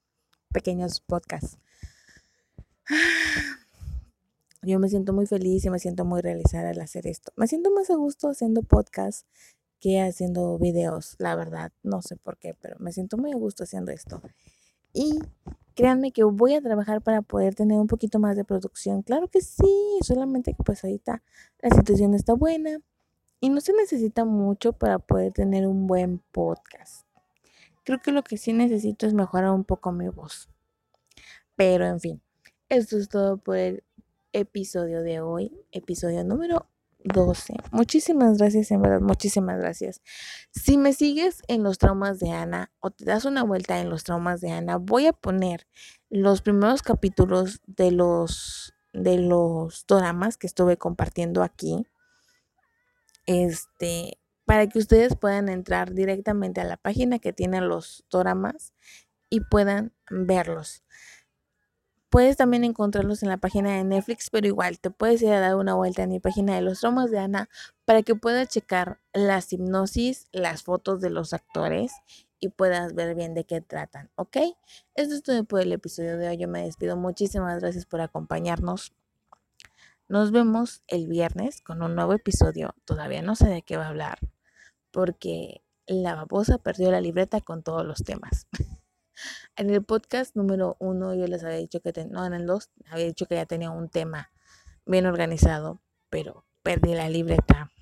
pequeños 0.53 1.01
podcasts. 1.01 1.59
Yo 4.63 4.79
me 4.79 4.89
siento 4.89 5.13
muy 5.13 5.27
feliz 5.27 5.65
y 5.65 5.71
me 5.71 5.79
siento 5.79 6.05
muy 6.05 6.21
realizada 6.21 6.71
al 6.71 6.81
hacer 6.81 7.07
esto. 7.07 7.33
Me 7.37 7.47
siento 7.47 7.71
más 7.71 7.91
a 7.91 7.97
gusto 7.97 8.29
haciendo 8.29 8.63
podcasts 8.63 9.27
que 9.81 10.01
haciendo 10.01 10.59
videos, 10.59 11.15
la 11.19 11.37
verdad. 11.37 11.73
No 11.83 12.03
sé 12.03 12.17
por 12.17 12.39
qué, 12.39 12.55
pero 12.55 12.77
me 12.81 12.93
siento 12.93 13.17
muy 13.19 13.33
a 13.33 13.37
gusto 13.37 13.65
haciendo 13.65 13.93
esto. 13.93 14.21
Y 14.93 15.21
créanme 15.79 16.11
que 16.11 16.25
voy 16.25 16.55
a 16.55 16.61
trabajar 16.61 17.03
para 17.03 17.23
poder 17.23 17.55
tener 17.55 17.79
un 17.79 17.87
poquito 17.87 18.19
más 18.19 18.37
de 18.37 18.45
producción. 18.45 19.03
Claro 19.03 19.29
que 19.29 19.41
sí, 19.41 20.01
solamente 20.01 20.53
que 20.53 20.65
pues 20.65 20.83
ahorita 20.83 21.23
la 21.61 21.71
situación 21.71 22.15
está 22.15 22.33
buena 22.33 22.81
y 23.39 23.49
no 23.49 23.61
se 23.61 23.73
necesita 23.73 24.25
mucho 24.25 24.73
para 24.73 24.99
poder 24.99 25.33
tener 25.33 25.69
un 25.69 25.87
buen 25.87 26.19
podcast. 26.33 27.07
Creo 27.85 28.01
que 28.01 28.11
lo 28.11 28.25
que 28.25 28.39
sí 28.39 28.53
necesito 28.53 29.07
es 29.07 29.15
mejorar 29.15 29.53
un 29.53 29.63
poco 29.63 29.93
mi 29.93 30.09
voz. 30.09 30.49
Pero 31.55 31.87
en 31.87 32.01
fin, 32.01 32.21
esto 32.69 32.99
es 32.99 33.09
todo 33.09 33.37
por 33.37 33.57
el 33.57 33.85
episodio 34.33 35.03
de 35.03 35.21
hoy, 35.21 35.65
episodio 35.71 36.25
número 36.25 36.67
12. 37.05 37.55
Muchísimas 37.71 38.39
gracias, 38.39 38.71
en 38.71 38.83
verdad, 38.83 39.01
muchísimas 39.01 39.59
gracias. 39.59 40.03
Si 40.51 40.77
me 40.79 40.93
sigues 40.93 41.43
en 41.49 41.63
los 41.63 41.79
traumas 41.79 42.19
de 42.19 42.31
Ana 42.31 42.73
o 42.81 42.91
te 42.91 43.05
das 43.05 43.25
una 43.25 43.43
vuelta 43.45 43.81
en 43.81 43.89
los 43.91 44.05
traumas 44.05 44.41
de 44.41 44.51
Ana, 44.51 44.77
voy 44.77 45.07
a 45.07 45.13
poner 45.13 45.67
los 46.11 46.43
primeros 46.43 46.83
capítulos 46.83 47.61
de 47.67 47.93
los 47.93 48.75
de 48.93 49.19
los 49.19 49.87
dramas 49.87 50.37
que 50.37 50.47
estuve 50.47 50.77
compartiendo 50.77 51.43
aquí. 51.43 51.87
Este, 53.27 54.19
para 54.45 54.67
que 54.67 54.79
ustedes 54.79 55.15
puedan 55.15 55.49
entrar 55.49 55.93
directamente 55.93 56.61
a 56.61 56.65
la 56.65 56.79
página 56.79 57.19
que 57.19 57.33
tiene 57.33 57.61
los 57.61 58.05
dramas 58.11 58.73
y 59.31 59.41
puedan 59.41 59.93
verlos. 60.11 60.83
Puedes 62.11 62.39
también 62.39 62.65
encontrarlos 62.65 63.23
en 63.23 63.29
la 63.29 63.37
página 63.37 63.77
de 63.77 63.85
Netflix, 63.85 64.31
pero 64.31 64.47
igual 64.47 64.81
te 64.81 64.91
puedes 64.91 65.21
ir 65.21 65.31
a 65.31 65.41
dar 65.41 65.57
una 65.57 65.75
vuelta 65.75 66.03
en 66.03 66.11
mi 66.11 66.21
página 66.21 66.55
de 66.55 66.63
los 66.63 66.81
traumas 66.81 67.11
de 67.11 67.19
Ana 67.19 67.51
para 67.85 68.03
que 68.03 68.15
puedas 68.15 68.49
checar 68.49 69.01
las 69.13 69.53
hipnosis, 69.53 70.27
las 70.33 70.63
fotos 70.63 71.01
de 71.01 71.11
los 71.11 71.35
actores 71.35 71.93
y 72.41 72.49
puedas 72.49 72.95
ver 72.95 73.15
bien 73.15 73.35
de 73.35 73.45
qué 73.45 73.61
tratan, 73.61 74.11
¿ok? 74.15 74.39
Esto 74.95 75.15
es 75.15 75.23
todo 75.23 75.45
por 75.45 75.61
el 75.61 75.73
episodio 75.73 76.17
de 76.17 76.29
hoy. 76.29 76.39
Yo 76.39 76.49
me 76.49 76.63
despido. 76.63 76.97
Muchísimas 76.97 77.61
gracias 77.61 77.85
por 77.85 78.01
acompañarnos. 78.01 78.95
Nos 80.09 80.31
vemos 80.31 80.83
el 80.87 81.09
viernes 81.09 81.61
con 81.61 81.83
un 81.83 81.95
nuevo 81.95 82.15
episodio. 82.15 82.75
Todavía 82.87 83.21
no 83.21 83.35
sé 83.35 83.49
de 83.49 83.63
qué 83.63 83.77
va 83.77 83.85
a 83.85 83.89
hablar 83.89 84.19
porque 84.91 85.63
la 85.87 86.15
babosa 86.15 86.59
perdió 86.59 86.91
la 86.91 87.01
libreta 87.01 87.41
con 87.41 87.63
todos 87.63 87.85
los 87.85 88.03
temas. 88.03 88.47
En 89.59 89.71
el 89.71 89.83
podcast 89.83 90.37
número 90.37 90.77
uno 90.79 91.17
yo 91.17 91.27
les 91.27 91.43
había 91.43 91.57
dicho 91.57 91.81
que, 91.81 91.93
ten- 91.93 92.13
no, 92.13 92.25
en 92.25 92.33
el 92.33 92.47
dos 92.47 92.71
había 92.89 93.07
dicho 93.07 93.27
que 93.27 93.35
ya 93.35 93.45
tenía 93.45 93.71
un 93.73 93.89
tema 93.89 94.31
bien 94.87 95.05
organizado, 95.05 95.81
pero 96.11 96.45
perdí 96.63 96.95
la 96.95 97.09
libreta. 97.09 97.73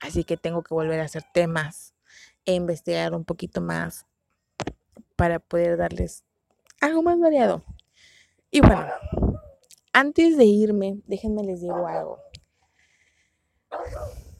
Así 0.00 0.24
que 0.24 0.36
tengo 0.36 0.62
que 0.64 0.74
volver 0.74 0.98
a 0.98 1.04
hacer 1.04 1.22
temas 1.32 1.94
e 2.44 2.54
investigar 2.54 3.14
un 3.14 3.24
poquito 3.24 3.60
más 3.60 4.04
para 5.14 5.38
poder 5.38 5.76
darles 5.76 6.24
algo 6.80 7.04
más 7.04 7.20
variado. 7.20 7.62
Y 8.50 8.60
bueno, 8.60 8.88
antes 9.92 10.36
de 10.36 10.44
irme, 10.44 10.98
déjenme 11.06 11.44
les 11.44 11.60
digo 11.60 11.86
algo. 11.86 12.18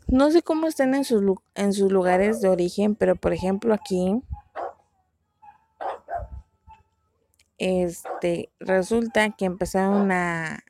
No 0.09 0.33
sé 0.33 0.43
cómo 0.43 0.67
están 0.67 0.97
en 0.97 1.05
sus, 1.05 1.23
en 1.55 1.73
sus 1.73 1.93
lugares 1.93 2.41
de 2.41 2.49
origen, 2.49 2.97
pero 2.97 3.15
por 3.15 3.33
ejemplo 3.33 3.73
aquí 3.73 4.21
este, 7.59 8.51
resulta 8.61 9.31
que 9.31 9.45
empezaron 9.45 10.13
a, 10.13 10.65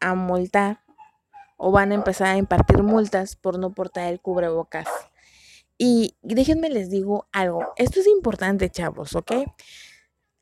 a 0.00 0.14
multar 0.14 0.80
o 1.56 1.70
van 1.70 1.92
a 1.92 1.94
empezar 1.94 2.28
a 2.28 2.36
impartir 2.38 2.82
multas 2.82 3.36
por 3.36 3.58
no 3.58 3.72
portar 3.72 4.08
el 4.08 4.20
cubrebocas. 4.20 4.88
Y 5.76 6.16
déjenme 6.22 6.70
les 6.70 6.90
digo 6.90 7.26
algo, 7.32 7.72
esto 7.76 8.00
es 8.00 8.06
importante, 8.06 8.70
chavos, 8.70 9.14
¿ok? 9.14 9.32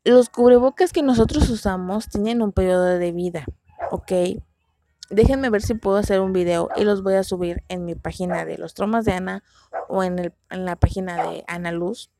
Los 0.03 0.29
cubrebocas 0.29 0.91
que 0.91 1.03
nosotros 1.03 1.49
usamos 1.49 2.09
tienen 2.09 2.41
un 2.41 2.51
periodo 2.51 2.97
de 2.97 3.11
vida, 3.11 3.45
¿ok? 3.91 4.11
Déjenme 5.09 5.49
ver 5.49 5.61
si 5.61 5.73
puedo 5.73 5.97
hacer 5.97 6.21
un 6.21 6.33
video 6.33 6.69
y 6.75 6.83
los 6.83 7.03
voy 7.03 7.15
a 7.15 7.23
subir 7.23 7.63
en 7.67 7.83
mi 7.83 7.95
página 7.95 8.45
de 8.45 8.57
los 8.57 8.73
tromas 8.73 9.05
de 9.05 9.13
Ana 9.13 9.43
o 9.87 10.03
en, 10.03 10.19
el, 10.19 10.33
en 10.49 10.65
la 10.65 10.75
página 10.75 11.29
de 11.29 11.43
Ana 11.47 11.71
Luz. 11.71 12.11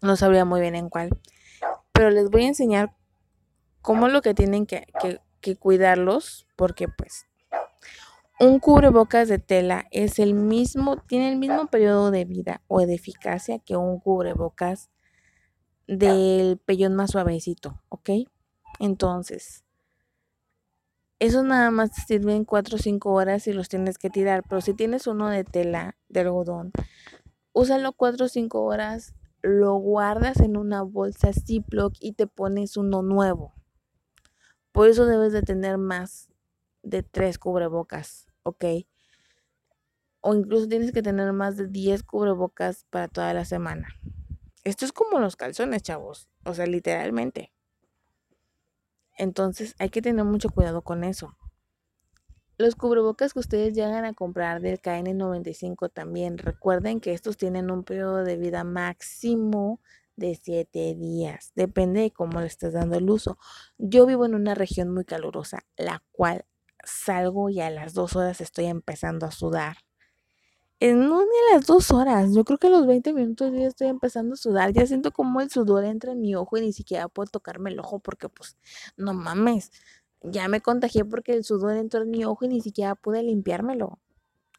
No 0.00 0.16
sabría 0.16 0.44
muy 0.44 0.60
bien 0.60 0.74
en 0.74 0.88
cuál 0.88 1.10
pero 1.98 2.10
les 2.10 2.30
voy 2.30 2.44
a 2.44 2.46
enseñar 2.46 2.94
cómo 3.82 4.06
lo 4.06 4.22
que 4.22 4.32
tienen 4.32 4.66
que 4.66 5.56
cuidarlos, 5.58 6.46
porque 6.54 6.86
pues 6.86 7.26
un 8.38 8.60
cubrebocas 8.60 9.26
de 9.26 9.40
tela 9.40 9.88
es 9.90 10.20
el 10.20 10.32
mismo, 10.32 10.98
tiene 10.98 11.28
el 11.28 11.38
mismo 11.38 11.66
periodo 11.66 12.12
de 12.12 12.24
vida 12.24 12.62
o 12.68 12.78
de 12.86 12.94
eficacia 12.94 13.58
que 13.58 13.74
un 13.74 13.98
cubrebocas 13.98 14.90
del 15.88 16.58
pellón 16.58 16.94
más 16.94 17.10
suavecito, 17.10 17.82
¿ok? 17.88 18.10
Entonces, 18.78 19.64
esos 21.18 21.42
nada 21.42 21.72
más 21.72 21.90
te 21.90 22.02
sirven 22.02 22.44
4 22.44 22.76
o 22.76 22.78
5 22.78 23.12
horas 23.12 23.48
y 23.48 23.52
los 23.52 23.68
tienes 23.68 23.98
que 23.98 24.08
tirar, 24.08 24.44
pero 24.48 24.60
si 24.60 24.72
tienes 24.72 25.08
uno 25.08 25.28
de 25.30 25.42
tela, 25.42 25.96
de 26.08 26.20
algodón, 26.20 26.70
úsalo 27.52 27.92
4 27.92 28.26
o 28.26 28.28
5 28.28 28.62
horas, 28.62 29.14
lo 29.42 29.74
guardas 29.76 30.40
en 30.40 30.56
una 30.56 30.82
bolsa 30.82 31.32
Ziploc 31.32 31.94
y 32.00 32.12
te 32.12 32.26
pones 32.26 32.76
uno 32.76 33.02
nuevo. 33.02 33.54
Por 34.72 34.88
eso 34.88 35.06
debes 35.06 35.32
de 35.32 35.42
tener 35.42 35.78
más 35.78 36.28
de 36.82 37.02
3 37.02 37.38
cubrebocas, 37.38 38.26
¿ok? 38.42 38.64
O 40.20 40.34
incluso 40.34 40.68
tienes 40.68 40.92
que 40.92 41.02
tener 41.02 41.32
más 41.32 41.56
de 41.56 41.68
10 41.68 42.02
cubrebocas 42.02 42.84
para 42.90 43.08
toda 43.08 43.32
la 43.32 43.44
semana. 43.44 43.88
Esto 44.64 44.84
es 44.84 44.92
como 44.92 45.20
los 45.20 45.36
calzones, 45.36 45.82
chavos. 45.82 46.28
O 46.44 46.54
sea, 46.54 46.66
literalmente. 46.66 47.52
Entonces 49.16 49.74
hay 49.78 49.88
que 49.88 50.02
tener 50.02 50.24
mucho 50.24 50.50
cuidado 50.50 50.82
con 50.82 51.04
eso. 51.04 51.37
Los 52.58 52.74
cubrebocas 52.74 53.34
que 53.34 53.38
ustedes 53.38 53.72
llegan 53.74 54.04
a 54.04 54.14
comprar 54.14 54.60
del 54.60 54.80
KN95 54.80 55.88
también, 55.90 56.38
recuerden 56.38 56.98
que 57.00 57.12
estos 57.12 57.36
tienen 57.36 57.70
un 57.70 57.84
periodo 57.84 58.24
de 58.24 58.36
vida 58.36 58.64
máximo 58.64 59.80
de 60.16 60.34
7 60.34 60.96
días. 60.96 61.52
Depende 61.54 62.00
de 62.00 62.10
cómo 62.10 62.40
le 62.40 62.48
estés 62.48 62.72
dando 62.72 62.96
el 62.98 63.08
uso. 63.10 63.38
Yo 63.78 64.06
vivo 64.06 64.26
en 64.26 64.34
una 64.34 64.56
región 64.56 64.90
muy 64.92 65.04
calurosa, 65.04 65.60
la 65.76 66.02
cual 66.10 66.46
salgo 66.84 67.48
y 67.48 67.60
a 67.60 67.70
las 67.70 67.94
2 67.94 68.16
horas 68.16 68.40
estoy 68.40 68.64
empezando 68.66 69.26
a 69.26 69.30
sudar. 69.30 69.76
En 70.80 71.08
no 71.08 71.22
ni 71.22 71.52
a 71.52 71.56
las 71.56 71.66
dos 71.66 71.90
horas. 71.90 72.32
Yo 72.34 72.44
creo 72.44 72.58
que 72.58 72.68
a 72.68 72.70
los 72.70 72.86
20 72.86 73.12
minutos 73.12 73.52
ya 73.52 73.66
estoy 73.66 73.88
empezando 73.88 74.34
a 74.34 74.36
sudar. 74.36 74.72
Ya 74.72 74.86
siento 74.86 75.10
como 75.12 75.40
el 75.40 75.50
sudor 75.50 75.84
entra 75.84 76.12
en 76.12 76.20
mi 76.20 76.34
ojo 76.36 76.56
y 76.56 76.60
ni 76.62 76.72
siquiera 76.72 77.08
puedo 77.08 77.28
tocarme 77.30 77.70
el 77.70 77.80
ojo 77.80 77.98
porque 77.98 78.28
pues 78.28 78.56
no 78.96 79.12
mames. 79.14 79.70
Ya 80.22 80.48
me 80.48 80.60
contagié 80.60 81.04
porque 81.04 81.32
el 81.32 81.44
sudor 81.44 81.76
entró 81.76 82.02
en 82.02 82.10
mi 82.10 82.24
ojo 82.24 82.44
y 82.44 82.48
ni 82.48 82.60
siquiera 82.60 82.94
pude 82.94 83.22
limpiármelo. 83.22 84.00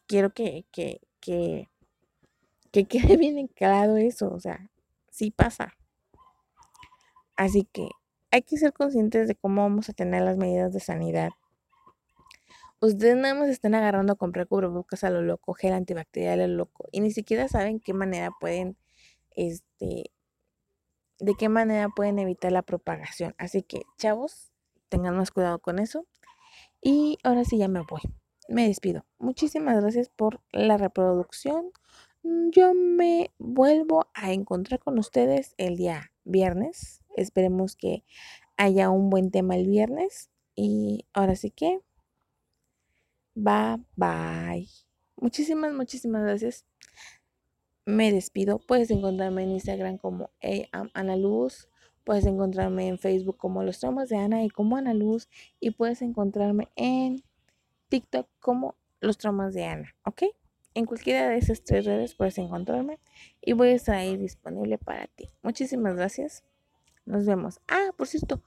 Quiero 0.07 0.33
que, 0.33 0.65
que, 0.71 1.01
que, 1.19 1.69
que 2.71 2.85
quede 2.87 3.17
bien 3.17 3.47
claro 3.47 3.97
eso. 3.97 4.31
O 4.33 4.39
sea, 4.39 4.69
sí 5.11 5.31
pasa. 5.31 5.75
Así 7.35 7.63
que 7.71 7.89
hay 8.31 8.41
que 8.43 8.57
ser 8.57 8.73
conscientes 8.73 9.27
de 9.27 9.35
cómo 9.35 9.61
vamos 9.63 9.89
a 9.89 9.93
tener 9.93 10.23
las 10.23 10.37
medidas 10.37 10.73
de 10.73 10.79
sanidad. 10.79 11.29
Ustedes 12.81 13.17
nada 13.17 13.33
más 13.35 13.49
están 13.49 13.75
agarrando 13.75 14.13
a 14.13 14.15
comprar 14.15 14.47
cubrebocas 14.47 15.03
a 15.03 15.09
lo 15.09 15.21
loco, 15.21 15.53
gel 15.53 15.73
antibacterial 15.73 16.39
a 16.39 16.47
lo 16.47 16.55
loco, 16.55 16.85
y 16.91 17.01
ni 17.01 17.11
siquiera 17.11 17.47
saben 17.49 17.81
qué 17.81 17.93
manera 17.93 18.29
pueden, 18.39 18.77
este, 19.35 20.11
de 21.19 21.33
qué 21.37 21.49
manera 21.49 21.89
pueden 21.89 22.19
evitar 22.19 22.51
la 22.53 22.61
propagación. 22.61 23.35
Así 23.37 23.63
que, 23.63 23.81
chavos, 23.97 24.48
tengan 24.89 25.17
más 25.17 25.31
cuidado 25.31 25.59
con 25.59 25.79
eso. 25.79 26.05
Y 26.81 27.17
ahora 27.23 27.43
sí 27.45 27.57
ya 27.57 27.67
me 27.67 27.81
voy. 27.81 28.01
Me 28.47 28.67
despido. 28.67 29.05
Muchísimas 29.19 29.79
gracias 29.79 30.09
por 30.09 30.41
la 30.51 30.77
reproducción. 30.77 31.71
Yo 32.23 32.73
me 32.73 33.31
vuelvo 33.37 34.07
a 34.13 34.33
encontrar 34.33 34.79
con 34.79 34.97
ustedes 34.99 35.53
el 35.57 35.77
día 35.77 36.11
viernes. 36.23 37.03
Esperemos 37.15 37.75
que 37.75 38.03
haya 38.57 38.89
un 38.89 39.09
buen 39.09 39.31
tema 39.31 39.55
el 39.55 39.67
viernes. 39.67 40.29
Y 40.55 41.05
ahora 41.13 41.35
sí 41.35 41.51
que, 41.51 41.79
bye 43.35 43.77
bye. 43.95 44.67
Muchísimas, 45.15 45.73
muchísimas 45.73 46.23
gracias. 46.23 46.65
Me 47.85 48.11
despido. 48.11 48.59
Puedes 48.59 48.91
encontrarme 48.91 49.43
en 49.43 49.51
Instagram 49.51 49.97
como 49.97 50.31
Ana 50.93 51.15
Luz. 51.15 51.68
Puedes 52.09 52.25
encontrarme 52.25 52.87
en 52.87 52.97
Facebook 52.97 53.37
como 53.37 53.61
Los 53.61 53.77
Traumas 53.77 54.09
de 54.09 54.17
Ana 54.17 54.43
y 54.43 54.49
como 54.49 54.77
Ana 54.77 54.95
Luz. 54.95 55.29
Y 55.59 55.69
puedes 55.69 56.01
encontrarme 56.01 56.67
en 56.75 57.23
TikTok 57.89 58.27
como 58.39 58.73
Los 58.99 59.19
Traumas 59.19 59.53
de 59.53 59.65
Ana. 59.65 59.95
¿Ok? 60.05 60.23
En 60.73 60.85
cualquiera 60.85 61.29
de 61.29 61.37
esas 61.37 61.63
tres 61.63 61.85
redes 61.85 62.15
puedes 62.15 62.39
encontrarme 62.39 62.97
y 63.43 63.53
voy 63.53 63.67
a 63.67 63.73
estar 63.73 63.93
ahí 63.93 64.17
disponible 64.17 64.79
para 64.79 65.05
ti. 65.05 65.29
Muchísimas 65.43 65.95
gracias. 65.95 66.43
Nos 67.05 67.27
vemos. 67.27 67.61
Ah, 67.67 67.91
por 67.95 68.07
cierto, 68.07 68.41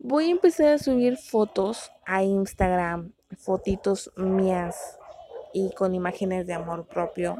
voy 0.00 0.24
a 0.24 0.32
empezar 0.32 0.74
a 0.74 0.78
subir 0.78 1.16
fotos 1.16 1.92
a 2.06 2.24
Instagram, 2.24 3.12
fotitos 3.38 4.10
mías 4.16 4.98
y 5.52 5.70
con 5.74 5.94
imágenes 5.94 6.48
de 6.48 6.54
amor 6.54 6.88
propio. 6.88 7.36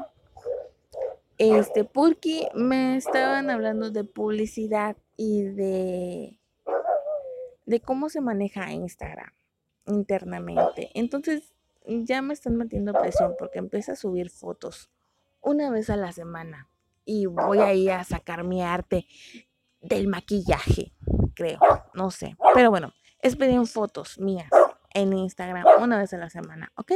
Este, 1.37 1.83
porque 1.83 2.47
me 2.55 2.95
estaban 2.95 3.49
hablando 3.49 3.91
de 3.91 4.05
publicidad 4.05 4.95
y 5.17 5.43
de 5.43 6.39
de 7.65 7.81
cómo 7.81 8.09
se 8.09 8.21
maneja 8.21 8.71
Instagram 8.71 9.31
internamente. 9.87 10.91
Entonces, 10.93 11.53
ya 11.85 12.21
me 12.21 12.33
están 12.33 12.55
metiendo 12.55 12.93
presión 12.93 13.35
porque 13.37 13.59
empiezo 13.59 13.91
a 13.91 13.95
subir 13.95 14.29
fotos 14.29 14.89
una 15.41 15.69
vez 15.69 15.89
a 15.89 15.95
la 15.95 16.11
semana 16.11 16.69
y 17.05 17.27
voy 17.27 17.59
a 17.59 17.73
ir 17.73 17.91
a 17.91 18.03
sacar 18.03 18.43
mi 18.43 18.63
arte 18.63 19.05
del 19.81 20.07
maquillaje, 20.07 20.93
creo, 21.35 21.59
no 21.93 22.09
sé. 22.09 22.35
Pero 22.55 22.71
bueno, 22.71 22.93
esperen 23.21 23.67
fotos 23.67 24.19
mías 24.19 24.49
en 24.95 25.13
Instagram 25.13 25.65
una 25.79 25.99
vez 25.99 26.13
a 26.13 26.17
la 26.17 26.29
semana, 26.29 26.71
¿ok? 26.77 26.93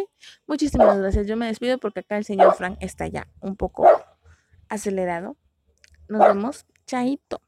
Muchísimas 0.48 0.98
gracias. 0.98 1.28
Yo 1.28 1.38
me 1.38 1.48
despido 1.48 1.78
porque 1.78 2.00
acá 2.00 2.18
el 2.18 2.26
señor 2.26 2.56
Frank 2.56 2.78
está 2.80 3.06
ya 3.08 3.28
un 3.42 3.56
poco 3.56 3.88
acelerado. 4.70 5.36
Nos 6.08 6.28
vemos. 6.28 6.66
Chaito. 6.88 7.42